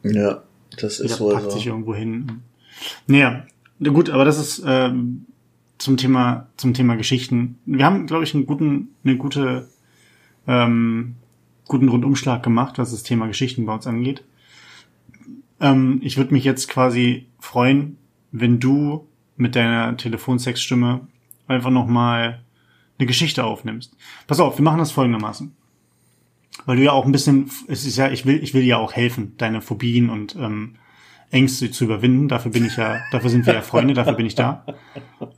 Ja, 0.02 0.42
das 0.76 0.98
jeder 0.98 1.10
ist 1.10 1.20
wohl 1.20 1.34
packt 1.34 1.50
so. 1.50 1.56
sich 1.56 1.66
irgendwo 1.66 1.94
hin. 1.94 2.40
Naja, 3.06 3.44
gut, 3.82 4.10
aber 4.10 4.24
das 4.24 4.38
ist 4.38 4.62
ähm, 4.66 5.26
zum 5.78 5.96
Thema 5.96 6.48
zum 6.56 6.72
Thema 6.72 6.96
Geschichten. 6.96 7.58
Wir 7.66 7.84
haben, 7.84 8.06
glaube 8.06 8.24
ich, 8.24 8.34
einen 8.34 8.46
guten, 8.46 8.88
eine 9.04 9.16
gute 9.16 9.68
ähm, 10.46 11.16
guten 11.66 11.88
Rundumschlag 11.88 12.42
gemacht, 12.42 12.78
was 12.78 12.90
das 12.92 13.02
Thema 13.02 13.26
Geschichten 13.26 13.66
bei 13.66 13.74
uns 13.74 13.86
angeht. 13.86 14.22
Ähm, 15.60 16.00
ich 16.02 16.16
würde 16.16 16.32
mich 16.32 16.44
jetzt 16.44 16.68
quasi 16.68 17.26
freuen, 17.38 17.98
wenn 18.32 18.60
du 18.60 19.06
mit 19.36 19.56
deiner 19.56 19.96
Telefonsexstimme 19.96 21.06
einfach 21.46 21.70
nochmal 21.70 22.42
eine 22.98 23.06
Geschichte 23.06 23.44
aufnimmst. 23.44 23.96
Pass 24.26 24.40
auf, 24.40 24.58
wir 24.58 24.64
machen 24.64 24.78
das 24.78 24.92
folgendermaßen. 24.92 25.54
Weil 26.66 26.76
du 26.76 26.84
ja 26.84 26.92
auch 26.92 27.06
ein 27.06 27.12
bisschen, 27.12 27.50
es 27.68 27.86
ist 27.86 27.96
ja, 27.96 28.10
ich 28.10 28.26
will, 28.26 28.42
ich 28.42 28.52
will 28.52 28.62
dir 28.62 28.68
ja 28.68 28.78
auch 28.78 28.92
helfen, 28.92 29.34
deine 29.38 29.62
Phobien 29.62 30.10
und 30.10 30.36
ähm, 30.36 30.76
Ängste 31.30 31.70
zu 31.70 31.84
überwinden. 31.84 32.28
Dafür 32.28 32.50
bin 32.50 32.66
ich 32.66 32.76
ja, 32.76 33.00
dafür 33.12 33.30
sind 33.30 33.46
wir 33.46 33.54
ja 33.54 33.62
Freunde, 33.62 33.94
dafür 33.94 34.12
bin 34.12 34.26
ich 34.26 34.34
da. 34.34 34.64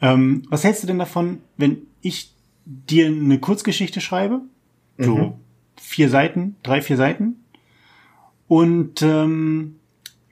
Ähm, 0.00 0.42
was 0.48 0.64
hältst 0.64 0.82
du 0.82 0.86
denn 0.86 0.98
davon, 0.98 1.38
wenn 1.56 1.82
ich 2.00 2.34
dir 2.64 3.06
eine 3.06 3.38
Kurzgeschichte 3.38 4.00
schreibe? 4.00 4.40
So 4.98 5.16
mhm. 5.16 5.32
vier 5.76 6.08
Seiten, 6.08 6.56
drei, 6.62 6.82
vier 6.82 6.96
Seiten. 6.96 7.44
Und 8.48 9.02
ähm, 9.02 9.76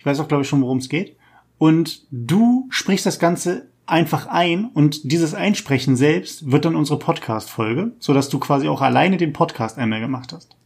ich 0.00 0.06
weiß 0.06 0.18
auch, 0.18 0.28
glaube 0.28 0.44
ich, 0.44 0.48
schon, 0.48 0.62
worum 0.62 0.78
es 0.78 0.88
geht. 0.88 1.14
Und 1.58 2.06
du 2.10 2.66
sprichst 2.70 3.04
das 3.04 3.18
Ganze 3.18 3.68
einfach 3.84 4.26
ein 4.28 4.70
und 4.72 5.12
dieses 5.12 5.34
Einsprechen 5.34 5.94
selbst 5.94 6.50
wird 6.50 6.64
dann 6.64 6.74
unsere 6.74 6.98
Podcast-Folge, 6.98 7.92
sodass 7.98 8.30
du 8.30 8.38
quasi 8.38 8.66
auch 8.66 8.80
alleine 8.80 9.18
den 9.18 9.34
Podcast 9.34 9.76
einmal 9.76 10.00
gemacht 10.00 10.32
hast. 10.32 10.56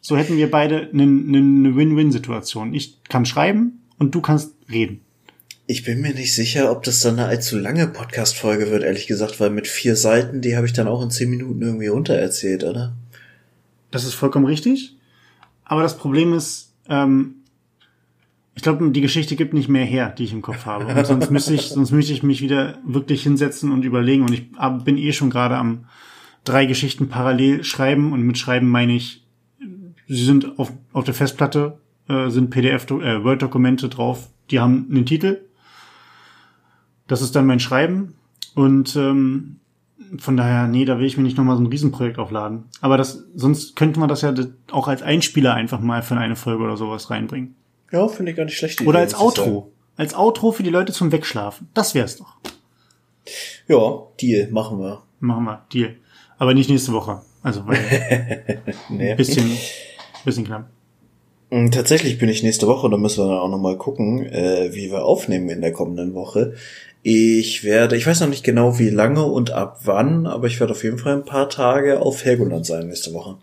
So 0.00 0.16
hätten 0.16 0.36
wir 0.36 0.52
beide 0.52 0.88
eine, 0.92 1.02
eine 1.02 1.74
Win-Win-Situation. 1.74 2.74
Ich 2.74 3.02
kann 3.08 3.26
schreiben 3.26 3.80
und 3.98 4.14
du 4.14 4.20
kannst 4.20 4.54
reden. 4.70 5.00
Ich 5.66 5.82
bin 5.82 6.00
mir 6.00 6.14
nicht 6.14 6.32
sicher, 6.32 6.70
ob 6.70 6.84
das 6.84 7.00
dann 7.00 7.18
eine 7.18 7.26
allzu 7.26 7.58
lange 7.58 7.88
Podcast-Folge 7.88 8.70
wird, 8.70 8.84
ehrlich 8.84 9.08
gesagt, 9.08 9.40
weil 9.40 9.50
mit 9.50 9.66
vier 9.66 9.96
Seiten, 9.96 10.42
die 10.42 10.54
habe 10.54 10.66
ich 10.66 10.74
dann 10.74 10.86
auch 10.86 11.02
in 11.02 11.10
zehn 11.10 11.28
Minuten 11.28 11.60
irgendwie 11.60 11.88
runtererzählt, 11.88 12.62
oder? 12.62 12.94
Das 13.90 14.04
ist 14.04 14.14
vollkommen 14.14 14.46
richtig. 14.46 14.94
Aber 15.64 15.82
das 15.82 15.98
Problem 15.98 16.34
ist, 16.34 16.72
ähm, 16.88 17.42
ich 18.56 18.62
glaube, 18.62 18.90
die 18.90 19.00
Geschichte 19.00 19.36
gibt 19.36 19.54
nicht 19.54 19.68
mehr 19.68 19.84
her, 19.84 20.10
die 20.10 20.24
ich 20.24 20.32
im 20.32 20.42
Kopf 20.42 20.66
habe. 20.66 20.86
Und 20.86 21.06
sonst 21.06 21.30
müsste 21.30 21.54
ich, 21.54 21.68
sonst 21.68 21.92
müsste 21.92 22.12
ich 22.12 22.24
mich 22.24 22.40
wieder 22.42 22.78
wirklich 22.84 23.22
hinsetzen 23.22 23.70
und 23.70 23.84
überlegen. 23.84 24.22
Und 24.22 24.32
ich 24.32 24.50
bin 24.84 24.98
eh 24.98 25.12
schon 25.12 25.30
gerade 25.30 25.56
am 25.56 25.84
drei 26.42 26.66
Geschichten 26.66 27.08
parallel 27.08 27.62
schreiben. 27.62 28.12
Und 28.12 28.22
mit 28.22 28.38
Schreiben 28.38 28.68
meine 28.68 28.94
ich, 28.94 29.24
sie 30.08 30.24
sind 30.24 30.58
auf, 30.58 30.72
auf 30.92 31.04
der 31.04 31.14
Festplatte, 31.14 31.78
äh, 32.08 32.30
sind 32.30 32.50
PDF, 32.50 32.90
äh, 32.90 33.22
Word-Dokumente 33.22 33.88
drauf, 33.88 34.28
die 34.50 34.58
haben 34.58 34.86
einen 34.90 35.06
Titel 35.06 35.40
das 37.06 37.22
ist 37.22 37.36
dann 37.36 37.46
mein 37.46 37.60
Schreiben. 37.60 38.14
Und 38.54 38.96
ähm, 38.96 39.56
von 40.18 40.36
daher, 40.36 40.66
nee, 40.66 40.84
da 40.84 40.98
will 40.98 41.06
ich 41.06 41.16
mir 41.16 41.22
nicht 41.22 41.36
nochmal 41.36 41.56
so 41.56 41.62
ein 41.62 41.66
Riesenprojekt 41.66 42.18
aufladen. 42.18 42.64
Aber 42.80 42.96
das, 42.96 43.24
sonst 43.34 43.76
könnte 43.76 44.00
man 44.00 44.08
das 44.08 44.22
ja 44.22 44.32
auch 44.70 44.88
als 44.88 45.02
Einspieler 45.02 45.54
einfach 45.54 45.80
mal 45.80 46.02
für 46.02 46.16
eine 46.16 46.36
Folge 46.36 46.64
oder 46.64 46.76
sowas 46.76 47.10
reinbringen. 47.10 47.54
Ja, 47.92 48.08
finde 48.08 48.32
ich 48.32 48.36
gar 48.36 48.44
nicht 48.44 48.56
schlecht. 48.56 48.80
Oder 48.82 49.00
als 49.00 49.14
Outro. 49.14 49.72
Als 49.96 50.14
Outro 50.14 50.52
für 50.52 50.62
die 50.62 50.70
Leute 50.70 50.92
zum 50.92 51.12
Wegschlafen. 51.12 51.68
Das 51.72 51.94
wär's 51.94 52.16
doch. 52.16 52.34
Ja, 53.68 54.02
Deal, 54.20 54.48
machen 54.50 54.78
wir. 54.78 55.02
Machen 55.20 55.44
wir, 55.44 55.64
Deal. 55.72 55.96
Aber 56.38 56.54
nicht 56.54 56.68
nächste 56.68 56.92
Woche. 56.92 57.22
Also, 57.42 57.66
weil 57.66 58.62
nee. 58.88 59.14
bisschen, 59.14 59.56
bisschen 60.24 60.44
knapp. 60.44 60.68
Mm, 61.50 61.70
tatsächlich 61.70 62.18
bin 62.18 62.28
ich 62.28 62.42
nächste 62.42 62.66
Woche, 62.66 62.90
da 62.90 62.96
müssen 62.96 63.24
wir 63.24 63.28
dann 63.28 63.38
auch 63.38 63.48
nochmal 63.48 63.76
gucken, 63.76 64.26
äh, 64.26 64.74
wie 64.74 64.90
wir 64.90 65.04
aufnehmen 65.04 65.48
in 65.48 65.60
der 65.60 65.72
kommenden 65.72 66.14
Woche. 66.14 66.54
Ich 67.02 67.62
werde, 67.62 67.96
ich 67.96 68.06
weiß 68.06 68.20
noch 68.20 68.28
nicht 68.28 68.42
genau 68.42 68.80
wie 68.80 68.90
lange 68.90 69.24
und 69.24 69.52
ab 69.52 69.78
wann, 69.84 70.26
aber 70.26 70.48
ich 70.48 70.58
werde 70.58 70.72
auf 70.72 70.82
jeden 70.82 70.98
Fall 70.98 71.14
ein 71.14 71.24
paar 71.24 71.48
Tage 71.48 72.00
auf 72.00 72.24
Helgoland 72.24 72.66
sein 72.66 72.88
nächste 72.88 73.14
Woche. 73.14 73.36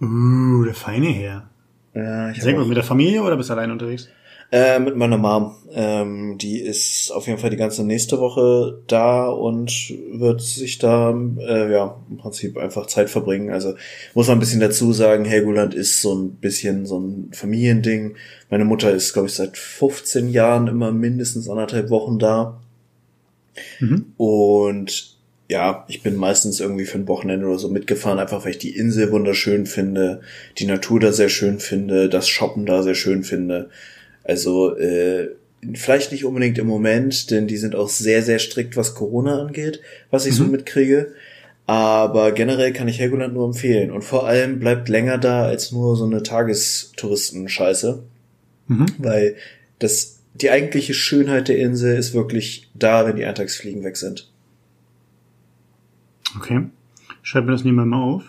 Uh, 0.00 0.64
der 0.64 0.74
feine 0.74 1.08
Herr. 1.08 1.49
Ja, 1.94 2.30
ich 2.30 2.42
Sehr 2.42 2.54
gut, 2.54 2.68
mit 2.68 2.76
der 2.76 2.84
Familie 2.84 3.22
oder 3.22 3.36
bist 3.36 3.50
du 3.50 3.54
allein 3.54 3.70
unterwegs? 3.70 4.08
Äh, 4.52 4.80
mit 4.80 4.96
meiner 4.96 5.16
Mom. 5.16 5.54
Ähm, 5.72 6.36
die 6.36 6.58
ist 6.58 7.12
auf 7.12 7.28
jeden 7.28 7.38
Fall 7.38 7.50
die 7.50 7.56
ganze 7.56 7.84
nächste 7.84 8.18
Woche 8.18 8.80
da 8.88 9.28
und 9.28 9.70
wird 10.12 10.42
sich 10.42 10.78
da 10.78 11.16
äh, 11.38 11.72
ja 11.72 11.96
im 12.10 12.16
Prinzip 12.16 12.58
einfach 12.58 12.86
Zeit 12.86 13.10
verbringen. 13.10 13.50
Also 13.50 13.74
muss 14.14 14.26
man 14.26 14.38
ein 14.38 14.40
bisschen 14.40 14.60
dazu 14.60 14.92
sagen, 14.92 15.24
Helgoland 15.24 15.74
ist 15.74 16.02
so 16.02 16.14
ein 16.14 16.32
bisschen 16.32 16.84
so 16.84 16.98
ein 16.98 17.30
Familiending. 17.32 18.16
Meine 18.50 18.64
Mutter 18.64 18.90
ist, 18.90 19.12
glaube 19.12 19.28
ich, 19.28 19.34
seit 19.34 19.56
15 19.56 20.30
Jahren 20.30 20.66
immer 20.66 20.90
mindestens 20.90 21.48
anderthalb 21.48 21.88
Wochen 21.90 22.18
da. 22.18 22.60
Mhm. 23.78 24.06
Und 24.16 25.09
ja, 25.50 25.84
ich 25.88 26.04
bin 26.04 26.14
meistens 26.14 26.60
irgendwie 26.60 26.84
für 26.84 26.96
ein 26.96 27.08
Wochenende 27.08 27.46
oder 27.46 27.58
so 27.58 27.68
mitgefahren, 27.68 28.20
einfach 28.20 28.44
weil 28.44 28.52
ich 28.52 28.58
die 28.58 28.76
Insel 28.76 29.10
wunderschön 29.10 29.66
finde, 29.66 30.20
die 30.58 30.64
Natur 30.64 31.00
da 31.00 31.12
sehr 31.12 31.28
schön 31.28 31.58
finde, 31.58 32.08
das 32.08 32.28
Shoppen 32.28 32.66
da 32.66 32.84
sehr 32.84 32.94
schön 32.94 33.24
finde. 33.24 33.68
Also 34.22 34.76
äh, 34.76 35.30
vielleicht 35.74 36.12
nicht 36.12 36.24
unbedingt 36.24 36.56
im 36.58 36.68
Moment, 36.68 37.32
denn 37.32 37.48
die 37.48 37.56
sind 37.56 37.74
auch 37.74 37.88
sehr, 37.88 38.22
sehr 38.22 38.38
strikt, 38.38 38.76
was 38.76 38.94
Corona 38.94 39.40
angeht, 39.40 39.80
was 40.12 40.24
ich 40.24 40.34
mhm. 40.34 40.36
so 40.36 40.44
mitkriege. 40.44 41.14
Aber 41.66 42.30
generell 42.30 42.72
kann 42.72 42.86
ich 42.86 43.00
Helgoland 43.00 43.34
nur 43.34 43.46
empfehlen. 43.46 43.90
Und 43.90 44.02
vor 44.02 44.28
allem 44.28 44.60
bleibt 44.60 44.88
länger 44.88 45.18
da 45.18 45.46
als 45.46 45.72
nur 45.72 45.96
so 45.96 46.04
eine 46.04 46.22
Tagestouristen-Scheiße. 46.22 48.04
Mhm. 48.68 48.86
Weil 48.98 49.34
das, 49.80 50.20
die 50.34 50.50
eigentliche 50.50 50.94
Schönheit 50.94 51.48
der 51.48 51.58
Insel 51.58 51.96
ist 51.96 52.14
wirklich 52.14 52.70
da, 52.74 53.04
wenn 53.04 53.16
die 53.16 53.24
Eintagsfliegen 53.24 53.82
weg 53.82 53.96
sind. 53.96 54.30
Okay. 56.36 56.68
Schreib 57.22 57.46
mir 57.46 57.52
das 57.52 57.64
nebenbei 57.64 57.84
mal 57.84 58.02
auf. 58.02 58.24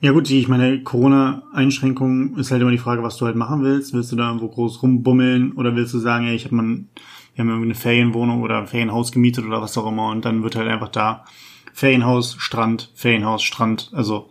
Ja 0.00 0.10
gut, 0.10 0.28
ich 0.30 0.48
meine, 0.48 0.82
Corona-Einschränkungen 0.82 2.36
ist 2.36 2.50
halt 2.50 2.60
immer 2.60 2.72
die 2.72 2.78
Frage, 2.78 3.04
was 3.04 3.18
du 3.18 3.26
halt 3.26 3.36
machen 3.36 3.62
willst. 3.62 3.92
Willst 3.92 4.10
du 4.10 4.16
da 4.16 4.26
irgendwo 4.26 4.48
groß 4.48 4.82
rumbummeln 4.82 5.52
oder 5.52 5.76
willst 5.76 5.94
du 5.94 6.00
sagen, 6.00 6.26
ey, 6.26 6.34
ich 6.34 6.44
habe 6.44 6.56
mal, 6.56 6.64
wir 6.64 7.38
haben 7.38 7.48
irgendwie 7.48 7.66
eine 7.66 7.74
Ferienwohnung 7.76 8.42
oder 8.42 8.58
ein 8.58 8.66
Ferienhaus 8.66 9.12
gemietet 9.12 9.44
oder 9.44 9.62
was 9.62 9.78
auch 9.78 9.86
immer 9.86 10.08
und 10.08 10.24
dann 10.24 10.42
wird 10.42 10.56
halt 10.56 10.68
einfach 10.68 10.88
da 10.88 11.24
Ferienhaus, 11.72 12.34
Strand, 12.38 12.90
Ferienhaus, 12.94 13.44
Strand. 13.44 13.90
Also 13.92 14.28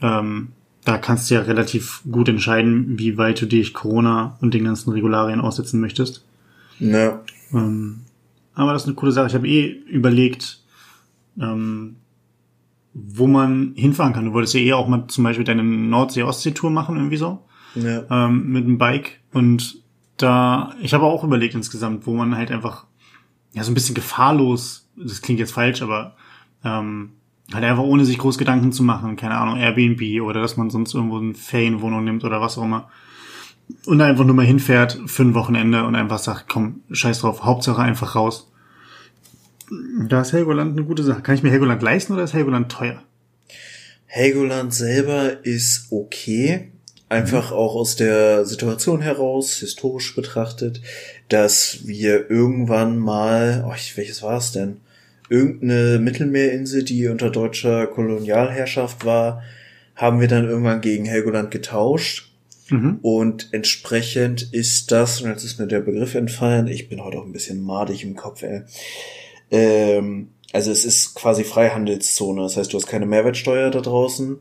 ähm, 0.00 0.52
da 0.84 0.96
kannst 0.96 1.30
du 1.30 1.34
ja 1.34 1.42
relativ 1.42 2.02
gut 2.10 2.30
entscheiden, 2.30 2.98
wie 2.98 3.18
weit 3.18 3.42
du 3.42 3.46
dich 3.46 3.74
Corona 3.74 4.38
und 4.40 4.54
den 4.54 4.64
ganzen 4.64 4.90
Regularien 4.90 5.40
aussetzen 5.40 5.80
möchtest. 5.80 6.24
Ja. 6.78 7.20
Ähm, 7.52 8.00
aber 8.54 8.72
das 8.72 8.82
ist 8.82 8.88
eine 8.88 8.96
coole 8.96 9.12
Sache. 9.12 9.26
Ich 9.26 9.34
habe 9.34 9.48
eh 9.48 9.66
überlegt, 9.66 10.63
ähm, 11.40 11.96
wo 12.94 13.26
man 13.26 13.72
hinfahren 13.76 14.12
kann. 14.12 14.26
Du 14.26 14.32
wolltest 14.32 14.54
ja 14.54 14.60
eh 14.60 14.72
auch 14.72 14.86
mal 14.86 15.06
zum 15.08 15.24
Beispiel 15.24 15.44
deine 15.44 15.64
Nordsee-Ostsee-Tour 15.64 16.70
machen, 16.70 16.96
irgendwie 16.96 17.16
so. 17.16 17.44
Ja. 17.74 18.04
Ähm, 18.08 18.48
mit 18.52 18.64
dem 18.64 18.78
Bike. 18.78 19.20
Und 19.32 19.82
da, 20.16 20.74
ich 20.80 20.94
habe 20.94 21.04
auch 21.04 21.24
überlegt 21.24 21.54
insgesamt, 21.54 22.06
wo 22.06 22.14
man 22.14 22.36
halt 22.36 22.52
einfach, 22.52 22.86
ja, 23.52 23.64
so 23.64 23.72
ein 23.72 23.74
bisschen 23.74 23.96
gefahrlos, 23.96 24.88
das 24.96 25.22
klingt 25.22 25.40
jetzt 25.40 25.52
falsch, 25.52 25.82
aber 25.82 26.14
ähm, 26.64 27.10
halt 27.52 27.64
einfach 27.64 27.82
ohne 27.82 28.04
sich 28.04 28.18
groß 28.18 28.38
Gedanken 28.38 28.72
zu 28.72 28.84
machen, 28.84 29.16
keine 29.16 29.36
Ahnung, 29.36 29.56
Airbnb 29.58 30.22
oder 30.22 30.40
dass 30.40 30.56
man 30.56 30.70
sonst 30.70 30.94
irgendwo 30.94 31.18
eine 31.18 31.34
Ferienwohnung 31.34 32.04
nimmt 32.04 32.24
oder 32.24 32.40
was 32.40 32.56
auch 32.58 32.64
immer. 32.64 32.88
Und 33.86 34.00
einfach 34.00 34.24
nur 34.24 34.34
mal 34.34 34.46
hinfährt 34.46 35.00
für 35.06 35.22
ein 35.22 35.34
Wochenende 35.34 35.84
und 35.84 35.94
einfach 35.94 36.18
sagt, 36.18 36.48
komm, 36.48 36.80
scheiß 36.90 37.20
drauf, 37.20 37.44
Hauptsache 37.44 37.82
einfach 37.82 38.14
raus. 38.14 38.52
Da 40.08 40.22
ist 40.22 40.32
Helgoland 40.32 40.76
eine 40.76 40.86
gute 40.86 41.02
Sache. 41.02 41.22
Kann 41.22 41.34
ich 41.34 41.42
mir 41.42 41.50
Helgoland 41.50 41.82
leisten 41.82 42.12
oder 42.12 42.24
ist 42.24 42.34
Helgoland 42.34 42.70
teuer? 42.70 43.02
Helgoland 44.06 44.72
selber 44.74 45.44
ist 45.44 45.88
okay. 45.90 46.70
Einfach 47.08 47.50
mhm. 47.50 47.56
auch 47.56 47.74
aus 47.74 47.96
der 47.96 48.44
Situation 48.44 49.00
heraus, 49.00 49.56
historisch 49.56 50.14
betrachtet. 50.14 50.80
dass 51.28 51.86
wir 51.86 52.30
irgendwann 52.30 52.98
mal, 52.98 53.64
oh, 53.66 53.74
welches 53.96 54.22
war 54.22 54.38
es 54.38 54.52
denn? 54.52 54.78
Irgendeine 55.28 55.98
Mittelmeerinsel, 55.98 56.84
die 56.84 57.08
unter 57.08 57.30
deutscher 57.30 57.86
Kolonialherrschaft 57.86 59.04
war, 59.04 59.42
haben 59.96 60.20
wir 60.20 60.28
dann 60.28 60.48
irgendwann 60.48 60.80
gegen 60.80 61.06
Helgoland 61.06 61.50
getauscht. 61.50 62.30
Mhm. 62.68 62.98
Und 63.02 63.48
entsprechend 63.52 64.52
ist 64.52 64.92
das, 64.92 65.20
und 65.20 65.30
jetzt 65.30 65.44
ist 65.44 65.58
mir 65.58 65.66
der 65.66 65.80
Begriff 65.80 66.14
entfallen, 66.14 66.66
ich 66.66 66.88
bin 66.88 67.02
heute 67.02 67.18
auch 67.18 67.26
ein 67.26 67.32
bisschen 67.32 67.62
madig 67.62 68.02
im 68.04 68.16
Kopf, 68.16 68.42
ey. 68.42 68.62
Ähm, 69.50 70.28
also 70.52 70.70
es 70.70 70.84
ist 70.84 71.14
quasi 71.14 71.44
Freihandelszone, 71.44 72.42
das 72.42 72.56
heißt, 72.56 72.72
du 72.72 72.76
hast 72.76 72.86
keine 72.86 73.06
Mehrwertsteuer 73.06 73.70
da 73.70 73.80
draußen. 73.80 74.38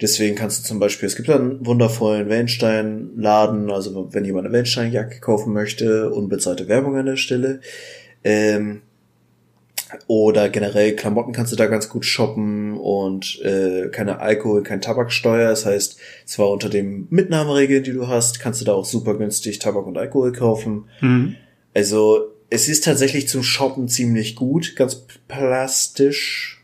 Deswegen 0.00 0.34
kannst 0.34 0.60
du 0.60 0.68
zum 0.68 0.78
Beispiel, 0.78 1.06
es 1.06 1.16
gibt 1.16 1.28
einen 1.28 1.64
wundervollen 1.66 2.30
Wellensteinladen, 2.30 3.70
also 3.70 4.08
wenn 4.12 4.24
jemand 4.24 4.46
eine 4.46 4.54
Wellensteinjacke 4.54 5.20
kaufen 5.20 5.52
möchte, 5.52 6.10
unbezahlte 6.10 6.68
Werbung 6.68 6.96
an 6.96 7.04
der 7.04 7.16
Stelle. 7.16 7.60
Ähm, 8.24 8.80
oder 10.06 10.48
generell 10.48 10.94
Klamotten 10.94 11.32
kannst 11.32 11.52
du 11.52 11.56
da 11.56 11.66
ganz 11.66 11.88
gut 11.88 12.04
shoppen 12.04 12.78
und 12.78 13.40
äh, 13.42 13.88
keine 13.88 14.20
Alkohol, 14.20 14.62
kein 14.62 14.80
Tabaksteuer. 14.80 15.50
Das 15.50 15.66
heißt, 15.66 15.98
zwar 16.24 16.50
unter 16.50 16.68
den 16.68 17.06
Mitnahmeregeln, 17.10 17.82
die 17.82 17.92
du 17.92 18.08
hast, 18.08 18.40
kannst 18.40 18.60
du 18.60 18.64
da 18.64 18.72
auch 18.72 18.84
super 18.84 19.16
günstig 19.18 19.58
Tabak 19.58 19.86
und 19.86 19.98
Alkohol 19.98 20.32
kaufen. 20.32 20.84
Mhm. 21.00 21.36
Also 21.74 22.28
es 22.50 22.68
ist 22.68 22.84
tatsächlich 22.84 23.28
zum 23.28 23.42
Shoppen 23.42 23.88
ziemlich 23.88 24.34
gut, 24.36 24.74
ganz 24.76 25.06
plastisch. 25.28 26.62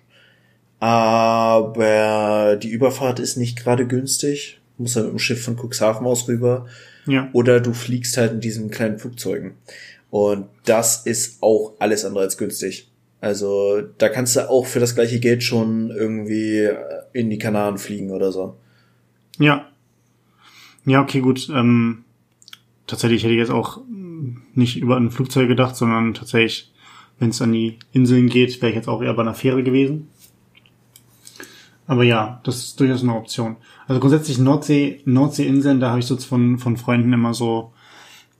Aber 0.80 2.58
die 2.60 2.68
Überfahrt 2.68 3.20
ist 3.20 3.36
nicht 3.36 3.58
gerade 3.58 3.86
günstig. 3.86 4.60
Du 4.76 4.82
musst 4.82 4.96
dann 4.96 5.04
mit 5.04 5.12
dem 5.12 5.18
Schiff 5.18 5.42
von 5.42 5.56
Cuxhaven 5.56 6.06
aus 6.06 6.28
rüber. 6.28 6.66
Ja. 7.06 7.30
Oder 7.32 7.60
du 7.60 7.72
fliegst 7.72 8.16
halt 8.16 8.32
in 8.32 8.40
diesen 8.40 8.70
kleinen 8.70 8.98
Flugzeugen. 8.98 9.52
Und 10.10 10.46
das 10.64 11.06
ist 11.06 11.42
auch 11.42 11.74
alles 11.78 12.04
andere 12.04 12.24
als 12.24 12.36
günstig. 12.36 12.90
Also 13.20 13.82
da 13.98 14.08
kannst 14.08 14.36
du 14.36 14.50
auch 14.50 14.66
für 14.66 14.80
das 14.80 14.94
gleiche 14.94 15.20
Geld 15.20 15.42
schon 15.42 15.90
irgendwie 15.90 16.68
in 17.12 17.30
die 17.30 17.38
Kanaren 17.38 17.78
fliegen 17.78 18.10
oder 18.10 18.32
so. 18.32 18.56
Ja. 19.38 19.70
Ja, 20.84 21.00
okay, 21.00 21.20
gut. 21.20 21.48
Ähm, 21.48 22.04
tatsächlich 22.86 23.24
hätte 23.24 23.32
ich 23.32 23.40
jetzt 23.40 23.50
auch 23.50 23.80
nicht 24.54 24.78
über 24.78 24.96
ein 24.96 25.10
Flugzeug 25.10 25.48
gedacht, 25.48 25.76
sondern 25.76 26.14
tatsächlich, 26.14 26.72
wenn 27.18 27.30
es 27.30 27.42
an 27.42 27.52
die 27.52 27.78
Inseln 27.92 28.28
geht, 28.28 28.60
wäre 28.60 28.70
ich 28.70 28.76
jetzt 28.76 28.88
auch 28.88 29.02
eher 29.02 29.14
bei 29.14 29.22
einer 29.22 29.34
Fähre 29.34 29.62
gewesen. 29.62 30.08
Aber 31.86 32.02
ja, 32.02 32.40
das 32.44 32.58
ist 32.58 32.80
durchaus 32.80 33.02
eine 33.02 33.14
Option. 33.14 33.56
Also 33.86 34.00
grundsätzlich 34.00 34.38
Nordsee, 34.38 35.02
Nordseeinseln, 35.04 35.80
da 35.80 35.90
habe 35.90 36.00
ich 36.00 36.06
so 36.06 36.16
von, 36.16 36.58
von 36.58 36.76
Freunden 36.76 37.12
immer 37.12 37.32
so 37.32 37.72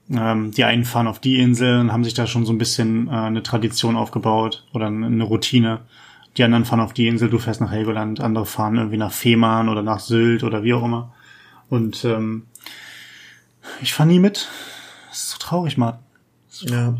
ähm, 0.09 0.51
die 0.51 0.63
einen 0.63 0.85
fahren 0.85 1.07
auf 1.07 1.19
die 1.19 1.39
Insel 1.39 1.79
und 1.79 1.91
haben 1.91 2.03
sich 2.03 2.13
da 2.13 2.27
schon 2.27 2.45
so 2.45 2.53
ein 2.53 2.57
bisschen 2.57 3.07
äh, 3.07 3.11
eine 3.11 3.43
Tradition 3.43 3.95
aufgebaut 3.95 4.65
oder 4.73 4.87
eine 4.87 5.23
Routine. 5.23 5.81
Die 6.37 6.43
anderen 6.43 6.65
fahren 6.65 6.79
auf 6.79 6.93
die 6.93 7.07
Insel, 7.07 7.29
du 7.29 7.39
fährst 7.39 7.61
nach 7.61 7.71
Helgoland, 7.71 8.19
andere 8.21 8.45
fahren 8.45 8.77
irgendwie 8.77 8.97
nach 8.97 9.11
Fehmarn 9.11 9.69
oder 9.69 9.81
nach 9.81 9.99
Sylt 9.99 10.43
oder 10.43 10.63
wie 10.63 10.73
auch 10.73 10.83
immer. 10.83 11.13
Und 11.69 12.05
ähm, 12.05 12.43
ich 13.81 13.93
fahre 13.93 14.09
nie 14.09 14.19
mit. 14.19 14.47
Traurig, 15.47 15.75
traurig. 15.75 15.99
Ja. 16.63 16.97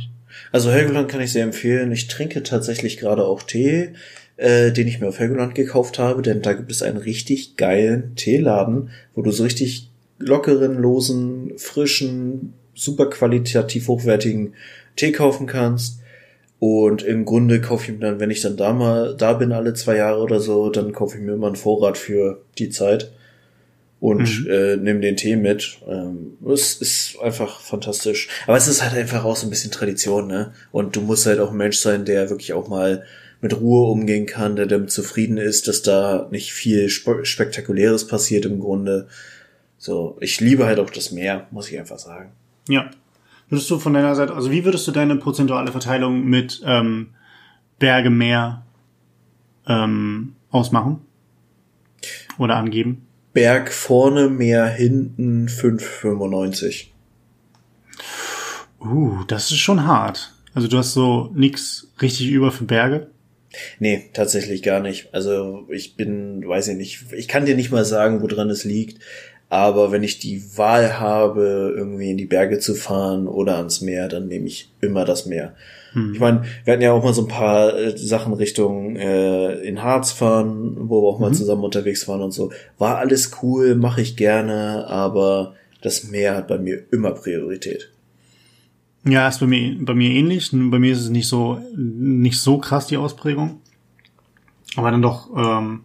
Also 0.52 0.72
Helgoland 0.72 1.10
kann 1.10 1.20
ich 1.20 1.34
sehr 1.34 1.44
empfehlen. 1.44 1.92
Ich 1.92 2.08
trinke 2.08 2.44
tatsächlich 2.44 2.98
gerade 2.98 3.26
auch 3.26 3.44
Tee, 3.44 3.90
äh, 4.38 4.72
den 4.72 4.88
ich 4.88 5.02
mir 5.02 5.10
auf 5.10 5.20
Helgoland 5.20 5.54
gekauft 5.54 6.00
habe, 6.00 6.22
denn 6.22 6.42
da 6.42 6.54
gibt 6.54 6.72
es 6.72 6.82
einen 6.82 6.98
richtig 6.98 7.58
geilen 7.58 8.16
Teeladen, 8.16 8.90
wo 9.14 9.22
du 9.22 9.32
so 9.32 9.44
richtig 9.44 9.90
lockeren, 10.20 10.78
losen, 10.78 11.58
frischen, 11.58 12.54
super 12.74 13.10
qualitativ 13.10 13.90
hochwertigen 13.90 14.54
Tee 14.96 15.12
kaufen 15.12 15.48
kannst. 15.48 16.00
Und 16.60 17.04
im 17.04 17.26
Grunde 17.26 17.60
kaufe 17.60 17.92
ich 17.92 18.00
mir 18.00 18.06
dann, 18.06 18.20
wenn 18.20 18.32
ich 18.32 18.42
dann 18.42 18.56
da 18.56 18.72
mal 18.72 19.16
da 19.18 19.34
bin, 19.34 19.52
alle 19.52 19.74
zwei 19.74 19.98
Jahre 19.98 20.22
oder 20.22 20.40
so, 20.40 20.70
dann 20.70 20.94
kaufe 20.94 21.18
ich 21.18 21.24
mir 21.24 21.34
immer 21.34 21.48
einen 21.48 21.56
Vorrat 21.58 21.98
für 21.98 22.42
die 22.58 22.70
Zeit 22.70 23.12
und 24.00 24.46
mhm. 24.46 24.50
äh, 24.50 24.78
nehme 24.78 25.00
den 25.00 25.18
Tee 25.18 25.36
mit. 25.36 25.80
Ähm, 25.88 26.38
es 26.52 26.76
ist 26.76 27.18
einfach 27.22 27.60
fantastisch. 27.60 28.30
Aber 28.46 28.58
es 28.58 28.68
ist 28.68 28.84
halt 28.84 28.94
einfach 28.94 29.24
auch 29.26 29.36
so 29.36 29.48
ein 29.48 29.50
bisschen 29.50 29.72
Tradition, 29.72 30.28
ne? 30.28 30.54
Und 30.72 30.96
du 30.96 31.02
musst 31.02 31.26
halt 31.26 31.40
auch 31.40 31.52
ein 31.52 31.58
Mensch 31.58 31.78
sein, 31.78 32.06
der 32.06 32.30
wirklich 32.30 32.54
auch 32.54 32.68
mal 32.68 33.04
mit 33.42 33.60
Ruhe 33.60 33.90
umgehen 33.92 34.26
kann, 34.26 34.56
der 34.56 34.66
damit 34.66 34.92
zufrieden 34.92 35.38
ist, 35.38 35.68
dass 35.68 35.82
da 35.82 36.28
nicht 36.32 36.54
viel 36.54 36.90
Spektakuläres 36.90 38.08
passiert 38.08 38.46
im 38.46 38.60
Grunde. 38.60 39.08
So, 39.78 40.18
ich 40.22 40.42
liebe 40.42 40.66
halt 40.66 40.80
auch 40.80 40.90
das 40.90 41.12
Meer, 41.12 41.48
muss 41.52 41.70
ich 41.70 41.78
einfach 41.78 42.00
sagen. 42.00 42.32
Ja. 42.68 42.90
Würdest 43.50 43.70
du 43.70 43.80
von 43.80 43.94
deiner 43.94 44.16
Seite, 44.16 44.34
also 44.34 44.52
wie 44.52 44.66
würdest 44.66 44.88
du 44.88 44.92
deine 44.92 45.16
prozentuale 45.16 45.72
Verteilung 45.72 46.26
mit 46.26 46.62
ähm, 46.66 47.12
Berge, 47.80 48.10
Meer 48.10 48.66
ähm, 49.68 50.36
ausmachen? 50.50 51.02
Oder 52.38 52.56
angeben? 52.56 53.08
Berg 53.38 53.72
vorne, 53.72 54.30
Meer 54.30 54.66
hinten 54.66 55.48
5,95. 55.48 56.88
Uh, 58.80 59.24
das 59.28 59.52
ist 59.52 59.60
schon 59.60 59.86
hart. 59.86 60.34
Also 60.56 60.68
du 60.68 60.76
hast 60.80 60.94
so 60.94 61.30
nix 61.36 61.88
richtig 62.02 62.32
über 62.32 62.52
für 62.52 62.64
Berge? 62.64 63.12
Nee, 63.78 64.10
tatsächlich 64.14 64.64
gar 64.64 64.80
nicht. 64.80 65.14
Also 65.14 65.68
ich 65.70 65.96
bin, 65.96 66.48
weiß 66.48 66.70
ich 66.70 66.78
nicht, 66.78 67.06
ich 67.16 67.28
kann 67.28 67.46
dir 67.46 67.56
nicht 67.56 67.72
mal 67.72 67.86
sagen, 67.86 68.24
woran 68.24 68.50
es 68.50 68.64
liegt. 68.64 69.04
Aber 69.50 69.92
wenn 69.92 70.02
ich 70.02 70.18
die 70.18 70.58
Wahl 70.58 71.00
habe, 71.00 71.76
irgendwie 71.78 72.10
in 72.10 72.18
die 72.18 72.26
Berge 72.26 72.58
zu 72.58 72.74
fahren 72.74 73.28
oder 73.28 73.58
ans 73.58 73.82
Meer, 73.82 74.08
dann 74.08 74.28
nehme 74.28 74.48
ich 74.48 74.72
immer 74.82 75.06
das 75.06 75.28
Meer. 75.28 75.54
Hm. 75.94 76.14
Ich 76.14 76.20
meine, 76.20 76.44
wir 76.64 76.74
hatten 76.74 76.84
ja 76.84 76.92
auch 76.92 77.04
mal 77.04 77.14
so 77.14 77.24
ein 77.24 77.28
paar 77.28 77.76
äh, 77.76 77.98
Sachen 77.98 78.34
Richtung 78.34 78.96
äh, 78.96 79.54
in 79.62 79.84
Harz 79.84 80.12
fahren, 80.12 80.76
wo 80.90 81.02
wir 81.02 81.08
auch 81.08 81.20
mal 81.20 81.30
mhm. 81.30 81.36
zusammen 81.36 81.64
unterwegs 81.64 82.08
waren 82.08 82.22
und 82.22 82.32
so. 82.32 82.52
War 82.78 82.98
alles 82.98 83.32
cool, 83.42 83.76
mache 83.76 84.02
ich 84.02 84.16
gerne, 84.16 84.88
aber 84.88 85.56
das 85.82 86.06
Meer 86.06 86.36
hat 86.36 86.48
bei 86.48 86.58
mir 86.58 86.84
immer 86.92 87.12
Priorität. 87.12 87.92
Ja, 89.06 89.28
ist 89.28 89.40
bei 89.40 89.48
mir 89.48 89.78
bei 89.80 89.94
mir 89.94 90.10
ähnlich. 90.10 90.50
Bei 90.52 90.80
mir 90.80 90.92
ist 90.92 91.02
es 91.02 91.10
nicht 91.10 91.28
so 91.28 91.60
nicht 91.76 92.40
so 92.40 92.58
krass 92.58 92.88
die 92.88 92.98
Ausprägung, 92.98 93.62
aber 94.76 94.92
dann 94.92 95.02
doch 95.02 95.30
ähm, 95.36 95.84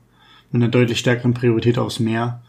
mit 0.50 0.62
einer 0.62 0.70
deutlich 0.70 0.98
stärkeren 0.98 1.34
Priorität 1.34 1.78
aufs 1.78 2.00
Meer. 2.00 2.42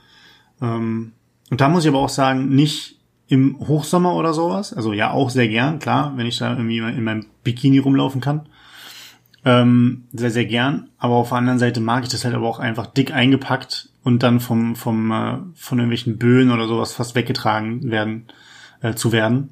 Ähm, 0.61 1.11
und 1.51 1.61
da 1.61 1.69
muss 1.69 1.83
ich 1.83 1.89
aber 1.89 1.99
auch 1.99 2.09
sagen, 2.09 2.55
nicht 2.55 2.97
im 3.27 3.57
Hochsommer 3.59 4.15
oder 4.15 4.33
sowas. 4.33 4.73
Also 4.73 4.93
ja, 4.93 5.11
auch 5.11 5.29
sehr 5.29 5.47
gern, 5.47 5.79
klar, 5.79 6.13
wenn 6.15 6.27
ich 6.27 6.37
da 6.37 6.51
irgendwie 6.51 6.77
in 6.77 7.03
meinem 7.03 7.25
Bikini 7.43 7.79
rumlaufen 7.79 8.21
kann. 8.21 8.47
Ähm, 9.45 10.05
sehr, 10.13 10.31
sehr 10.31 10.45
gern. 10.45 10.89
Aber 10.97 11.15
auf 11.15 11.29
der 11.29 11.37
anderen 11.37 11.59
Seite 11.59 11.81
mag 11.81 12.03
ich 12.03 12.09
das 12.09 12.25
halt 12.25 12.35
aber 12.35 12.47
auch 12.47 12.59
einfach 12.59 12.87
dick 12.87 13.13
eingepackt 13.13 13.89
und 14.03 14.23
dann 14.23 14.39
vom, 14.39 14.75
vom, 14.75 15.11
äh, 15.11 15.37
von 15.55 15.79
irgendwelchen 15.79 16.17
Böen 16.17 16.51
oder 16.51 16.67
sowas 16.67 16.93
fast 16.93 17.15
weggetragen 17.15 17.89
werden, 17.89 18.27
äh, 18.81 18.93
zu 18.93 19.11
werden. 19.11 19.49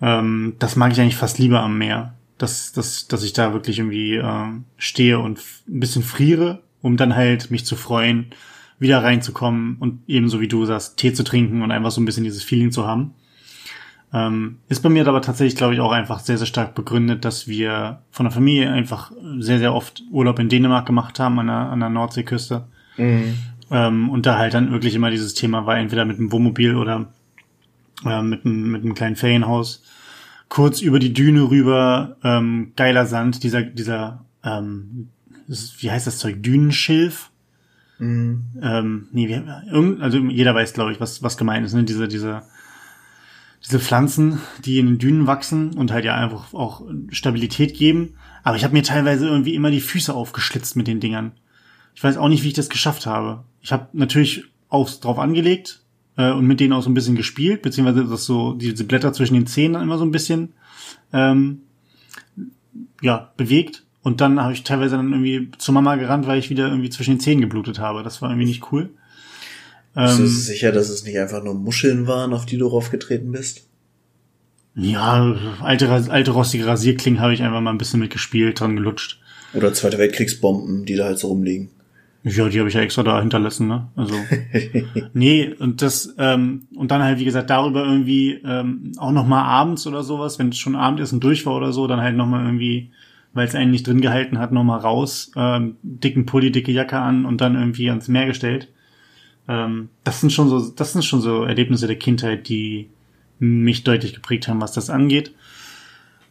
Ähm, 0.00 0.56
das 0.58 0.76
mag 0.76 0.92
ich 0.92 1.00
eigentlich 1.00 1.16
fast 1.16 1.38
lieber 1.38 1.60
am 1.60 1.78
Meer. 1.78 2.14
Dass, 2.36 2.72
dass, 2.72 3.06
dass 3.06 3.22
ich 3.22 3.32
da 3.32 3.52
wirklich 3.52 3.78
irgendwie 3.78 4.16
äh, 4.16 4.46
stehe 4.76 5.20
und 5.20 5.38
ein 5.68 5.80
bisschen 5.80 6.02
friere, 6.02 6.62
um 6.82 6.96
dann 6.96 7.14
halt 7.14 7.50
mich 7.50 7.64
zu 7.64 7.76
freuen 7.76 8.32
wieder 8.84 9.02
reinzukommen 9.02 9.76
und 9.80 10.02
ebenso 10.06 10.40
wie 10.40 10.46
du 10.46 10.64
sagst, 10.64 10.96
Tee 10.96 11.12
zu 11.12 11.24
trinken 11.24 11.62
und 11.62 11.72
einfach 11.72 11.90
so 11.90 12.00
ein 12.00 12.04
bisschen 12.04 12.22
dieses 12.22 12.44
Feeling 12.44 12.70
zu 12.70 12.86
haben. 12.86 13.14
Ähm, 14.12 14.58
ist 14.68 14.80
bei 14.80 14.88
mir 14.88 15.08
aber 15.08 15.22
tatsächlich, 15.22 15.56
glaube 15.56 15.74
ich, 15.74 15.80
auch 15.80 15.90
einfach 15.90 16.20
sehr, 16.20 16.38
sehr 16.38 16.46
stark 16.46 16.76
begründet, 16.76 17.24
dass 17.24 17.48
wir 17.48 18.02
von 18.12 18.24
der 18.24 18.30
Familie 18.30 18.70
einfach 18.70 19.10
sehr, 19.40 19.58
sehr 19.58 19.74
oft 19.74 20.04
Urlaub 20.12 20.38
in 20.38 20.48
Dänemark 20.48 20.86
gemacht 20.86 21.18
haben, 21.18 21.40
an 21.40 21.48
der, 21.48 21.56
an 21.56 21.80
der 21.80 21.88
Nordseeküste. 21.88 22.68
Mhm. 22.96 23.34
Ähm, 23.72 24.10
und 24.10 24.24
da 24.24 24.38
halt 24.38 24.54
dann 24.54 24.70
wirklich 24.70 24.94
immer 24.94 25.10
dieses 25.10 25.34
Thema 25.34 25.66
war, 25.66 25.78
entweder 25.78 26.04
mit 26.04 26.18
einem 26.18 26.30
Wohnmobil 26.30 26.76
oder 26.76 27.06
äh, 28.06 28.22
mit, 28.22 28.44
einem, 28.44 28.70
mit 28.70 28.84
einem 28.84 28.94
kleinen 28.94 29.16
Ferienhaus. 29.16 29.82
Kurz 30.48 30.80
über 30.80 31.00
die 31.00 31.12
Düne 31.12 31.50
rüber, 31.50 32.16
ähm, 32.22 32.72
geiler 32.76 33.06
Sand, 33.06 33.42
dieser, 33.42 33.62
dieser, 33.62 34.24
ähm, 34.44 35.08
wie 35.48 35.90
heißt 35.90 36.06
das 36.06 36.18
Zeug, 36.18 36.40
Dünenschilf 36.40 37.30
Mhm. 37.98 38.44
Ähm, 38.60 39.08
nee, 39.12 39.28
wir, 39.28 39.62
also 40.00 40.18
jeder 40.18 40.54
weiß, 40.54 40.72
glaube 40.72 40.92
ich, 40.92 41.00
was, 41.00 41.22
was 41.22 41.36
gemeint 41.36 41.64
ist, 41.64 41.74
ne? 41.74 41.84
Diese, 41.84 42.08
diese, 42.08 42.42
diese 43.64 43.80
Pflanzen, 43.80 44.40
die 44.64 44.78
in 44.78 44.86
den 44.86 44.98
Dünen 44.98 45.26
wachsen 45.26 45.74
und 45.74 45.92
halt 45.92 46.04
ja 46.04 46.14
einfach 46.14 46.52
auch 46.52 46.82
Stabilität 47.10 47.74
geben. 47.74 48.14
Aber 48.42 48.56
ich 48.56 48.64
habe 48.64 48.74
mir 48.74 48.82
teilweise 48.82 49.26
irgendwie 49.26 49.54
immer 49.54 49.70
die 49.70 49.80
Füße 49.80 50.12
aufgeschlitzt 50.12 50.76
mit 50.76 50.86
den 50.86 51.00
Dingern. 51.00 51.32
Ich 51.94 52.02
weiß 52.02 52.16
auch 52.16 52.28
nicht, 52.28 52.42
wie 52.42 52.48
ich 52.48 52.54
das 52.54 52.68
geschafft 52.68 53.06
habe. 53.06 53.44
Ich 53.60 53.72
habe 53.72 53.88
natürlich 53.92 54.44
auch 54.68 54.90
drauf 54.90 55.18
angelegt 55.18 55.80
äh, 56.16 56.32
und 56.32 56.46
mit 56.46 56.60
denen 56.60 56.72
auch 56.72 56.82
so 56.82 56.90
ein 56.90 56.94
bisschen 56.94 57.16
gespielt, 57.16 57.62
beziehungsweise 57.62 58.04
das 58.04 58.24
so 58.24 58.54
diese 58.54 58.84
Blätter 58.84 59.12
zwischen 59.12 59.34
den 59.34 59.46
Zähnen 59.46 59.80
immer 59.80 59.98
so 59.98 60.04
ein 60.04 60.10
bisschen 60.10 60.52
ähm, 61.12 61.62
ja 63.00 63.32
bewegt. 63.36 63.83
Und 64.04 64.20
dann 64.20 64.40
habe 64.40 64.52
ich 64.52 64.62
teilweise 64.62 64.96
dann 64.96 65.10
irgendwie 65.12 65.50
zur 65.56 65.74
Mama 65.74 65.96
gerannt, 65.96 66.26
weil 66.26 66.38
ich 66.38 66.50
wieder 66.50 66.68
irgendwie 66.68 66.90
zwischen 66.90 67.14
den 67.14 67.20
Zähnen 67.20 67.40
geblutet 67.40 67.78
habe. 67.78 68.02
Das 68.02 68.20
war 68.20 68.28
irgendwie 68.30 68.46
nicht 68.46 68.70
cool. 68.70 68.90
Bist 69.94 70.18
du 70.18 70.22
ähm, 70.24 70.28
sicher, 70.28 70.72
dass 70.72 70.90
es 70.90 71.04
nicht 71.04 71.18
einfach 71.18 71.42
nur 71.42 71.54
Muscheln 71.54 72.06
waren, 72.06 72.34
auf 72.34 72.44
die 72.44 72.58
du 72.58 72.66
raufgetreten 72.66 73.32
bist? 73.32 73.66
Ja, 74.74 75.34
alte, 75.60 75.88
alte 75.88 76.30
rostige 76.32 76.66
Rasierklingen 76.66 77.20
habe 77.20 77.32
ich 77.32 77.42
einfach 77.42 77.62
mal 77.62 77.70
ein 77.70 77.78
bisschen 77.78 78.00
mitgespielt, 78.00 78.60
dran 78.60 78.76
gelutscht. 78.76 79.20
Oder 79.54 79.72
Zweite 79.72 79.98
Weltkriegsbomben, 79.98 80.84
die 80.84 80.96
da 80.96 81.04
halt 81.04 81.18
so 81.18 81.28
rumliegen. 81.28 81.70
Ja, 82.24 82.48
die 82.48 82.58
habe 82.58 82.68
ich 82.68 82.74
ja 82.74 82.80
extra 82.82 83.02
da 83.02 83.20
hinterlassen, 83.20 83.68
ne? 83.68 83.88
Also. 83.96 84.14
nee, 85.14 85.54
und 85.58 85.80
das, 85.80 86.14
ähm, 86.18 86.66
und 86.74 86.90
dann 86.90 87.02
halt, 87.02 87.18
wie 87.18 87.24
gesagt, 87.24 87.48
darüber 87.50 87.84
irgendwie 87.84 88.40
ähm, 88.44 88.92
auch 88.98 89.12
noch 89.12 89.26
mal 89.26 89.44
abends 89.44 89.86
oder 89.86 90.02
sowas, 90.02 90.38
wenn 90.38 90.48
es 90.50 90.58
schon 90.58 90.74
Abendessen 90.74 91.20
durch 91.20 91.46
war 91.46 91.54
oder 91.54 91.72
so, 91.72 91.86
dann 91.86 92.00
halt 92.00 92.16
noch 92.16 92.26
mal 92.26 92.44
irgendwie, 92.44 92.90
weil 93.34 93.46
es 93.46 93.54
einen 93.54 93.70
nicht 93.70 93.86
drin 93.86 94.00
gehalten 94.00 94.38
hat, 94.38 94.52
noch 94.52 94.64
mal 94.64 94.78
raus, 94.78 95.32
ähm, 95.36 95.76
dicken 95.82 96.24
Pulli, 96.24 96.50
dicke 96.50 96.72
Jacke 96.72 96.98
an 96.98 97.26
und 97.26 97.40
dann 97.40 97.56
irgendwie 97.56 97.90
ans 97.90 98.08
Meer 98.08 98.26
gestellt. 98.26 98.68
Ähm, 99.48 99.90
das 100.04 100.20
sind 100.20 100.32
schon 100.32 100.48
so, 100.48 100.70
das 100.70 100.92
sind 100.92 101.04
schon 101.04 101.20
so 101.20 101.44
Erlebnisse 101.44 101.86
der 101.86 101.98
Kindheit, 101.98 102.48
die 102.48 102.88
mich 103.38 103.84
deutlich 103.84 104.14
geprägt 104.14 104.48
haben, 104.48 104.60
was 104.60 104.72
das 104.72 104.88
angeht. 104.88 105.34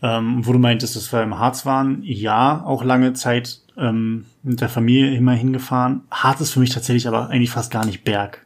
Ähm, 0.01 0.45
wo 0.45 0.51
du 0.51 0.59
meintest, 0.59 0.95
dass 0.95 1.13
wir 1.13 1.23
im 1.23 1.39
Harz 1.39 1.65
waren, 1.65 2.01
ja, 2.03 2.61
auch 2.65 2.83
lange 2.83 3.13
Zeit 3.13 3.61
ähm, 3.77 4.25
mit 4.41 4.59
der 4.59 4.67
Familie 4.67 5.15
immer 5.15 5.31
hingefahren. 5.31 6.01
Harz 6.11 6.41
ist 6.41 6.51
für 6.51 6.59
mich 6.59 6.71
tatsächlich 6.71 7.07
aber 7.07 7.29
eigentlich 7.29 7.51
fast 7.51 7.71
gar 7.71 7.85
nicht 7.85 8.03
Berg. 8.03 8.45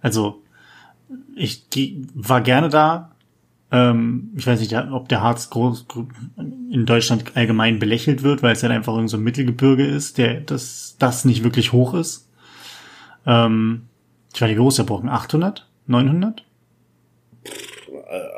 Also 0.00 0.42
ich 1.34 1.66
war 2.14 2.40
gerne 2.40 2.68
da. 2.68 3.11
Ähm, 3.72 4.30
ich 4.36 4.46
weiß 4.46 4.60
nicht, 4.60 4.76
ob 4.76 5.08
der 5.08 5.22
Harz 5.22 5.50
groß, 5.50 5.86
in 6.70 6.86
Deutschland 6.86 7.32
allgemein 7.34 7.78
belächelt 7.78 8.22
wird, 8.22 8.42
weil 8.42 8.52
es 8.52 8.62
halt 8.62 8.72
einfach 8.72 8.94
irgend 8.94 9.10
so 9.10 9.16
ein 9.16 9.22
Mittelgebirge 9.22 9.86
ist, 9.86 10.18
der 10.18 10.40
das, 10.40 10.96
das 10.98 11.24
nicht 11.24 11.42
wirklich 11.42 11.72
hoch 11.72 11.94
ist. 11.94 12.28
Ähm, 13.26 13.86
ich 14.34 14.40
war 14.40 14.48
die 14.48 14.56
groß 14.56 14.76
der 14.76 14.84
Brocken 14.84 15.08
800, 15.08 15.66
900? 15.86 16.44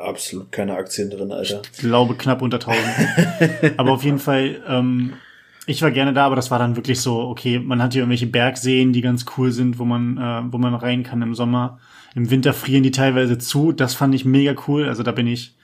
Absolut 0.01 0.51
keine 0.53 0.75
Aktien 0.75 1.09
drin, 1.09 1.31
Alter. 1.31 1.61
Ich 1.73 1.79
glaube 1.79 2.15
knapp 2.15 2.41
unter 2.41 2.57
1000. 2.57 3.77
aber 3.77 3.91
auf 3.91 4.03
jeden 4.03 4.19
Fall 4.19 4.61
ähm, 4.67 5.13
ich 5.67 5.81
war 5.81 5.91
gerne 5.91 6.13
da, 6.13 6.25
aber 6.25 6.35
das 6.35 6.51
war 6.51 6.59
dann 6.59 6.75
wirklich 6.75 7.01
so, 7.01 7.19
okay, 7.21 7.59
man 7.59 7.81
hat 7.81 7.93
hier 7.93 8.01
irgendwelche 8.01 8.27
Bergseen, 8.27 8.93
die 8.93 9.01
ganz 9.01 9.25
cool 9.37 9.51
sind, 9.51 9.79
wo 9.79 9.85
man, 9.85 10.17
äh, 10.17 10.53
wo 10.53 10.57
man 10.57 10.75
rein 10.75 11.03
kann 11.03 11.21
im 11.21 11.33
Sommer. 11.33 11.79
Im 12.15 12.31
Winter 12.31 12.53
frieren 12.53 12.83
die 12.83 12.91
teilweise 12.91 13.37
zu. 13.37 13.73
Das 13.73 13.93
fand 13.93 14.15
ich 14.15 14.25
mega 14.25 14.55
cool. 14.67 14.87
Also 14.87 15.03
da 15.03 15.11
bin 15.11 15.27
ich 15.27 15.55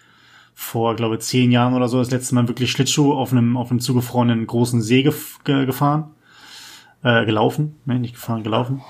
vor, 0.53 0.95
glaube 0.95 1.17
zehn 1.17 1.49
Jahren 1.49 1.73
oder 1.73 1.87
so 1.87 1.97
das 1.97 2.11
letzte 2.11 2.35
Mal 2.35 2.47
wirklich 2.47 2.71
Schlittschuh 2.71 3.13
auf 3.13 3.31
einem, 3.31 3.57
auf 3.57 3.71
einem 3.71 3.79
zugefrorenen 3.79 4.45
großen 4.45 4.81
See 4.81 5.01
gef 5.01 5.39
ge 5.43 5.65
gefahren. 5.65 6.11
Äh, 7.03 7.25
gelaufen. 7.25 7.77
Ne, 7.85 7.97
nicht 7.97 8.13
gefahren, 8.13 8.43
gelaufen. 8.43 8.81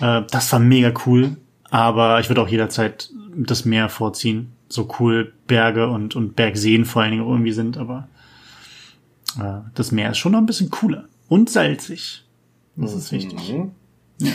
Äh, 0.00 0.22
das 0.30 0.52
war 0.52 0.60
mega 0.60 0.92
cool. 1.06 1.36
Aber 1.70 2.20
ich 2.20 2.28
würde 2.28 2.42
auch 2.42 2.48
jederzeit 2.48 3.10
das 3.34 3.64
Meer 3.64 3.88
vorziehen. 3.88 4.52
So 4.68 4.88
cool 5.00 5.32
Berge 5.46 5.88
und, 5.88 6.14
und 6.14 6.36
Bergseen 6.36 6.84
vor 6.84 7.02
allen 7.02 7.12
Dingen 7.12 7.26
irgendwie 7.26 7.52
sind, 7.52 7.76
aber 7.76 8.08
äh, 9.38 9.60
das 9.74 9.90
Meer 9.90 10.10
ist 10.10 10.18
schon 10.18 10.32
noch 10.32 10.38
ein 10.38 10.46
bisschen 10.46 10.70
cooler 10.70 11.08
und 11.28 11.50
salzig. 11.50 12.24
Das 12.76 12.94
ist 12.94 13.10
wichtig. 13.10 13.52
Mhm. 13.52 13.72
Ja. 14.18 14.32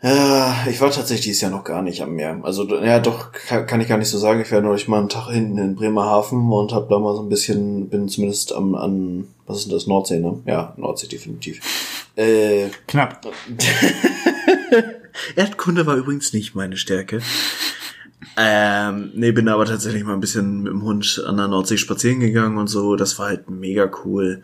Ja, 0.00 0.64
ich 0.68 0.80
war 0.80 0.90
tatsächlich 0.90 1.26
dieses 1.26 1.40
Jahr 1.40 1.50
noch 1.50 1.64
gar 1.64 1.82
nicht 1.82 2.02
am 2.02 2.14
Meer. 2.14 2.38
Also 2.42 2.64
ja, 2.82 3.00
doch 3.00 3.32
kann, 3.32 3.80
ich 3.80 3.88
gar 3.88 3.98
nicht 3.98 4.08
so 4.08 4.18
sagen. 4.18 4.40
Ich 4.40 4.52
war 4.52 4.60
neulich 4.60 4.86
mal 4.86 4.98
einen 4.98 5.08
Tag 5.08 5.30
hinten 5.30 5.58
in 5.58 5.74
Bremerhaven 5.74 6.52
und 6.52 6.72
habe 6.72 6.86
da 6.88 7.00
mal 7.00 7.16
so 7.16 7.22
ein 7.22 7.28
bisschen, 7.28 7.88
bin 7.88 8.08
zumindest 8.08 8.52
am 8.52 8.76
an 8.76 9.26
was 9.48 9.58
ist 9.58 9.64
denn 9.64 9.72
das 9.72 9.86
Nordsee, 9.86 10.20
ne? 10.20 10.40
Ja, 10.46 10.74
Nordsee 10.76 11.08
definitiv. 11.08 11.60
Äh, 12.16 12.68
Knapp. 12.86 13.26
Erdkunde 15.36 15.86
war 15.86 15.96
übrigens 15.96 16.32
nicht 16.32 16.54
meine 16.54 16.76
Stärke. 16.76 17.20
Ähm, 18.36 19.10
nee, 19.14 19.32
bin 19.32 19.48
aber 19.48 19.64
tatsächlich 19.64 20.04
mal 20.04 20.12
ein 20.12 20.20
bisschen 20.20 20.62
mit 20.62 20.72
dem 20.72 20.82
Hund 20.82 21.24
an 21.26 21.38
der 21.38 21.48
Nordsee 21.48 21.78
spazieren 21.78 22.20
gegangen 22.20 22.58
und 22.58 22.68
so. 22.68 22.94
Das 22.94 23.18
war 23.18 23.28
halt 23.28 23.48
mega 23.48 23.90
cool. 24.04 24.42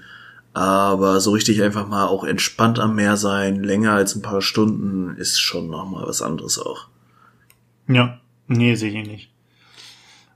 Aber 0.55 1.20
so 1.20 1.32
richtig 1.32 1.62
einfach 1.62 1.88
mal 1.88 2.07
auch 2.07 2.22
entspannt 2.22 2.78
am 2.78 2.94
Meer 2.94 3.16
sein, 3.16 3.62
länger 3.62 3.92
als 3.92 4.14
ein 4.14 4.22
paar 4.22 4.40
Stunden, 4.40 5.16
ist 5.16 5.40
schon 5.40 5.68
nochmal 5.68 6.07
was 6.07 6.22
anderes 6.22 6.61
auch. 6.61 6.86
Ja, 7.88 8.20
nee, 8.46 8.76
sehe 8.76 9.00
ich 9.00 9.07
nicht. 9.07 9.30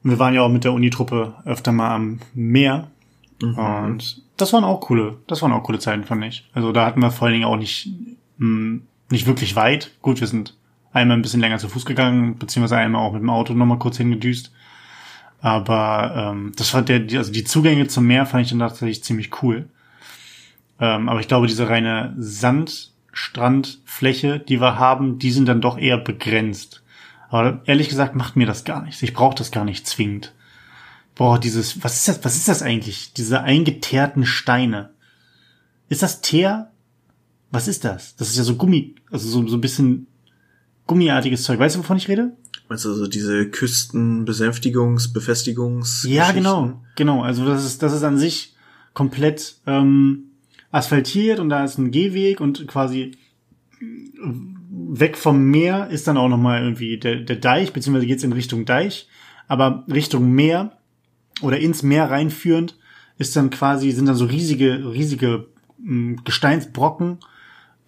Wir 0.02 0.18
waren 0.18 0.34
ja 0.34 0.42
auch 0.42 0.48
mit 0.48 0.64
der 0.64 0.72
Unitruppe 0.72 1.34
öfter 1.44 1.70
mal 1.70 1.94
am 1.94 2.18
Meer. 2.34 2.90
Mhm. 3.40 3.58
Und 3.58 4.22
das 4.36 4.52
waren 4.52 4.64
auch 4.64 4.80
coole, 4.80 5.18
das 5.28 5.40
waren 5.42 5.52
auch 5.52 5.62
coole 5.62 5.78
Zeiten, 5.78 6.04
fand 6.04 6.24
ich. 6.24 6.48
Also 6.52 6.72
da 6.72 6.84
hatten 6.84 7.00
wir 7.00 7.12
vor 7.12 7.26
allen 7.26 7.34
Dingen 7.34 7.46
auch 7.46 7.56
nicht, 7.56 7.88
mh, 8.38 8.46
hm, 8.46 8.82
nicht 9.10 9.26
wirklich 9.26 9.54
weit. 9.54 9.92
Gut, 10.02 10.18
wir 10.20 10.26
sind 10.26 10.56
einmal 10.92 11.16
ein 11.16 11.22
bisschen 11.22 11.40
länger 11.40 11.58
zu 11.58 11.68
Fuß 11.68 11.86
gegangen, 11.86 12.38
beziehungsweise 12.38 12.76
einmal 12.76 13.06
auch 13.06 13.12
mit 13.12 13.22
dem 13.22 13.30
Auto 13.30 13.54
nochmal 13.54 13.78
kurz 13.78 13.98
hingedüst. 13.98 14.52
Aber 15.40 16.32
ähm, 16.32 16.52
das 16.56 16.70
fand 16.70 16.88
der, 16.88 17.06
also 17.16 17.30
die 17.30 17.44
Zugänge 17.44 17.86
zum 17.86 18.06
Meer 18.06 18.26
fand 18.26 18.44
ich 18.44 18.50
dann 18.50 18.58
tatsächlich 18.58 19.04
ziemlich 19.04 19.42
cool. 19.42 19.68
Ähm, 20.80 21.08
aber 21.08 21.20
ich 21.20 21.28
glaube, 21.28 21.46
diese 21.46 21.68
reine 21.68 22.14
Sandstrandfläche, 22.18 24.38
die 24.38 24.60
wir 24.60 24.78
haben, 24.78 25.18
die 25.18 25.30
sind 25.30 25.46
dann 25.46 25.60
doch 25.60 25.78
eher 25.78 25.98
begrenzt. 25.98 26.82
Aber 27.30 27.62
ehrlich 27.66 27.88
gesagt 27.88 28.14
macht 28.14 28.36
mir 28.36 28.46
das 28.46 28.64
gar 28.64 28.82
nichts. 28.82 29.02
Ich 29.02 29.12
brauche 29.12 29.34
das 29.34 29.50
gar 29.50 29.64
nicht 29.64 29.86
zwingend. 29.86 30.34
Boah, 31.14 31.38
dieses, 31.38 31.82
was 31.82 31.96
ist 31.96 32.08
das, 32.08 32.24
was 32.24 32.36
ist 32.36 32.48
das 32.48 32.62
eigentlich? 32.62 33.12
Diese 33.12 33.42
eingeteerten 33.42 34.24
Steine. 34.24 34.90
Ist 35.88 36.02
das 36.02 36.20
Teer? 36.20 36.70
Was 37.50 37.66
ist 37.66 37.84
das? 37.84 38.14
Das 38.16 38.28
ist 38.28 38.36
ja 38.36 38.44
so 38.44 38.56
Gummi, 38.56 38.94
also 39.10 39.28
so, 39.28 39.46
so 39.48 39.56
ein 39.56 39.60
bisschen 39.60 40.06
gummiartiges 40.86 41.42
Zeug. 41.42 41.58
Weißt 41.58 41.76
du, 41.76 41.80
wovon 41.80 41.96
ich 41.96 42.08
rede? 42.08 42.36
Meinst 42.68 42.84
du 42.84 42.90
also 42.90 43.06
diese 43.06 43.44
Küstenbesänftigungs-, 43.44 45.12
Befestigungs- 45.12 46.06
Ja, 46.06 46.32
genau, 46.32 46.82
genau. 46.94 47.22
Also 47.22 47.46
das 47.46 47.64
ist, 47.64 47.82
das 47.82 47.94
ist 47.94 48.02
an 48.02 48.18
sich 48.18 48.54
komplett 48.92 49.56
ähm, 49.66 50.24
asphaltiert 50.70 51.40
und 51.40 51.48
da 51.48 51.64
ist 51.64 51.78
ein 51.78 51.90
Gehweg 51.90 52.40
und 52.40 52.66
quasi 52.66 53.12
weg 54.20 55.16
vom 55.16 55.44
Meer 55.44 55.88
ist 55.88 56.06
dann 56.08 56.16
auch 56.16 56.28
nochmal 56.28 56.62
irgendwie 56.62 56.98
der, 56.98 57.16
der 57.16 57.36
Deich, 57.36 57.72
beziehungsweise 57.72 58.06
geht's 58.06 58.24
in 58.24 58.32
Richtung 58.32 58.64
Deich, 58.64 59.08
aber 59.46 59.84
Richtung 59.90 60.32
Meer 60.32 60.72
oder 61.40 61.58
ins 61.58 61.82
Meer 61.82 62.10
reinführend 62.10 62.76
ist 63.16 63.34
dann 63.36 63.50
quasi, 63.50 63.90
sind 63.92 64.06
dann 64.06 64.14
so 64.14 64.26
riesige, 64.26 64.92
riesige 64.92 65.46
ähm, 65.84 66.20
Gesteinsbrocken, 66.24 67.18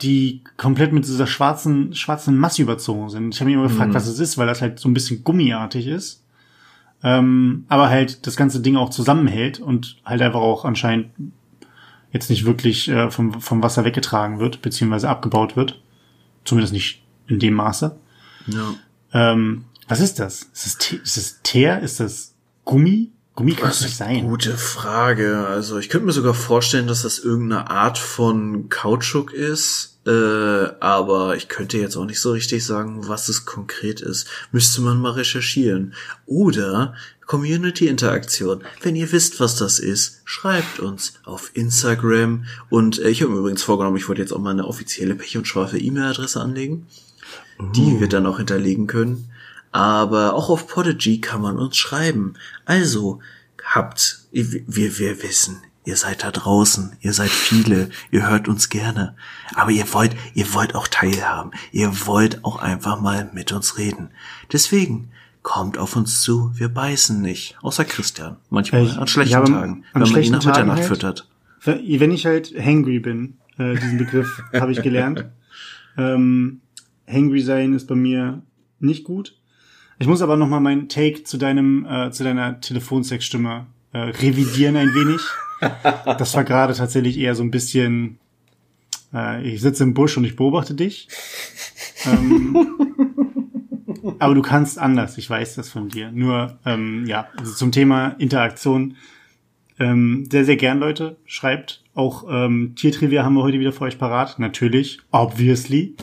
die 0.02 0.42
komplett 0.56 0.92
mit 0.92 1.04
dieser 1.04 1.26
schwarzen, 1.26 1.94
schwarzen 1.94 2.36
Masse 2.36 2.62
überzogen 2.62 3.10
sind. 3.10 3.34
Ich 3.34 3.40
habe 3.40 3.46
mich 3.50 3.54
immer 3.54 3.68
gefragt, 3.68 3.90
mhm. 3.90 3.94
was 3.94 4.06
es 4.06 4.18
ist, 4.18 4.38
weil 4.38 4.46
das 4.46 4.62
halt 4.62 4.78
so 4.78 4.88
ein 4.88 4.94
bisschen 4.94 5.22
gummiartig 5.24 5.86
ist. 5.86 6.24
Ähm, 7.02 7.64
aber 7.68 7.88
halt 7.88 8.26
das 8.26 8.36
ganze 8.36 8.60
Ding 8.60 8.76
auch 8.76 8.90
zusammenhält 8.90 9.60
und 9.60 9.98
halt 10.04 10.22
einfach 10.22 10.40
auch 10.40 10.64
anscheinend 10.64 11.10
jetzt 12.12 12.30
nicht 12.30 12.44
wirklich 12.44 12.88
äh, 12.88 13.10
vom, 13.10 13.40
vom 13.40 13.62
Wasser 13.62 13.84
weggetragen 13.84 14.38
wird, 14.38 14.62
beziehungsweise 14.62 15.08
abgebaut 15.08 15.56
wird. 15.56 15.80
Zumindest 16.44 16.72
nicht 16.72 17.02
in 17.26 17.38
dem 17.38 17.54
Maße. 17.54 17.96
Ja. 18.46 18.74
Ähm, 19.12 19.64
was 19.88 20.00
ist 20.00 20.18
das? 20.18 20.48
Ist 20.54 20.80
das, 20.80 20.92
ist 20.92 21.16
das 21.16 21.42
Teer? 21.42 21.80
Ist 21.80 22.00
das 22.00 22.34
Gummi? 22.64 23.10
Gummi 23.34 23.54
kann 23.54 23.70
es 23.70 23.82
nicht 23.82 23.96
sein. 23.96 24.22
Gute 24.22 24.56
Frage. 24.56 25.46
Also 25.46 25.78
ich 25.78 25.88
könnte 25.88 26.06
mir 26.06 26.12
sogar 26.12 26.34
vorstellen, 26.34 26.86
dass 26.86 27.02
das 27.02 27.18
irgendeine 27.18 27.70
Art 27.70 27.98
von 27.98 28.68
Kautschuk 28.68 29.32
ist 29.32 29.90
äh, 30.06 30.72
aber 30.80 31.36
ich 31.36 31.48
könnte 31.48 31.76
jetzt 31.76 31.96
auch 31.96 32.06
nicht 32.06 32.20
so 32.20 32.32
richtig 32.32 32.64
sagen, 32.64 33.06
was 33.08 33.28
es 33.28 33.44
konkret 33.44 34.00
ist. 34.00 34.26
Müsste 34.50 34.80
man 34.80 34.98
mal 34.98 35.12
recherchieren. 35.12 35.94
Oder 36.24 36.94
Community-Interaktion. 37.30 38.64
Wenn 38.82 38.96
ihr 38.96 39.12
wisst, 39.12 39.38
was 39.38 39.54
das 39.54 39.78
ist, 39.78 40.20
schreibt 40.24 40.80
uns 40.80 41.12
auf 41.24 41.52
Instagram. 41.54 42.44
Und 42.70 42.98
äh, 42.98 43.08
ich 43.08 43.22
habe 43.22 43.30
mir 43.30 43.38
übrigens 43.38 43.62
vorgenommen, 43.62 43.96
ich 43.96 44.08
wollte 44.08 44.20
jetzt 44.20 44.32
auch 44.32 44.40
mal 44.40 44.50
eine 44.50 44.66
offizielle 44.66 45.14
Pech- 45.14 45.38
und 45.38 45.46
Schwafe 45.46 45.78
E-Mail-Adresse 45.78 46.40
anlegen, 46.40 46.88
uh. 47.60 47.70
die 47.70 48.00
wir 48.00 48.08
dann 48.08 48.26
auch 48.26 48.38
hinterlegen 48.38 48.88
können. 48.88 49.30
Aber 49.70 50.34
auch 50.34 50.50
auf 50.50 50.66
Podigy 50.66 51.20
kann 51.20 51.40
man 51.40 51.56
uns 51.56 51.76
schreiben. 51.76 52.34
Also, 52.64 53.20
habt, 53.64 54.22
wir, 54.32 54.98
wir 54.98 55.22
wissen, 55.22 55.62
Ihr 55.84 55.96
seid 55.96 56.24
da 56.24 56.30
draußen, 56.30 56.94
ihr 57.00 57.14
seid 57.14 57.30
viele, 57.30 57.88
ihr 58.10 58.28
hört 58.28 58.48
uns 58.48 58.68
gerne. 58.68 59.16
Aber 59.54 59.70
ihr 59.70 59.90
wollt, 59.94 60.14
ihr 60.34 60.52
wollt 60.52 60.74
auch 60.74 60.88
teilhaben. 60.88 61.52
Ihr 61.72 62.06
wollt 62.06 62.44
auch 62.44 62.56
einfach 62.56 63.00
mal 63.00 63.30
mit 63.32 63.50
uns 63.50 63.78
reden. 63.78 64.10
Deswegen 64.52 65.10
kommt 65.42 65.78
auf 65.78 65.96
uns 65.96 66.22
zu, 66.22 66.52
wir 66.54 66.68
beißen 66.68 67.20
nicht. 67.20 67.56
Außer 67.62 67.84
Christian. 67.84 68.36
Manchmal 68.50 68.84
ich, 68.84 68.96
an 68.96 69.06
schlechten 69.06 69.32
ja, 69.32 69.44
Tagen, 69.44 69.84
wenn 69.92 70.02
man 70.02 70.22
ihn 70.22 70.32
nach 70.32 70.44
Mitternacht 70.44 70.78
halt, 70.78 70.88
füttert. 70.88 71.28
Wenn 71.64 72.10
ich 72.10 72.26
halt 72.26 72.54
hangry 72.58 72.98
bin, 72.98 73.38
äh, 73.58 73.74
diesen 73.74 73.98
Begriff 73.98 74.42
habe 74.52 74.72
ich 74.72 74.82
gelernt. 74.82 75.26
Ähm, 75.96 76.60
hangry 77.06 77.40
sein 77.40 77.74
ist 77.74 77.86
bei 77.86 77.94
mir 77.94 78.42
nicht 78.78 79.04
gut. 79.04 79.36
Ich 79.98 80.06
muss 80.06 80.22
aber 80.22 80.36
noch 80.36 80.48
mal 80.48 80.60
meinen 80.60 80.88
Take 80.88 81.24
zu 81.24 81.36
deinem, 81.36 81.84
äh, 81.84 82.10
zu 82.10 82.24
deiner 82.24 82.60
Telefonsexstimme 82.60 83.66
äh, 83.92 83.98
revidieren 83.98 84.76
ein 84.76 84.94
wenig. 84.94 85.20
Das 86.06 86.34
war 86.34 86.44
gerade 86.44 86.74
tatsächlich 86.74 87.18
eher 87.18 87.34
so 87.34 87.42
ein 87.42 87.50
bisschen, 87.50 88.18
äh, 89.12 89.46
ich 89.46 89.60
sitze 89.60 89.82
im 89.82 89.92
Busch 89.92 90.16
und 90.16 90.24
ich 90.24 90.36
beobachte 90.36 90.74
dich. 90.74 91.08
Ähm, 92.06 92.56
aber 94.20 94.34
du 94.34 94.42
kannst 94.42 94.78
anders, 94.78 95.18
ich 95.18 95.28
weiß 95.28 95.56
das 95.56 95.70
von 95.70 95.88
dir. 95.88 96.12
Nur, 96.12 96.58
ähm, 96.64 97.06
ja, 97.06 97.28
also 97.36 97.52
zum 97.52 97.72
Thema 97.72 98.08
Interaktion, 98.18 98.96
ähm, 99.78 100.28
sehr, 100.30 100.44
sehr 100.44 100.56
gern, 100.56 100.78
Leute, 100.78 101.16
schreibt. 101.24 101.82
Auch 101.94 102.24
ähm, 102.28 102.74
Tiertrivia 102.76 103.24
haben 103.24 103.34
wir 103.34 103.42
heute 103.42 103.58
wieder 103.58 103.72
für 103.72 103.84
euch 103.84 103.98
parat, 103.98 104.38
natürlich, 104.38 105.00
obviously. 105.10 105.96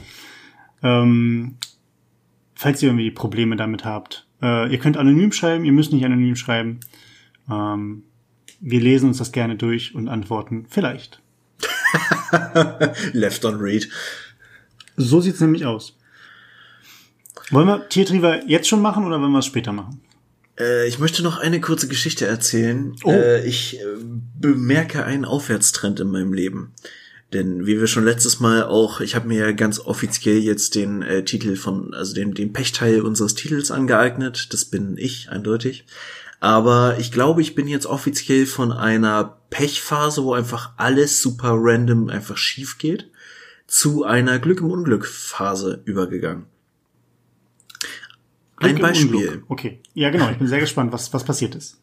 Ähm, 0.83 1.57
falls 2.55 2.81
ihr 2.81 2.89
irgendwie 2.89 3.11
Probleme 3.11 3.55
damit 3.55 3.85
habt. 3.85 4.27
Äh, 4.41 4.71
ihr 4.71 4.79
könnt 4.79 4.97
anonym 4.97 5.31
schreiben, 5.31 5.63
ihr 5.63 5.71
müsst 5.71 5.93
nicht 5.93 6.05
anonym 6.05 6.35
schreiben. 6.35 6.79
Ähm, 7.49 8.03
wir 8.59 8.81
lesen 8.81 9.09
uns 9.09 9.19
das 9.19 9.31
gerne 9.31 9.55
durch 9.55 9.93
und 9.95 10.07
antworten 10.07 10.65
vielleicht. 10.69 11.21
Left 13.13 13.45
on 13.45 13.55
read. 13.55 13.87
So 14.95 15.21
sieht's 15.21 15.39
nämlich 15.39 15.65
aus. 15.65 15.96
Wollen 17.51 17.67
wir 17.67 17.89
Tiertriever 17.89 18.45
jetzt 18.47 18.67
schon 18.67 18.81
machen 18.81 19.05
oder 19.05 19.19
wollen 19.21 19.31
wir 19.31 19.39
es 19.39 19.45
später 19.45 19.71
machen? 19.71 20.01
Äh, 20.59 20.87
ich 20.87 20.99
möchte 20.99 21.23
noch 21.23 21.37
eine 21.37 21.61
kurze 21.61 21.87
Geschichte 21.87 22.25
erzählen. 22.25 22.95
Oh. 23.03 23.11
Äh, 23.11 23.45
ich 23.45 23.79
äh, 23.79 23.83
bemerke 24.39 25.03
einen 25.05 25.25
Aufwärtstrend 25.25 25.99
in 25.99 26.09
meinem 26.09 26.33
Leben. 26.33 26.73
Denn 27.33 27.65
wie 27.65 27.79
wir 27.79 27.87
schon 27.87 28.05
letztes 28.05 28.39
Mal 28.39 28.63
auch, 28.63 29.01
ich 29.01 29.15
habe 29.15 29.27
mir 29.27 29.39
ja 29.39 29.51
ganz 29.51 29.79
offiziell 29.79 30.37
jetzt 30.37 30.75
den 30.75 31.01
äh, 31.01 31.25
Titel 31.25 31.57
von, 31.57 31.93
also 31.93 32.13
den, 32.13 32.33
den 32.33 32.53
Pechteil 32.53 33.01
unseres 33.01 33.35
Titels 33.35 33.69
angeeignet. 33.69 34.53
Das 34.53 34.65
bin 34.65 34.95
ich, 34.97 35.29
eindeutig. 35.29 35.85
Aber 36.39 36.97
ich 36.99 37.11
glaube, 37.11 37.41
ich 37.41 37.55
bin 37.55 37.67
jetzt 37.67 37.85
offiziell 37.85 38.45
von 38.45 38.71
einer 38.71 39.39
Pechphase, 39.49 40.23
wo 40.23 40.33
einfach 40.33 40.71
alles 40.77 41.21
super 41.21 41.53
random 41.55 42.09
einfach 42.09 42.37
schief 42.37 42.77
geht, 42.77 43.09
zu 43.65 44.03
einer 44.05 44.39
Glück 44.39 44.61
im 44.61 44.71
Unglück 44.71 45.05
Phase 45.05 45.81
übergegangen. 45.85 46.45
Ein 48.57 48.79
Beispiel. 48.79 49.43
Okay. 49.47 49.79
Ja, 49.93 50.09
genau. 50.09 50.29
Ich 50.29 50.37
bin 50.37 50.47
sehr 50.47 50.59
gespannt, 50.59 50.91
was, 50.91 51.13
was 51.13 51.23
passiert 51.23 51.55
ist. 51.55 51.79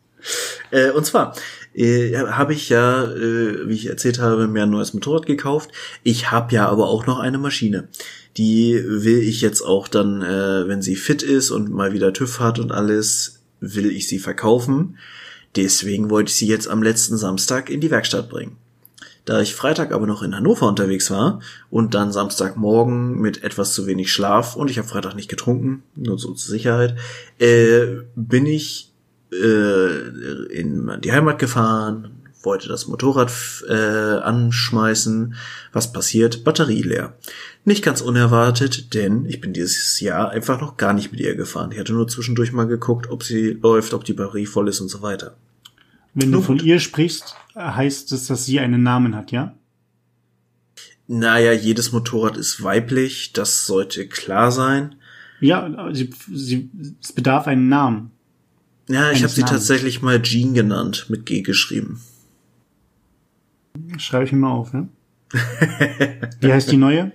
Äh, 0.71 0.91
und 0.91 1.05
zwar 1.05 1.35
äh, 1.75 2.17
habe 2.17 2.55
ich 2.55 2.69
ja, 2.69 3.05
äh, 3.05 3.69
wie 3.69 3.75
ich 3.75 3.87
erzählt 3.87 4.19
habe, 4.19 4.49
mir 4.49 4.65
ein 4.65 4.71
neues 4.71 4.95
Motorrad 4.95 5.27
gekauft. 5.27 5.71
Ich 6.03 6.31
habe 6.31 6.55
ja 6.55 6.69
aber 6.69 6.89
auch 6.89 7.07
noch 7.07 7.19
eine 7.19 7.39
Maschine. 7.39 7.89
Die 8.37 8.83
will 8.85 9.21
ich 9.21 9.41
jetzt 9.41 9.63
auch 9.63 9.87
dann, 9.87 10.23
äh, 10.23 10.67
wenn 10.67 10.83
sie 10.83 10.97
fit 10.97 11.23
ist 11.23 11.51
und 11.51 11.71
mal 11.71 11.93
wieder 11.93 12.13
TÜV 12.13 12.41
hat 12.41 12.59
und 12.59 12.73
alles, 12.73 13.43
will 13.61 13.91
ich 13.91 14.09
sie 14.09 14.19
verkaufen. 14.19 14.99
Deswegen 15.57 16.11
wollte 16.11 16.31
ich 16.31 16.37
sie 16.37 16.49
jetzt 16.49 16.69
am 16.69 16.83
letzten 16.83 17.17
Samstag 17.17 17.71
in 17.71 17.81
die 17.81 17.91
Werkstatt 17.91 18.29
bringen. 18.29 18.57
Da 19.25 19.41
ich 19.41 19.55
Freitag 19.55 19.93
aber 19.93 20.07
noch 20.07 20.23
in 20.23 20.37
Hannover 20.37 20.69
unterwegs 20.69 21.11
war 21.11 21.41
und 21.71 21.95
dann 21.95 22.13
Samstagmorgen 22.13 23.19
mit 23.19 23.43
etwas 23.43 23.73
zu 23.73 23.87
wenig 23.87 24.13
Schlaf 24.13 24.55
und 24.55 24.71
ich 24.71 24.79
habe 24.79 24.89
Freitag 24.89 25.15
nicht 25.15 25.31
getrunken, 25.31 25.83
nur 25.95 26.19
so 26.19 26.33
zur 26.35 26.51
Sicherheit, 26.51 26.97
äh, 27.39 27.87
bin 28.15 28.45
ich 28.45 28.93
äh, 29.33 30.53
in 30.53 30.91
die 31.03 31.13
Heimat 31.13 31.39
gefahren, 31.39 32.23
wollte 32.43 32.69
das 32.69 32.87
Motorrad 32.87 33.33
äh, 33.69 33.73
anschmeißen. 33.73 35.35
Was 35.73 35.93
passiert? 35.93 36.45
Batterie 36.45 36.83
leer. 36.83 37.15
Nicht 37.65 37.83
ganz 37.83 38.03
unerwartet, 38.03 38.93
denn 38.93 39.25
ich 39.25 39.41
bin 39.41 39.55
dieses 39.55 40.01
Jahr 40.01 40.31
einfach 40.31 40.61
noch 40.61 40.77
gar 40.77 40.93
nicht 40.93 41.11
mit 41.11 41.21
ihr 41.21 41.35
gefahren. 41.35 41.73
Ich 41.73 41.79
hatte 41.79 41.95
nur 41.95 42.09
zwischendurch 42.09 42.53
mal 42.53 42.67
geguckt, 42.67 43.09
ob 43.09 43.23
sie 43.23 43.59
läuft, 43.63 43.95
ob 43.95 44.05
die 44.05 44.13
Batterie 44.13 44.47
voll 44.47 44.69
ist 44.69 44.81
und 44.81 44.89
so 44.89 45.01
weiter. 45.01 45.37
Wenn 46.15 46.31
du 46.31 46.41
von 46.41 46.59
ihr 46.61 46.79
sprichst, 46.79 47.37
heißt 47.57 48.13
es, 48.13 48.27
dass 48.27 48.47
sie 48.47 48.61
einen 48.61 48.83
Namen 48.83 49.17
hat, 49.17 49.33
ja? 49.33 49.55
Naja, 51.07 51.53
jedes 51.53 51.93
Motorrad 51.93 52.37
ist 52.37 52.63
weiblich, 52.63 53.33
das 53.33 53.67
sollte 53.67 54.09
klar 54.09 54.51
sein. 54.51 54.95
Ja, 55.41 55.93
sie, 55.93 56.11
sie, 56.33 56.71
es 57.03 57.13
bedarf 57.13 57.47
einen 57.47 57.69
Namen. 57.69 58.11
Ja, 58.89 59.11
ich 59.11 59.23
habe 59.23 59.33
sie 59.33 59.43
tatsächlich 59.43 60.03
mal 60.03 60.23
Jean 60.23 60.55
genannt, 60.55 61.07
mit 61.09 61.27
G 61.27 61.43
geschrieben. 61.43 62.01
Schreibe 63.99 64.25
ich 64.25 64.33
mir 64.33 64.39
mal 64.39 64.53
auf, 64.53 64.73
ja? 64.73 64.89
Wie 66.41 66.53
heißt 66.53 66.71
die 66.71 66.77
neue? 66.77 67.13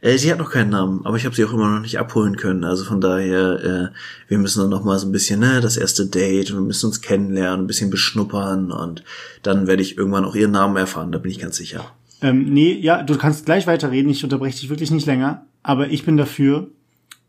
Äh, 0.00 0.18
sie 0.18 0.30
hat 0.30 0.38
noch 0.38 0.50
keinen 0.50 0.70
Namen, 0.70 1.04
aber 1.04 1.16
ich 1.16 1.24
habe 1.24 1.34
sie 1.34 1.44
auch 1.44 1.52
immer 1.52 1.70
noch 1.70 1.80
nicht 1.80 1.98
abholen 1.98 2.36
können. 2.36 2.64
Also 2.64 2.84
von 2.84 3.00
daher, 3.00 3.92
äh, 3.92 4.28
wir 4.28 4.38
müssen 4.38 4.60
dann 4.60 4.70
noch 4.70 4.84
mal 4.84 4.98
so 4.98 5.06
ein 5.06 5.12
bisschen, 5.12 5.40
ne, 5.40 5.60
das 5.60 5.76
erste 5.76 6.06
Date 6.06 6.50
und 6.50 6.58
wir 6.58 6.66
müssen 6.66 6.86
uns 6.86 7.00
kennenlernen, 7.00 7.64
ein 7.64 7.66
bisschen 7.66 7.90
beschnuppern 7.90 8.72
und 8.72 9.04
dann 9.42 9.66
werde 9.66 9.82
ich 9.82 9.96
irgendwann 9.98 10.24
auch 10.24 10.34
ihren 10.34 10.52
Namen 10.52 10.76
erfahren, 10.76 11.12
da 11.12 11.18
bin 11.18 11.30
ich 11.30 11.38
ganz 11.38 11.56
sicher. 11.56 11.84
Ähm, 12.20 12.52
nee, 12.52 12.72
ja, 12.72 13.02
du 13.02 13.16
kannst 13.16 13.44
gleich 13.44 13.66
weiterreden, 13.66 14.10
ich 14.10 14.24
unterbreche 14.24 14.60
dich 14.60 14.70
wirklich 14.70 14.90
nicht 14.90 15.06
länger, 15.06 15.46
aber 15.62 15.88
ich 15.90 16.04
bin 16.04 16.16
dafür, 16.16 16.68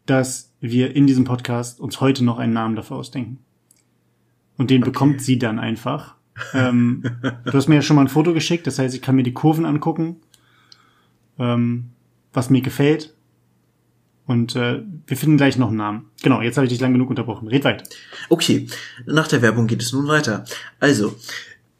dass 0.06 0.52
wir 0.62 0.96
in 0.96 1.08
diesem 1.08 1.26
Podcast 1.26 1.80
uns 1.80 2.00
heute 2.02 2.24
noch 2.24 2.40
einen 2.40 2.54
Namen 2.54 2.76
dafür 2.76 2.98
ausdenken. 2.98 3.40
Und 4.58 4.70
den 4.70 4.82
bekommt 4.82 5.22
sie 5.22 5.38
dann 5.38 5.60
einfach. 5.60 6.16
Ähm, 6.54 7.04
du 7.46 7.54
hast 7.54 7.68
mir 7.68 7.76
ja 7.76 7.82
schon 7.82 7.96
mal 7.96 8.04
ein 8.04 8.08
Foto 8.08 8.34
geschickt, 8.34 8.68
das 8.68 8.80
heißt, 8.80 8.96
ich 8.96 9.02
kann 9.02 9.16
mir 9.16 9.24
die 9.24 9.34
Kurven 9.34 9.66
angucken, 9.66 10.18
ähm, 11.40 11.92
was 12.36 12.50
mir 12.50 12.62
gefällt. 12.62 13.14
Und 14.28 14.56
äh, 14.56 14.82
wir 15.06 15.18
finden 15.18 15.38
gleich 15.38 15.58
noch 15.58 15.68
einen 15.68 15.78
Namen. 15.78 16.10
Genau, 16.24 16.42
jetzt 16.42 16.58
habe 16.58 16.66
ich 16.66 16.72
dich 16.72 16.82
lang 16.82 16.94
genug 16.94 17.10
unterbrochen. 17.10 17.48
Red 17.48 17.64
weiter. 17.64 17.84
Okay, 18.30 18.68
nach 19.06 19.28
der 19.28 19.42
Werbung 19.42 19.68
geht 19.68 19.84
es 19.84 19.94
nun 19.94 20.08
weiter. 20.08 20.46
Also, 20.80 21.16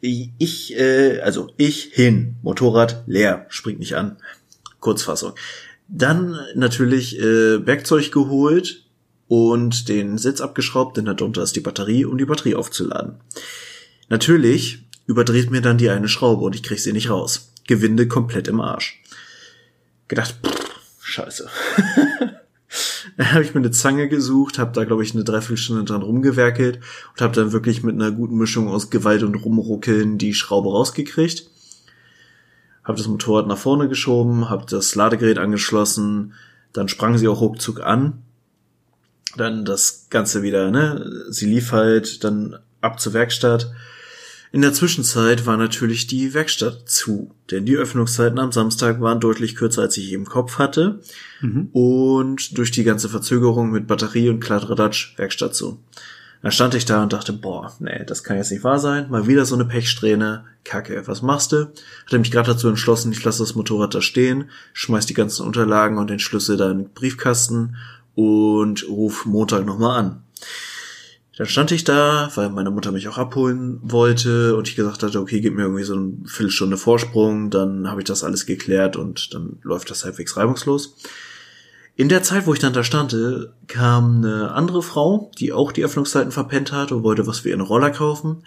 ich, 0.00 0.78
äh, 0.78 1.20
also 1.20 1.52
ich 1.56 1.90
hin, 1.92 2.36
Motorrad 2.42 3.02
leer, 3.06 3.46
springt 3.48 3.80
nicht 3.80 3.96
an. 3.96 4.16
Kurzfassung. 4.78 5.32
Dann 5.88 6.38
natürlich 6.54 7.18
äh, 7.18 7.66
Werkzeug 7.66 8.12
geholt 8.12 8.84
und 9.28 9.88
den 9.88 10.18
Sitz 10.18 10.40
abgeschraubt, 10.40 10.96
denn 10.96 11.06
darunter 11.06 11.42
ist 11.42 11.56
die 11.56 11.60
Batterie, 11.60 12.04
um 12.04 12.18
die 12.18 12.24
Batterie 12.24 12.54
aufzuladen. 12.54 13.14
Natürlich 14.08 14.84
überdreht 15.06 15.50
mir 15.50 15.60
dann 15.60 15.78
die 15.78 15.90
eine 15.90 16.08
Schraube 16.08 16.44
und 16.44 16.54
ich 16.54 16.62
krieg 16.62 16.78
sie 16.78 16.92
nicht 16.92 17.10
raus. 17.10 17.52
Gewinde 17.66 18.06
komplett 18.06 18.46
im 18.46 18.60
Arsch. 18.60 19.00
Gedacht, 20.08 20.36
pff, 20.44 20.80
scheiße. 21.00 21.48
Dann 23.16 23.32
habe 23.32 23.42
ich 23.42 23.54
mir 23.54 23.60
eine 23.60 23.70
Zange 23.70 24.08
gesucht, 24.08 24.58
habe 24.58 24.72
da 24.72 24.84
glaube 24.84 25.02
ich 25.02 25.14
eine 25.14 25.24
Dreiviertelstunde 25.24 25.84
dran 25.84 26.02
rumgewerkelt 26.02 26.80
und 27.12 27.20
habe 27.20 27.34
dann 27.34 27.52
wirklich 27.52 27.82
mit 27.82 27.94
einer 27.94 28.10
guten 28.10 28.36
Mischung 28.36 28.68
aus 28.68 28.90
Gewalt 28.90 29.22
und 29.22 29.36
Rumruckeln 29.36 30.18
die 30.18 30.34
Schraube 30.34 30.70
rausgekriegt. 30.70 31.48
Habe 32.84 32.98
das 32.98 33.08
Motorrad 33.08 33.46
nach 33.46 33.58
vorne 33.58 33.88
geschoben, 33.88 34.50
habe 34.50 34.66
das 34.68 34.94
Ladegerät 34.94 35.38
angeschlossen, 35.38 36.34
dann 36.72 36.88
sprang 36.88 37.16
sie 37.16 37.28
auch 37.28 37.40
ruckzuck 37.40 37.80
an. 37.80 38.22
Dann 39.36 39.64
das 39.64 40.06
Ganze 40.10 40.42
wieder, 40.42 40.70
ne? 40.70 41.24
Sie 41.30 41.46
lief 41.46 41.72
halt 41.72 42.22
dann 42.22 42.58
ab 42.80 43.00
zur 43.00 43.12
Werkstatt. 43.12 43.72
In 44.56 44.62
der 44.62 44.72
Zwischenzeit 44.72 45.44
war 45.44 45.58
natürlich 45.58 46.06
die 46.06 46.32
Werkstatt 46.32 46.88
zu, 46.88 47.30
denn 47.50 47.66
die 47.66 47.76
Öffnungszeiten 47.76 48.38
am 48.38 48.52
Samstag 48.52 49.02
waren 49.02 49.20
deutlich 49.20 49.54
kürzer, 49.54 49.82
als 49.82 49.98
ich 49.98 50.14
im 50.14 50.24
Kopf 50.24 50.58
hatte. 50.58 51.00
Mhm. 51.42 51.68
Und 51.74 52.56
durch 52.56 52.70
die 52.70 52.82
ganze 52.82 53.10
Verzögerung 53.10 53.70
mit 53.70 53.86
Batterie 53.86 54.30
und 54.30 54.40
Kladderadatsch 54.40 55.12
Werkstatt 55.18 55.54
zu. 55.54 55.78
Dann 56.40 56.52
stand 56.52 56.74
ich 56.74 56.86
da 56.86 57.02
und 57.02 57.12
dachte, 57.12 57.34
boah, 57.34 57.76
nee, 57.80 58.02
das 58.06 58.24
kann 58.24 58.38
jetzt 58.38 58.50
nicht 58.50 58.64
wahr 58.64 58.78
sein. 58.78 59.10
Mal 59.10 59.26
wieder 59.26 59.44
so 59.44 59.56
eine 59.56 59.66
Pechsträhne. 59.66 60.46
Kacke, 60.64 61.06
was 61.06 61.20
machst 61.20 61.52
du? 61.52 61.70
Hatte 62.06 62.18
mich 62.18 62.30
gerade 62.30 62.52
dazu 62.52 62.68
entschlossen, 62.68 63.12
ich 63.12 63.22
lasse 63.22 63.42
das 63.42 63.56
Motorrad 63.56 63.94
da 63.94 64.00
stehen, 64.00 64.48
schmeiß 64.72 65.04
die 65.04 65.12
ganzen 65.12 65.44
Unterlagen 65.44 65.98
und 65.98 66.08
den 66.08 66.18
Schlüssel 66.18 66.56
da 66.56 66.70
in 66.70 66.78
den 66.78 66.88
Briefkasten 66.94 67.76
und 68.14 68.88
ruf 68.88 69.26
Montag 69.26 69.66
nochmal 69.66 69.98
an. 69.98 70.22
Dann 71.36 71.46
stand 71.46 71.70
ich 71.70 71.84
da, 71.84 72.30
weil 72.34 72.48
meine 72.48 72.70
Mutter 72.70 72.92
mich 72.92 73.08
auch 73.08 73.18
abholen 73.18 73.78
wollte 73.82 74.56
und 74.56 74.68
ich 74.68 74.76
gesagt 74.76 75.02
hatte, 75.02 75.20
okay, 75.20 75.40
gib 75.40 75.54
mir 75.54 75.64
irgendwie 75.64 75.84
so 75.84 75.94
eine 75.94 76.12
Viertelstunde 76.24 76.78
Vorsprung, 76.78 77.50
dann 77.50 77.90
habe 77.90 78.00
ich 78.00 78.06
das 78.06 78.24
alles 78.24 78.46
geklärt 78.46 78.96
und 78.96 79.34
dann 79.34 79.58
läuft 79.62 79.90
das 79.90 80.04
halbwegs 80.06 80.38
reibungslos. 80.38 80.96
In 81.94 82.08
der 82.08 82.22
Zeit, 82.22 82.46
wo 82.46 82.54
ich 82.54 82.58
dann 82.58 82.72
da 82.72 82.82
stand, 82.82 83.14
kam 83.68 84.16
eine 84.16 84.52
andere 84.52 84.82
Frau, 84.82 85.30
die 85.38 85.52
auch 85.52 85.72
die 85.72 85.84
Öffnungszeiten 85.84 86.32
verpennt 86.32 86.72
hat 86.72 86.90
und 86.90 87.02
wollte 87.02 87.26
was 87.26 87.40
für 87.40 87.50
ihren 87.50 87.60
Roller 87.60 87.90
kaufen. 87.90 88.44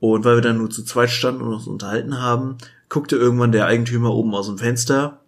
Und 0.00 0.24
weil 0.24 0.36
wir 0.36 0.42
dann 0.42 0.58
nur 0.58 0.70
zu 0.70 0.84
zweit 0.84 1.10
standen 1.10 1.42
und 1.42 1.52
uns 1.52 1.66
unterhalten 1.66 2.20
haben, 2.20 2.56
guckte 2.88 3.16
irgendwann 3.16 3.52
der 3.52 3.66
Eigentümer 3.66 4.14
oben 4.14 4.34
aus 4.34 4.46
dem 4.46 4.58
Fenster, 4.58 5.20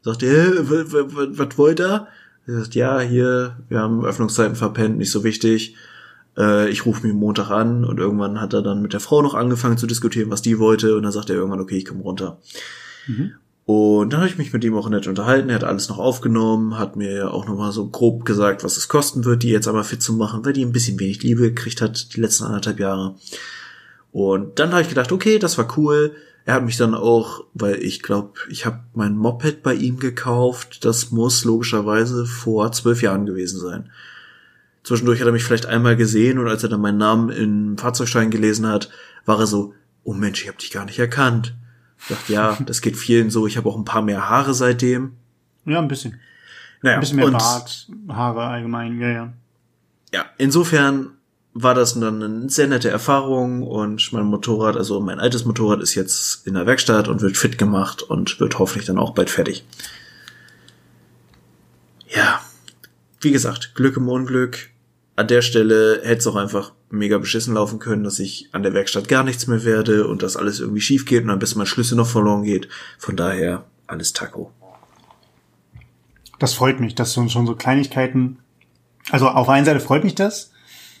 sagte, 0.00 0.64
was 0.68 1.58
wollt 1.58 1.80
ihr? 1.80 2.06
Er 2.46 2.58
sagt, 2.58 2.74
ja, 2.74 3.00
hier, 3.00 3.58
wir 3.68 3.80
haben 3.80 4.04
Öffnungszeiten 4.04 4.56
verpennt, 4.56 4.96
nicht 4.96 5.10
so 5.10 5.24
wichtig. 5.24 5.76
Äh, 6.36 6.70
ich 6.70 6.86
rufe 6.86 7.06
mich 7.06 7.14
Montag 7.14 7.50
an 7.50 7.84
und 7.84 7.98
irgendwann 7.98 8.40
hat 8.40 8.54
er 8.54 8.62
dann 8.62 8.82
mit 8.82 8.92
der 8.92 9.00
Frau 9.00 9.22
noch 9.22 9.34
angefangen 9.34 9.78
zu 9.78 9.86
diskutieren, 9.86 10.30
was 10.30 10.42
die 10.42 10.58
wollte 10.58 10.96
und 10.96 11.02
dann 11.02 11.12
sagt 11.12 11.30
er 11.30 11.36
irgendwann, 11.36 11.60
okay, 11.60 11.76
ich 11.76 11.84
komme 11.84 12.02
runter. 12.02 12.38
Mhm. 13.06 13.32
Und 13.64 14.12
dann 14.12 14.20
habe 14.20 14.28
ich 14.28 14.38
mich 14.38 14.52
mit 14.52 14.64
ihm 14.64 14.74
auch 14.74 14.88
nett 14.88 15.06
unterhalten. 15.06 15.48
Er 15.48 15.54
hat 15.54 15.64
alles 15.64 15.88
noch 15.88 15.98
aufgenommen, 15.98 16.78
hat 16.78 16.96
mir 16.96 17.32
auch 17.32 17.46
nochmal 17.46 17.70
so 17.70 17.88
grob 17.88 18.24
gesagt, 18.24 18.64
was 18.64 18.76
es 18.76 18.88
kosten 18.88 19.24
wird, 19.24 19.44
die 19.44 19.50
jetzt 19.50 19.68
einmal 19.68 19.84
fit 19.84 20.02
zu 20.02 20.14
machen, 20.14 20.44
weil 20.44 20.52
die 20.52 20.64
ein 20.64 20.72
bisschen 20.72 20.98
wenig 20.98 21.22
Liebe 21.22 21.42
gekriegt 21.42 21.80
hat 21.80 22.14
die 22.14 22.20
letzten 22.20 22.44
anderthalb 22.44 22.80
Jahre. 22.80 23.14
Und 24.10 24.58
dann 24.58 24.72
habe 24.72 24.82
ich 24.82 24.88
gedacht, 24.88 25.12
okay, 25.12 25.38
das 25.38 25.58
war 25.58 25.78
cool. 25.78 26.12
Er 26.44 26.54
hat 26.54 26.64
mich 26.64 26.76
dann 26.76 26.94
auch, 26.94 27.44
weil 27.54 27.76
ich 27.76 28.02
glaube, 28.02 28.32
ich 28.50 28.66
habe 28.66 28.80
mein 28.94 29.16
Moped 29.16 29.62
bei 29.62 29.74
ihm 29.74 30.00
gekauft. 30.00 30.84
Das 30.84 31.12
muss 31.12 31.44
logischerweise 31.44 32.26
vor 32.26 32.72
zwölf 32.72 33.00
Jahren 33.00 33.26
gewesen 33.26 33.60
sein. 33.60 33.90
Zwischendurch 34.84 35.20
hat 35.20 35.26
er 35.26 35.32
mich 35.32 35.44
vielleicht 35.44 35.66
einmal 35.66 35.96
gesehen 35.96 36.38
und 36.38 36.48
als 36.48 36.62
er 36.62 36.68
dann 36.68 36.80
meinen 36.80 36.98
Namen 36.98 37.30
im 37.30 37.78
Fahrzeugschein 37.78 38.30
gelesen 38.30 38.66
hat, 38.66 38.90
war 39.24 39.38
er 39.38 39.46
so, 39.46 39.74
oh 40.02 40.12
Mensch, 40.12 40.42
ich 40.42 40.48
habe 40.48 40.58
dich 40.58 40.72
gar 40.72 40.84
nicht 40.84 40.98
erkannt. 40.98 41.54
Ich 42.00 42.08
dachte, 42.08 42.32
ja, 42.32 42.58
das 42.66 42.80
geht 42.80 42.96
vielen 42.96 43.30
so. 43.30 43.46
Ich 43.46 43.56
habe 43.56 43.68
auch 43.68 43.76
ein 43.76 43.84
paar 43.84 44.02
mehr 44.02 44.28
Haare 44.28 44.54
seitdem. 44.54 45.12
Ja, 45.64 45.78
ein 45.78 45.88
bisschen. 45.88 46.18
Naja, 46.82 46.96
Ein 46.96 47.00
bisschen 47.00 47.16
mehr 47.16 47.26
und, 47.26 47.38
Bart, 47.38 47.88
Haare 48.08 48.42
allgemein, 48.42 49.00
ja, 49.00 49.08
ja. 49.08 49.32
Ja, 50.12 50.26
insofern 50.36 51.12
war 51.54 51.74
das 51.74 51.98
dann 51.98 52.22
eine 52.22 52.50
sehr 52.50 52.66
nette 52.66 52.90
Erfahrung 52.90 53.62
und 53.62 54.12
mein 54.12 54.24
Motorrad, 54.24 54.76
also 54.76 55.00
mein 55.00 55.20
altes 55.20 55.44
Motorrad 55.44 55.80
ist 55.80 55.94
jetzt 55.94 56.46
in 56.46 56.54
der 56.54 56.66
Werkstatt 56.66 57.08
und 57.08 57.20
wird 57.20 57.36
fit 57.36 57.58
gemacht 57.58 58.02
und 58.02 58.40
wird 58.40 58.58
hoffentlich 58.58 58.86
dann 58.86 58.98
auch 58.98 59.14
bald 59.14 59.30
fertig. 59.30 59.64
Ja, 62.08 62.40
wie 63.22 63.32
gesagt, 63.32 63.74
Glück 63.74 63.96
im 63.96 64.08
Unglück. 64.08 64.70
An 65.16 65.28
der 65.28 65.42
Stelle 65.42 66.00
hätte 66.02 66.18
es 66.18 66.26
auch 66.26 66.36
einfach 66.36 66.72
mega 66.90 67.18
beschissen 67.18 67.54
laufen 67.54 67.78
können, 67.78 68.04
dass 68.04 68.18
ich 68.18 68.48
an 68.52 68.62
der 68.62 68.74
Werkstatt 68.74 69.08
gar 69.08 69.24
nichts 69.24 69.46
mehr 69.46 69.64
werde 69.64 70.06
und 70.06 70.22
dass 70.22 70.36
alles 70.36 70.60
irgendwie 70.60 70.80
schief 70.80 71.06
geht 71.06 71.24
und 71.24 71.30
am 71.30 71.38
besten 71.38 71.58
mein 71.58 71.66
Schlüssel 71.66 71.96
noch 71.96 72.06
verloren 72.06 72.44
geht. 72.44 72.68
Von 72.98 73.16
daher 73.16 73.64
alles 73.86 74.12
Taco. 74.12 74.52
Das 76.38 76.54
freut 76.54 76.80
mich, 76.80 76.94
dass 76.94 77.12
so 77.12 77.28
schon 77.28 77.46
so 77.46 77.54
Kleinigkeiten, 77.54 78.38
also 79.10 79.28
auf 79.28 79.46
der 79.46 79.54
einen 79.54 79.66
Seite 79.66 79.80
freut 79.80 80.04
mich 80.04 80.14
das, 80.14 80.51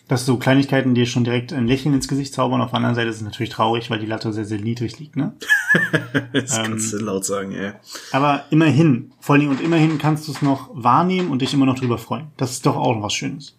dass 0.08 0.26
so 0.26 0.36
Kleinigkeiten 0.36 0.94
dir 0.94 1.06
schon 1.06 1.24
direkt 1.24 1.52
ein 1.52 1.66
Lächeln 1.66 1.94
ins 1.94 2.08
Gesicht 2.08 2.34
zaubern, 2.34 2.60
auf 2.60 2.70
der 2.70 2.78
anderen 2.78 2.94
Seite 2.94 3.08
ist 3.08 3.16
es 3.16 3.22
natürlich 3.22 3.50
traurig, 3.50 3.88
weil 3.90 3.98
die 3.98 4.06
Latte 4.06 4.32
sehr, 4.32 4.44
sehr 4.44 4.58
niedrig 4.58 4.98
liegt, 4.98 5.16
ne? 5.16 5.32
Das 6.32 6.58
Ähm, 6.58 6.64
kannst 6.64 6.92
du 6.92 6.98
laut 6.98 7.24
sagen, 7.24 7.52
ey. 7.52 7.72
Aber 8.10 8.44
immerhin, 8.50 9.12
vor 9.20 9.34
allen 9.34 9.40
Dingen 9.40 9.52
und 9.52 9.62
immerhin 9.62 9.98
kannst 9.98 10.28
du 10.28 10.32
es 10.32 10.42
noch 10.42 10.70
wahrnehmen 10.72 11.30
und 11.30 11.40
dich 11.40 11.54
immer 11.54 11.66
noch 11.66 11.78
drüber 11.78 11.98
freuen. 11.98 12.26
Das 12.36 12.52
ist 12.52 12.66
doch 12.66 12.76
auch 12.76 12.94
noch 12.94 13.02
was 13.02 13.14
Schönes. 13.14 13.56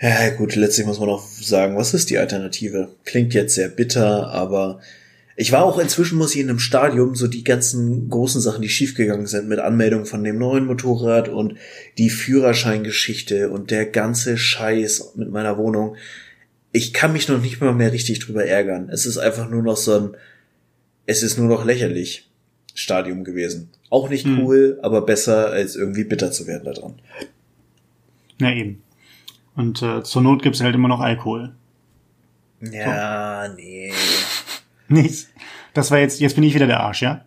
Ja, 0.00 0.30
gut, 0.30 0.56
letztlich 0.56 0.86
muss 0.86 0.98
man 0.98 1.10
auch 1.10 1.22
sagen, 1.26 1.76
was 1.76 1.92
ist 1.92 2.08
die 2.08 2.16
Alternative? 2.18 2.88
Klingt 3.04 3.34
jetzt 3.34 3.54
sehr 3.54 3.68
bitter, 3.68 4.32
aber 4.32 4.80
ich 5.40 5.52
war 5.52 5.64
auch 5.64 5.78
inzwischen, 5.78 6.18
muss 6.18 6.34
ich 6.34 6.42
in 6.42 6.50
einem 6.50 6.58
Stadium, 6.58 7.14
so 7.14 7.26
die 7.26 7.44
ganzen 7.44 8.10
großen 8.10 8.42
Sachen, 8.42 8.60
die 8.60 8.68
schiefgegangen 8.68 9.26
sind, 9.26 9.48
mit 9.48 9.58
Anmeldung 9.58 10.04
von 10.04 10.22
dem 10.22 10.36
neuen 10.36 10.66
Motorrad 10.66 11.30
und 11.30 11.54
die 11.96 12.10
Führerscheingeschichte 12.10 13.48
und 13.48 13.70
der 13.70 13.86
ganze 13.86 14.36
Scheiß 14.36 15.12
mit 15.14 15.30
meiner 15.30 15.56
Wohnung. 15.56 15.96
Ich 16.72 16.92
kann 16.92 17.14
mich 17.14 17.26
noch 17.26 17.40
nicht 17.40 17.58
mal 17.58 17.72
mehr 17.72 17.90
richtig 17.90 18.18
drüber 18.18 18.44
ärgern. 18.44 18.90
Es 18.90 19.06
ist 19.06 19.16
einfach 19.16 19.48
nur 19.48 19.62
noch 19.62 19.78
so 19.78 19.94
ein, 19.98 20.16
es 21.06 21.22
ist 21.22 21.38
nur 21.38 21.48
noch 21.48 21.64
lächerlich 21.64 22.28
Stadium 22.74 23.24
gewesen. 23.24 23.70
Auch 23.88 24.10
nicht 24.10 24.26
Hm. 24.26 24.40
cool, 24.40 24.78
aber 24.82 25.06
besser 25.06 25.48
als 25.48 25.74
irgendwie 25.74 26.04
bitter 26.04 26.32
zu 26.32 26.46
werden 26.46 26.64
daran. 26.66 27.00
Ja, 28.38 28.52
eben. 28.52 28.82
Und 29.56 29.80
äh, 29.80 30.02
zur 30.02 30.20
Not 30.20 30.42
gibt's 30.42 30.60
halt 30.60 30.74
immer 30.74 30.88
noch 30.88 31.00
Alkohol. 31.00 31.54
Ja, 32.60 33.48
nee. 33.56 33.90
Nichts. 34.90 35.28
Das 35.74 35.90
war 35.90 35.98
jetzt, 35.98 36.20
jetzt 36.20 36.34
bin 36.34 36.44
ich 36.44 36.54
wieder 36.54 36.66
der 36.66 36.80
Arsch, 36.80 37.02
ja? 37.02 37.24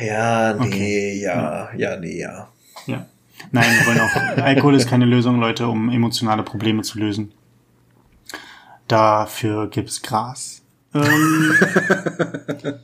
Ja, 0.00 0.54
nee, 0.54 0.66
Okay. 0.66 1.20
ja, 1.22 1.68
ja, 1.76 1.96
nee, 1.98 2.20
ja. 2.20 2.48
Ja. 2.86 3.06
Nein, 3.50 3.64
wir 3.78 3.86
wollen 3.86 4.00
auch. 4.00 4.36
Alkohol 4.44 4.74
ist 4.74 4.88
keine 4.88 5.04
Lösung, 5.04 5.38
Leute, 5.40 5.66
um 5.68 5.90
emotionale 5.90 6.42
Probleme 6.42 6.82
zu 6.82 6.98
lösen. 6.98 7.32
Dafür 8.88 9.68
gibt's 9.68 10.02
Gras. 10.02 10.62
Ähm, 10.94 11.52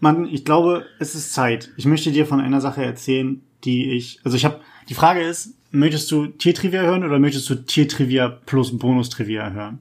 Mann, 0.00 0.26
ich 0.26 0.44
glaube, 0.44 0.86
es 0.98 1.14
ist 1.14 1.32
Zeit. 1.32 1.70
Ich 1.76 1.84
möchte 1.84 2.10
dir 2.12 2.26
von 2.26 2.40
einer 2.40 2.60
Sache 2.60 2.84
erzählen, 2.84 3.40
die 3.64 3.92
ich. 3.92 4.20
Also 4.24 4.36
ich 4.36 4.44
habe. 4.44 4.60
Die 4.88 4.94
Frage 4.94 5.20
ist, 5.20 5.54
möchtest 5.70 6.10
du 6.10 6.26
Tiertrivia 6.26 6.82
hören 6.82 7.04
oder 7.04 7.18
möchtest 7.20 7.48
du 7.48 7.54
Tiertrivia 7.54 8.28
plus 8.28 8.76
Bonustrivia 8.76 9.50
hören? 9.50 9.78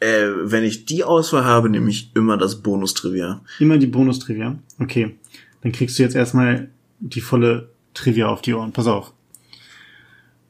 Äh, 0.00 0.28
wenn 0.42 0.64
ich 0.64 0.84
die 0.84 1.04
Auswahl 1.04 1.44
habe, 1.44 1.68
nehme 1.68 1.90
ich 1.90 2.14
immer 2.14 2.36
das 2.36 2.62
Bonus-Trivia. 2.62 3.42
Immer 3.58 3.78
die 3.78 3.86
Bonustrivia. 3.86 4.58
Okay. 4.78 5.16
Dann 5.62 5.72
kriegst 5.72 5.98
du 5.98 6.02
jetzt 6.02 6.14
erstmal 6.14 6.68
die 7.00 7.20
volle 7.20 7.70
Trivia 7.94 8.28
auf 8.28 8.42
die 8.42 8.54
Ohren. 8.54 8.72
Pass 8.72 8.86
auf. 8.86 9.12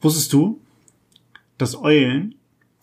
Wusstest 0.01 0.33
du, 0.33 0.61
dass 1.57 1.75
Eulen 1.75 2.35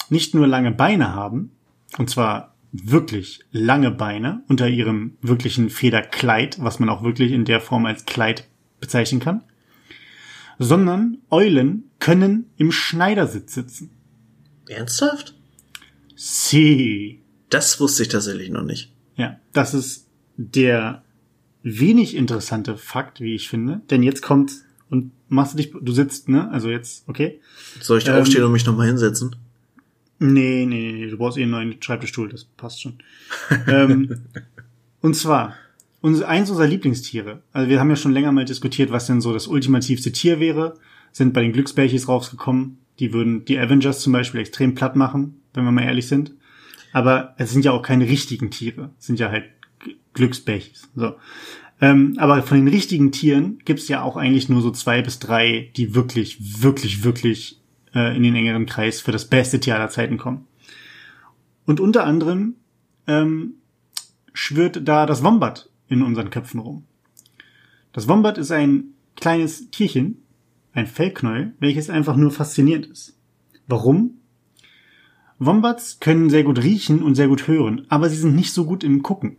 nicht 0.08 0.34
nur 0.34 0.46
lange 0.46 0.72
Beine 0.72 1.14
haben, 1.14 1.50
und 1.98 2.08
zwar 2.08 2.54
wirklich 2.72 3.40
lange 3.50 3.90
Beine 3.90 4.42
unter 4.48 4.68
ihrem 4.68 5.16
wirklichen 5.20 5.68
Federkleid, 5.68 6.62
was 6.62 6.78
man 6.78 6.88
auch 6.88 7.02
wirklich 7.02 7.32
in 7.32 7.44
der 7.44 7.60
Form 7.60 7.84
als 7.86 8.06
Kleid 8.06 8.48
bezeichnen 8.80 9.20
kann, 9.20 9.42
sondern 10.58 11.18
Eulen 11.30 11.90
können 11.98 12.50
im 12.56 12.72
Schneidersitz 12.72 13.54
sitzen. 13.54 13.90
Ernsthaft? 14.68 15.34
Sie. 16.16 17.20
Das 17.50 17.80
wusste 17.80 18.02
ich 18.02 18.08
tatsächlich 18.08 18.50
noch 18.50 18.64
nicht. 18.64 18.92
Ja, 19.16 19.38
das 19.52 19.74
ist 19.74 20.08
der 20.36 21.02
wenig 21.62 22.16
interessante 22.16 22.76
Fakt, 22.76 23.20
wie 23.20 23.34
ich 23.34 23.48
finde. 23.48 23.82
Denn 23.90 24.02
jetzt 24.02 24.22
kommt 24.22 24.52
und 24.90 25.12
machst 25.28 25.54
du 25.54 25.56
dich, 25.58 25.72
du 25.80 25.92
sitzt, 25.92 26.28
ne? 26.28 26.50
Also 26.50 26.70
jetzt, 26.70 27.08
okay. 27.08 27.40
Soll 27.80 27.98
ich 27.98 28.08
Ähm, 28.08 28.14
aufstehen 28.14 28.44
und 28.44 28.52
mich 28.52 28.66
nochmal 28.66 28.86
hinsetzen? 28.86 29.36
Nee, 30.18 30.66
nee, 30.66 30.92
nee, 30.92 31.10
du 31.10 31.16
brauchst 31.16 31.36
eh 31.36 31.42
einen 31.42 31.50
neuen 31.50 31.82
Schreibtischstuhl, 31.82 32.28
das 32.28 32.44
passt 32.44 32.80
schon. 32.80 32.98
ähm, 33.66 34.20
und 35.00 35.16
zwar, 35.16 35.54
unser, 36.00 36.28
eins 36.28 36.48
unserer 36.48 36.68
Lieblingstiere, 36.68 37.42
also 37.52 37.68
wir 37.68 37.80
haben 37.80 37.90
ja 37.90 37.96
schon 37.96 38.12
länger 38.12 38.30
mal 38.30 38.44
diskutiert, 38.44 38.92
was 38.92 39.06
denn 39.06 39.20
so 39.20 39.32
das 39.32 39.48
ultimativste 39.48 40.12
Tier 40.12 40.38
wäre, 40.38 40.78
sind 41.10 41.32
bei 41.32 41.42
den 41.42 41.52
Glücksbärchis 41.52 42.06
rausgekommen. 42.08 42.78
Die 43.00 43.12
würden 43.12 43.44
die 43.44 43.58
Avengers 43.58 44.00
zum 44.00 44.12
Beispiel 44.12 44.40
extrem 44.40 44.74
platt 44.74 44.94
machen, 44.94 45.41
wenn 45.54 45.64
wir 45.64 45.72
mal 45.72 45.84
ehrlich 45.84 46.08
sind. 46.08 46.34
Aber 46.92 47.34
es 47.38 47.52
sind 47.52 47.64
ja 47.64 47.72
auch 47.72 47.82
keine 47.82 48.08
richtigen 48.08 48.50
Tiere, 48.50 48.90
es 48.98 49.06
sind 49.06 49.18
ja 49.18 49.30
halt 49.30 49.44
G- 49.80 49.96
Glücksbärchis. 50.12 50.90
So. 50.94 51.14
Ähm, 51.80 52.14
aber 52.18 52.42
von 52.42 52.58
den 52.58 52.68
richtigen 52.68 53.12
Tieren 53.12 53.58
gibt's 53.64 53.88
ja 53.88 54.02
auch 54.02 54.16
eigentlich 54.16 54.48
nur 54.48 54.60
so 54.62 54.70
zwei 54.70 55.02
bis 55.02 55.18
drei, 55.18 55.70
die 55.76 55.94
wirklich, 55.94 56.62
wirklich, 56.62 57.02
wirklich 57.02 57.60
äh, 57.94 58.16
in 58.16 58.22
den 58.22 58.36
engeren 58.36 58.66
Kreis 58.66 59.00
für 59.00 59.10
das 59.10 59.28
beste 59.28 59.58
Tier 59.58 59.74
aller 59.74 59.88
Zeiten 59.88 60.18
kommen. 60.18 60.46
Und 61.64 61.80
unter 61.80 62.04
anderem 62.04 62.54
ähm, 63.06 63.54
schwirrt 64.32 64.86
da 64.86 65.06
das 65.06 65.24
Wombat 65.24 65.70
in 65.88 66.02
unseren 66.02 66.30
Köpfen 66.30 66.60
rum. 66.60 66.84
Das 67.92 68.08
Wombat 68.08 68.38
ist 68.38 68.52
ein 68.52 68.94
kleines 69.16 69.70
Tierchen, 69.70 70.18
ein 70.72 70.86
Fellknäuel, 70.86 71.52
welches 71.58 71.90
einfach 71.90 72.16
nur 72.16 72.30
faszinierend 72.30 72.86
ist. 72.86 73.18
Warum? 73.66 74.18
Wombats 75.44 76.00
können 76.00 76.30
sehr 76.30 76.44
gut 76.44 76.62
riechen 76.62 77.02
und 77.02 77.14
sehr 77.14 77.28
gut 77.28 77.46
hören, 77.48 77.86
aber 77.88 78.08
sie 78.08 78.16
sind 78.16 78.34
nicht 78.34 78.52
so 78.52 78.64
gut 78.64 78.84
im 78.84 79.02
Gucken. 79.02 79.36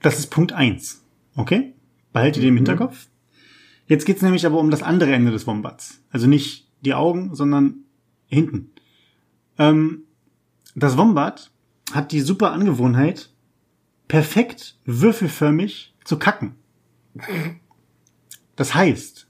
Das 0.00 0.18
ist 0.18 0.28
Punkt 0.28 0.52
eins, 0.52 1.02
Okay? 1.36 1.74
Behaltet 2.12 2.42
ihr 2.42 2.48
im 2.48 2.56
Hinterkopf. 2.56 3.08
Jetzt 3.86 4.06
geht's 4.06 4.22
nämlich 4.22 4.46
aber 4.46 4.58
um 4.58 4.70
das 4.70 4.82
andere 4.82 5.12
Ende 5.12 5.30
des 5.30 5.46
Wombats. 5.46 6.02
Also 6.10 6.26
nicht 6.26 6.68
die 6.80 6.94
Augen, 6.94 7.34
sondern 7.34 7.84
hinten. 8.26 8.70
Ähm, 9.58 10.04
das 10.74 10.96
Wombat 10.96 11.50
hat 11.92 12.12
die 12.12 12.20
super 12.20 12.52
Angewohnheit, 12.52 13.30
perfekt 14.08 14.78
würfelförmig 14.84 15.94
zu 16.04 16.18
kacken. 16.18 16.54
Das 18.56 18.74
heißt, 18.74 19.28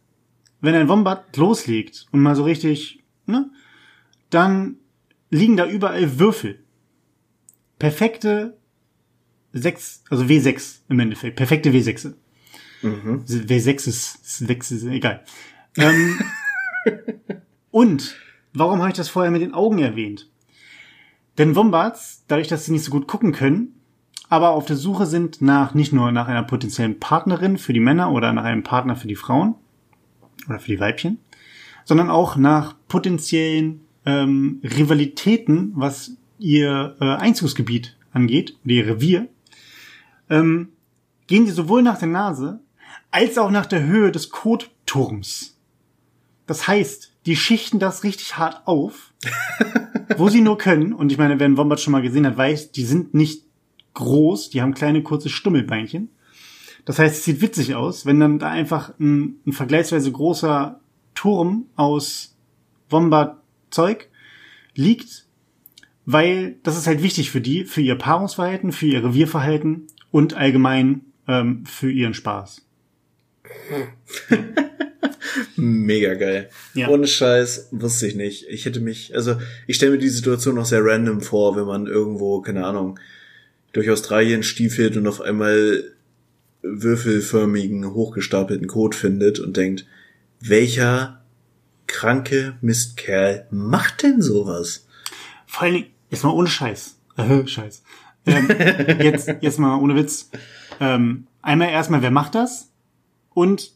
wenn 0.61 0.75
ein 0.75 0.89
Wombat 0.89 1.37
loslegt 1.37 2.07
und 2.13 2.21
mal 2.21 2.37
so 2.37 2.45
richtig, 2.45 3.03
ne, 3.27 3.51
dann 4.31 4.77
liegen 5.31 5.57
da 5.57 5.67
überall 5.67 6.19
Würfel. 6.19 6.63
Perfekte 7.79 8.57
sechs, 9.53 10.03
also 10.11 10.25
W6 10.25 10.81
im 10.89 11.01
Endeffekt, 11.01 11.37
perfekte 11.37 11.71
W6. 11.71 12.15
Mhm. 12.83 13.25
W6 13.27 13.89
ist, 13.89 13.89
ist, 13.89 14.49
Wex 14.49 14.71
ist 14.71 14.85
egal. 14.85 15.25
Ähm, 15.77 16.19
und 17.71 18.17
warum 18.53 18.81
habe 18.81 18.91
ich 18.91 18.97
das 18.97 19.09
vorher 19.09 19.31
mit 19.31 19.43
den 19.43 19.55
Augen 19.55 19.79
erwähnt? 19.79 20.31
Denn 21.39 21.55
Wombats, 21.55 22.25
dadurch, 22.29 22.49
dass 22.49 22.65
sie 22.65 22.73
nicht 22.73 22.85
so 22.85 22.91
gut 22.91 23.07
gucken 23.07 23.33
können, 23.33 23.75
aber 24.29 24.51
auf 24.51 24.67
der 24.67 24.77
Suche 24.77 25.07
sind 25.07 25.41
nach 25.41 25.75
nicht 25.75 25.93
nur 25.93 26.11
nach 26.13 26.29
einer 26.29 26.43
potenziellen 26.43 26.99
Partnerin 26.99 27.59
für 27.59 27.73
die 27.73 27.81
Männer 27.81 28.11
oder 28.13 28.33
nach 28.33 28.45
einem 28.45 28.63
Partner 28.63 28.97
für 28.97 29.09
die 29.09 29.17
Frauen 29.17 29.55
oder 30.49 30.59
für 30.59 30.73
die 30.73 30.81
Weibchen, 30.81 31.19
sondern 31.85 32.11
auch 32.11 32.37
nach 32.37 32.75
potenziellen 32.89 33.86
ähm, 34.07 34.61
Rivalitäten, 34.63 35.73
was 35.75 36.13
ihr 36.39 36.97
äh, 37.01 37.05
Einzugsgebiet 37.05 37.97
angeht, 38.13 38.57
ihr 38.65 38.87
Revier, 38.87 39.29
ähm, 40.31 40.69
gehen 41.27 41.47
sie 41.47 41.53
sowohl 41.53 41.83
nach 41.83 41.99
der 41.99 42.09
Nase 42.09 42.61
als 43.11 43.37
auch 43.37 43.51
nach 43.51 43.67
der 43.67 43.85
Höhe 43.85 44.13
des 44.13 44.31
Kotturms. 44.31 45.57
Das 46.47 46.69
heißt, 46.69 47.13
die 47.27 47.37
schichten 47.37 47.79
das 47.79 48.05
richtig 48.05 48.39
hart 48.39 48.67
auf, 48.67 49.13
wo 50.17 50.29
sie 50.29 50.41
nur 50.41 50.59
können. 50.59 50.93
Und 50.93 51.11
ich 51.11 51.19
meine, 51.19 51.39
wer 51.41 51.47
einen 51.47 51.57
Wombat 51.57 51.81
schon 51.81 51.93
mal 51.93 52.03
gesehen 52.03 52.27
hat, 52.27 52.37
weiß, 52.37 52.71
die 52.71 52.85
sind 52.85 53.15
nicht 53.15 53.45
groß, 53.95 54.51
die 54.51 54.63
haben 54.63 54.75
kleine, 54.75 55.03
kurze 55.03 55.29
Stummelbeinchen. 55.29 56.11
Das 56.85 57.01
heißt, 57.01 57.17
es 57.17 57.25
sieht 57.25 57.41
witzig 57.41 57.75
aus, 57.75 58.07
wenn 58.07 58.21
dann 58.21 58.39
da 58.39 58.51
einfach 58.51 58.93
ein, 59.01 59.41
ein 59.45 59.53
vergleichsweise 59.53 60.13
großer 60.13 60.79
Turm 61.15 61.67
aus 61.75 62.37
Wombat-Zeug 63.67 64.09
liegt, 64.75 65.27
weil 66.05 66.57
das 66.63 66.77
ist 66.77 66.87
halt 66.87 67.03
wichtig 67.03 67.31
für 67.31 67.41
die, 67.41 67.65
für 67.65 67.81
ihr 67.81 67.97
Paarungsverhalten, 67.97 68.73
für 68.73 68.87
ihr 68.87 69.05
Revierverhalten 69.05 69.87
und 70.11 70.35
allgemein 70.35 71.03
ähm, 71.27 71.65
für 71.67 71.91
ihren 71.91 72.15
Spaß. 72.15 72.63
Mega 75.57 76.15
geil. 76.15 76.51
Ja. 76.75 76.89
Ohne 76.89 77.07
Scheiß, 77.07 77.69
wusste 77.73 78.07
ich 78.07 78.15
nicht. 78.15 78.47
Ich 78.49 78.65
hätte 78.65 78.81
mich, 78.81 79.15
also 79.15 79.37
ich 79.67 79.77
stelle 79.77 79.93
mir 79.93 79.99
die 79.99 80.09
Situation 80.09 80.55
noch 80.55 80.67
sehr 80.67 80.85
random 80.85 81.21
vor, 81.21 81.57
wenn 81.57 81.67
man 81.67 81.87
irgendwo, 81.87 82.41
keine 82.41 82.65
Ahnung, 82.65 82.99
durch 83.73 83.91
Australien 83.91 84.43
stiefelt 84.43 84.97
und 84.97 85.07
auf 85.07 85.21
einmal 85.21 85.85
würfelförmigen, 86.63 87.93
hochgestapelten 87.93 88.67
Code 88.67 88.97
findet 88.97 89.39
und 89.39 89.57
denkt, 89.57 89.87
welcher 90.41 91.26
kranke 91.87 92.57
Mistkerl 92.61 93.47
macht 93.51 94.03
denn 94.03 94.23
sowas? 94.23 94.87
Vor 95.47 95.63
allen 95.63 95.75
Dingen, 95.75 95.87
jetzt 96.11 96.25
mal 96.25 96.31
ohne 96.31 96.49
Scheiß. 96.49 96.99
Äh, 97.17 97.47
Scheiß. 97.47 97.83
Ähm, 98.27 98.49
jetzt, 99.01 99.29
jetzt 99.41 99.59
mal 99.59 99.77
ohne 99.79 99.95
Witz. 99.95 100.31
Ähm, 100.81 101.27
einmal 101.43 101.71
erstmal, 101.71 102.03
wer 102.03 102.11
macht 102.11 102.35
das? 102.35 102.71
Und 103.33 103.73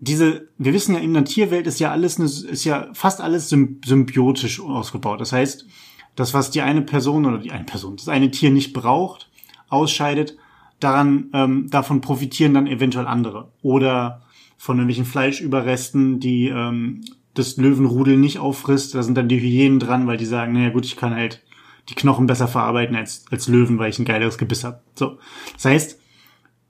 diese, 0.00 0.48
wir 0.58 0.72
wissen 0.72 0.94
ja, 0.94 1.00
in 1.00 1.14
der 1.14 1.24
Tierwelt 1.24 1.66
ist 1.66 1.80
ja 1.80 1.90
alles, 1.90 2.18
eine, 2.18 2.26
ist 2.26 2.64
ja 2.64 2.88
fast 2.92 3.20
alles 3.20 3.48
symb 3.48 3.84
symbiotisch 3.84 4.60
ausgebaut. 4.60 5.20
Das 5.20 5.32
heißt, 5.32 5.66
das, 6.14 6.34
was 6.34 6.50
die 6.50 6.62
eine 6.62 6.82
Person 6.82 7.26
oder 7.26 7.38
die 7.38 7.52
eine 7.52 7.64
Person, 7.64 7.96
das 7.96 8.08
eine 8.08 8.30
Tier 8.30 8.50
nicht 8.50 8.72
braucht, 8.72 9.28
ausscheidet, 9.68 10.36
daran, 10.80 11.30
ähm, 11.32 11.68
davon 11.70 12.00
profitieren 12.00 12.54
dann 12.54 12.66
eventuell 12.66 13.06
andere. 13.06 13.50
Oder 13.62 14.22
von 14.58 14.76
irgendwelchen 14.76 15.06
Fleischüberresten, 15.06 16.20
die 16.20 16.48
ähm, 16.48 17.02
das 17.34 17.56
Löwenrudel 17.56 18.16
nicht 18.16 18.38
auffrisst. 18.38 18.94
Da 18.94 19.02
sind 19.02 19.16
dann 19.16 19.28
die 19.28 19.40
Hyänen 19.40 19.78
dran, 19.78 20.06
weil 20.06 20.16
die 20.18 20.26
sagen, 20.26 20.52
naja 20.52 20.70
gut, 20.70 20.84
ich 20.84 20.96
kann 20.96 21.14
halt 21.14 21.42
die 21.88 21.94
Knochen 21.94 22.26
besser 22.26 22.48
verarbeiten 22.48 22.96
als, 22.96 23.24
als 23.30 23.48
Löwen, 23.48 23.78
weil 23.78 23.90
ich 23.90 23.98
ein 23.98 24.04
geileres 24.04 24.36
Gebiss 24.36 24.64
habe. 24.64 24.82
So. 24.94 25.18
Das 25.54 25.64
heißt, 25.64 26.00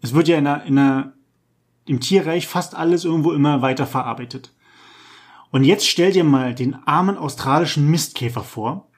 es 0.03 0.15
wird 0.15 0.29
ja 0.29 0.39
in 0.39 0.45
der, 0.45 0.65
in 0.65 0.77
der, 0.77 1.15
im 1.87 2.01
Tierreich 2.01 2.47
fast 2.47 2.77
alles 2.77 3.05
irgendwo 3.05 3.33
immer 3.33 3.63
weiter 3.63 3.87
verarbeitet. 3.87 4.55
Und 5.51 5.65
jetzt 5.65 5.89
stell 5.89 6.13
dir 6.13 6.25
mal 6.25 6.55
den 6.55 6.75
armen 6.87 7.17
australischen 7.17 7.91
Mistkäfer 7.91 8.45
vor, 8.45 8.89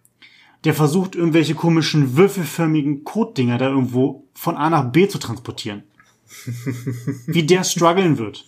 der 0.65 0.75
versucht, 0.75 1.15
irgendwelche 1.15 1.55
komischen 1.55 2.17
würfelförmigen 2.17 3.05
Kotdinger 3.05 3.57
da 3.57 3.69
irgendwo 3.69 4.27
von 4.35 4.57
A 4.57 4.69
nach 4.69 4.91
B 4.91 5.09
zu 5.09 5.19
transportieren. 5.19 5.85
Wie 7.27 7.45
der 7.45 7.65
strugglen 7.65 8.19
wird. 8.19 8.45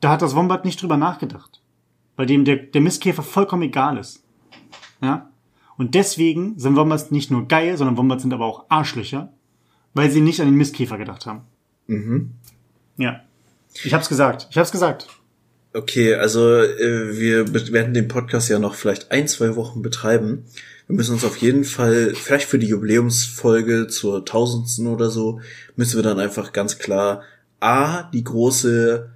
Da 0.00 0.10
hat 0.10 0.22
das 0.22 0.34
Wombat 0.34 0.64
nicht 0.64 0.80
drüber 0.80 0.96
nachgedacht. 0.96 1.60
Weil 2.16 2.26
dem 2.26 2.44
der, 2.44 2.56
der 2.56 2.80
Mistkäfer 2.80 3.22
vollkommen 3.22 3.62
egal 3.62 3.98
ist. 3.98 4.22
Ja? 5.02 5.30
Und 5.76 5.94
deswegen 5.94 6.58
sind 6.58 6.76
Wombats 6.76 7.10
nicht 7.10 7.30
nur 7.30 7.48
geil, 7.48 7.76
sondern 7.76 7.96
Wombats 7.96 8.22
sind 8.22 8.34
aber 8.34 8.44
auch 8.44 8.66
Arschlöcher, 8.68 9.32
weil 9.94 10.10
sie 10.10 10.20
nicht 10.20 10.40
an 10.40 10.46
den 10.46 10.56
Mistkäfer 10.56 10.98
gedacht 10.98 11.24
haben. 11.26 11.42
Mhm. 11.86 12.32
Ja. 12.98 13.20
Ich 13.82 13.94
hab's 13.94 14.08
gesagt. 14.08 14.48
Ich 14.50 14.58
hab's 14.58 14.72
gesagt. 14.72 15.06
Okay, 15.72 16.14
also 16.16 16.54
äh, 16.56 17.16
wir 17.16 17.72
werden 17.72 17.94
den 17.94 18.08
Podcast 18.08 18.50
ja 18.50 18.58
noch 18.58 18.74
vielleicht 18.74 19.12
ein, 19.12 19.28
zwei 19.28 19.54
Wochen 19.56 19.82
betreiben. 19.82 20.44
Wir 20.86 20.96
müssen 20.96 21.14
uns 21.14 21.24
auf 21.24 21.36
jeden 21.36 21.64
Fall, 21.64 22.14
vielleicht 22.14 22.48
für 22.48 22.58
die 22.58 22.66
Jubiläumsfolge 22.66 23.86
zur 23.86 24.24
tausendsten 24.24 24.88
oder 24.88 25.08
so, 25.08 25.40
müssen 25.76 25.96
wir 25.96 26.02
dann 26.02 26.18
einfach 26.18 26.52
ganz 26.52 26.78
klar 26.78 27.22
A, 27.60 28.02
die 28.02 28.24
große 28.24 29.10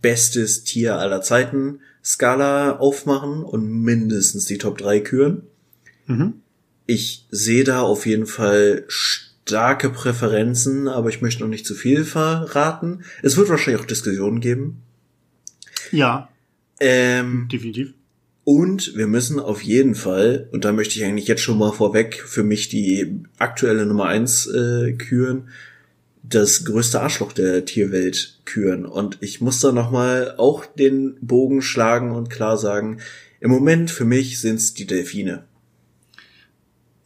bestes 0.00 0.64
Tier 0.64 0.96
aller 0.98 1.20
Zeiten 1.22 1.80
Skala 2.02 2.78
aufmachen 2.78 3.42
und 3.42 3.68
mindestens 3.82 4.44
die 4.46 4.58
Top 4.58 4.78
3 4.78 5.00
küren. 5.00 5.42
Mhm. 6.06 6.34
Ich 6.86 7.26
sehe 7.30 7.64
da 7.64 7.80
auf 7.80 8.04
jeden 8.06 8.26
Fall 8.26 8.84
starke 8.88 9.90
Präferenzen, 9.90 10.86
aber 10.88 11.08
ich 11.08 11.22
möchte 11.22 11.42
noch 11.42 11.48
nicht 11.48 11.66
zu 11.66 11.74
viel 11.74 12.04
verraten. 12.04 13.04
Es 13.22 13.36
wird 13.36 13.48
wahrscheinlich 13.48 13.82
auch 13.82 13.86
Diskussionen 13.86 14.40
geben. 14.40 14.82
Ja, 15.92 16.28
Ähm, 16.80 17.48
definitiv. 17.50 17.94
und 18.44 18.96
wir 18.96 19.06
müssen 19.06 19.38
auf 19.40 19.62
jeden 19.62 19.94
Fall, 19.94 20.48
und 20.52 20.64
da 20.64 20.72
möchte 20.72 20.98
ich 20.98 21.04
eigentlich 21.04 21.28
jetzt 21.28 21.42
schon 21.42 21.56
mal 21.58 21.72
vorweg 21.72 22.22
für 22.26 22.42
mich 22.42 22.68
die 22.68 23.20
aktuelle 23.38 23.86
Nummer 23.86 24.06
eins 24.06 24.46
äh, 24.46 24.92
küren, 24.92 25.48
das 26.28 26.64
größte 26.64 27.00
Arschloch 27.00 27.32
der 27.32 27.64
Tierwelt 27.64 28.40
küren. 28.44 28.86
Und 28.86 29.18
ich 29.20 29.40
muss 29.40 29.60
da 29.60 29.72
nochmal 29.72 30.34
auch 30.38 30.64
den 30.64 31.16
Bogen 31.20 31.62
schlagen 31.62 32.12
und 32.12 32.30
klar 32.30 32.56
sagen, 32.56 33.00
im 33.40 33.50
Moment 33.50 33.90
für 33.90 34.06
mich 34.06 34.40
sind's 34.40 34.72
die 34.74 34.86
Delfine. 34.86 35.44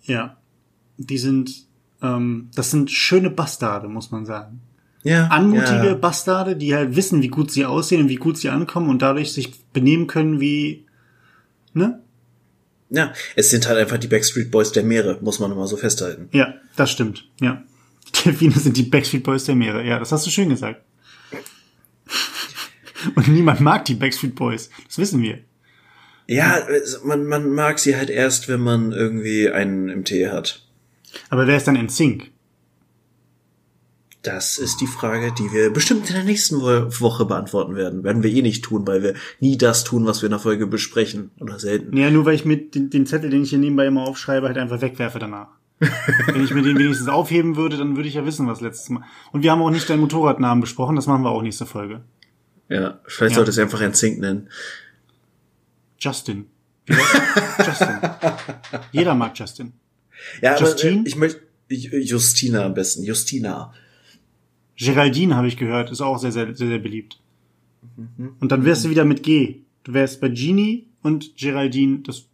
Ja. 0.02 0.36
Die 0.96 1.18
sind, 1.18 1.66
ähm, 2.00 2.50
das 2.54 2.70
sind 2.70 2.90
schöne 2.90 3.30
Bastarde, 3.30 3.88
muss 3.88 4.10
man 4.10 4.24
sagen. 4.24 4.60
Ja. 5.02 5.28
Anmutige 5.28 5.86
ja. 5.86 5.94
Bastarde, 5.94 6.56
die 6.56 6.74
halt 6.74 6.94
wissen, 6.96 7.22
wie 7.22 7.28
gut 7.28 7.50
sie 7.50 7.64
aussehen 7.64 8.02
und 8.02 8.08
wie 8.08 8.16
gut 8.16 8.38
sie 8.38 8.50
ankommen 8.50 8.88
und 8.88 9.02
dadurch 9.02 9.32
sich 9.32 9.64
benehmen 9.72 10.06
können 10.06 10.40
wie, 10.40 10.86
ne? 11.72 12.02
Ja, 12.90 13.12
es 13.36 13.50
sind 13.50 13.68
halt 13.68 13.78
einfach 13.78 13.98
die 13.98 14.06
Backstreet 14.06 14.50
Boys 14.50 14.72
der 14.72 14.82
Meere, 14.82 15.18
muss 15.20 15.40
man 15.40 15.52
immer 15.52 15.66
so 15.66 15.76
festhalten. 15.76 16.28
Ja, 16.32 16.54
das 16.74 16.90
stimmt. 16.90 17.28
Ja. 17.40 17.62
Die 18.08 18.22
Delfine 18.24 18.58
sind 18.58 18.76
die 18.76 18.82
Backstreet 18.82 19.22
Boys 19.22 19.44
der 19.44 19.54
Meere. 19.54 19.84
Ja, 19.84 19.98
das 19.98 20.12
hast 20.12 20.26
du 20.26 20.30
schön 20.30 20.48
gesagt. 20.48 20.82
Und 23.14 23.28
niemand 23.28 23.60
mag 23.60 23.84
die 23.84 23.94
Backstreet 23.94 24.34
Boys. 24.34 24.70
Das 24.86 24.98
wissen 24.98 25.22
wir. 25.22 25.38
Ja, 26.26 26.66
man, 27.04 27.26
man 27.26 27.50
mag 27.50 27.78
sie 27.78 27.96
halt 27.96 28.10
erst, 28.10 28.48
wenn 28.48 28.60
man 28.60 28.92
irgendwie 28.92 29.50
einen 29.50 29.88
im 29.88 30.04
Tee 30.04 30.28
hat. 30.28 30.66
Aber 31.30 31.46
wer 31.46 31.56
ist 31.56 31.66
dann 31.66 31.76
in 31.76 31.88
Sync? 31.88 32.30
Das 34.22 34.58
ist 34.58 34.80
die 34.80 34.86
Frage, 34.86 35.32
die 35.32 35.52
wir 35.52 35.72
bestimmt 35.72 36.08
in 36.08 36.14
der 36.14 36.24
nächsten 36.24 36.60
Wo 36.60 37.00
Woche 37.00 37.24
beantworten 37.24 37.76
werden. 37.76 38.04
Werden 38.04 38.22
wir 38.22 38.30
eh 38.30 38.42
nicht 38.42 38.64
tun, 38.64 38.86
weil 38.86 39.02
wir 39.02 39.14
nie 39.40 39.56
das 39.56 39.84
tun, 39.84 40.04
was 40.04 40.20
wir 40.20 40.26
in 40.26 40.32
der 40.32 40.40
Folge 40.40 40.66
besprechen. 40.66 41.30
Oder 41.40 41.58
selten. 41.58 41.96
Ja, 41.96 42.10
nur 42.10 42.26
weil 42.26 42.34
ich 42.34 42.44
mit 42.44 42.74
den, 42.74 42.90
den 42.90 43.06
Zettel, 43.06 43.30
den 43.30 43.44
ich 43.44 43.50
hier 43.50 43.58
nebenbei 43.58 43.86
immer 43.86 44.06
aufschreibe, 44.06 44.48
halt 44.48 44.58
einfach 44.58 44.82
wegwerfe 44.82 45.18
danach. 45.18 45.57
Wenn 45.80 46.42
ich 46.44 46.52
mir 46.52 46.62
den 46.62 46.76
wenigstens 46.78 47.08
aufheben 47.08 47.56
würde, 47.56 47.76
dann 47.76 47.94
würde 47.96 48.08
ich 48.08 48.14
ja 48.14 48.26
wissen, 48.26 48.46
was 48.48 48.60
letztes 48.60 48.88
Mal. 48.90 49.04
Und 49.32 49.42
wir 49.42 49.52
haben 49.52 49.62
auch 49.62 49.70
nicht 49.70 49.88
deinen 49.88 50.00
Motorradnamen 50.00 50.60
besprochen, 50.60 50.96
das 50.96 51.06
machen 51.06 51.22
wir 51.22 51.30
auch 51.30 51.42
nächste 51.42 51.66
Folge. 51.66 52.02
Ja, 52.68 52.98
vielleicht 53.06 53.32
Ja. 53.32 53.36
sollte 53.36 53.50
es 53.50 53.58
einfach 53.58 53.80
ein 53.80 53.94
Zink 53.94 54.18
nennen. 54.18 54.48
Justin. 55.98 56.46
Justin. 56.88 57.98
Jeder 58.92 59.14
mag 59.14 59.38
Justin. 59.38 59.72
Ja, 60.42 60.52
aber 60.56 60.60
Justine? 60.66 61.02
äh, 61.02 61.08
ich 61.08 61.16
möchte 61.16 61.40
Justina 61.68 62.64
am 62.64 62.74
besten. 62.74 63.04
Justina. 63.04 63.72
Geraldine 64.76 65.36
habe 65.36 65.48
ich 65.48 65.56
gehört, 65.56 65.90
ist 65.90 66.00
auch 66.00 66.18
sehr, 66.18 66.32
sehr, 66.32 66.54
sehr, 66.54 66.68
sehr 66.68 66.78
beliebt. 66.78 67.20
Und 68.40 68.52
dann 68.52 68.64
wärst 68.64 68.84
du 68.84 68.90
wieder 68.90 69.04
mit 69.04 69.22
G. 69.22 69.62
Du 69.84 69.92
wärst 69.92 70.20
bei 70.20 70.28
Genie 70.28 70.86
und 71.02 71.36
Geraldine, 71.36 72.00
das, 72.00 72.26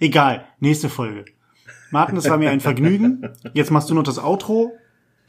egal, 0.00 0.46
nächste 0.60 0.88
Folge. 0.88 1.24
Martin, 1.90 2.16
es 2.16 2.28
war 2.28 2.38
mir 2.38 2.50
ein 2.50 2.60
Vergnügen. 2.60 3.28
Jetzt 3.52 3.70
machst 3.70 3.90
du 3.90 3.94
noch 3.94 4.02
das 4.02 4.18
Outro 4.18 4.72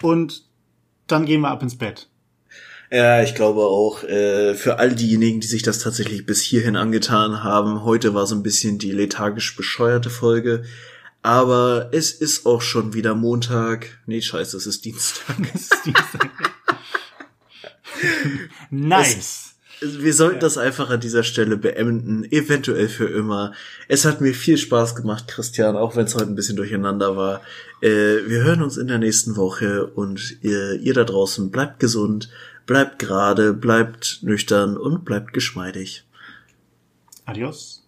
und 0.02 0.44
dann 1.08 1.26
gehen 1.26 1.42
wir 1.42 1.50
ab 1.50 1.62
ins 1.62 1.78
Bett. 1.78 2.10
Ja, 2.92 3.24
ich 3.24 3.36
glaube 3.36 3.62
auch, 3.62 4.04
äh, 4.04 4.54
für 4.54 4.80
all 4.80 4.94
diejenigen, 4.94 5.40
die 5.40 5.48
sich 5.48 5.64
das 5.64 5.80
tatsächlich 5.80 6.26
bis 6.26 6.42
hierhin 6.42 6.76
angetan 6.76 7.44
haben, 7.44 7.84
heute 7.84 8.14
war 8.14 8.28
so 8.28 8.36
ein 8.36 8.44
bisschen 8.44 8.78
die 8.78 8.92
lethargisch 8.92 9.56
bescheuerte 9.56 10.10
Folge. 10.10 10.64
Aber 11.22 11.90
es 11.92 12.12
ist 12.12 12.46
auch 12.46 12.62
schon 12.62 12.94
wieder 12.94 13.16
Montag. 13.16 14.00
Nee, 14.06 14.22
scheiße, 14.22 14.56
es 14.58 14.68
ist 14.68 14.86
Dienstag. 14.86 15.36
Das 15.54 15.62
ist 15.62 15.86
Dienstag. 15.86 16.30
nice. 18.70 19.45
Wir 19.82 20.14
sollten 20.14 20.40
das 20.40 20.58
einfach 20.58 20.90
an 20.90 21.00
dieser 21.00 21.24
Stelle 21.24 21.58
beenden, 21.58 22.24
eventuell 22.32 22.88
für 22.88 23.08
immer. 23.08 23.54
Es 23.88 24.06
hat 24.06 24.22
mir 24.22 24.34
viel 24.34 24.58
Spaß 24.58 24.96
gemacht, 24.96 25.28
Christian, 25.28 25.76
auch 25.76 25.96
wenn 25.96 26.06
es 26.06 26.16
heute 26.16 26.28
ein 26.28 26.36
bisschen 26.36 26.56
durcheinander 26.56 27.18
war. 27.18 27.42
Äh, 27.82 28.28
wir 28.28 28.44
hören 28.44 28.62
uns 28.62 28.78
in 28.78 28.88
der 28.88 29.00
nächsten 29.00 29.36
Woche 29.36 29.88
und 29.88 30.38
ihr, 30.42 30.80
ihr 30.80 30.94
da 30.94 31.04
draußen 31.04 31.52
bleibt 31.52 31.80
gesund, 31.80 32.30
bleibt 32.66 33.00
gerade, 33.00 33.54
bleibt 33.54 34.20
nüchtern 34.22 34.78
und 34.78 35.06
bleibt 35.06 35.34
geschmeidig. 35.34 36.06
Adios. 37.26 37.85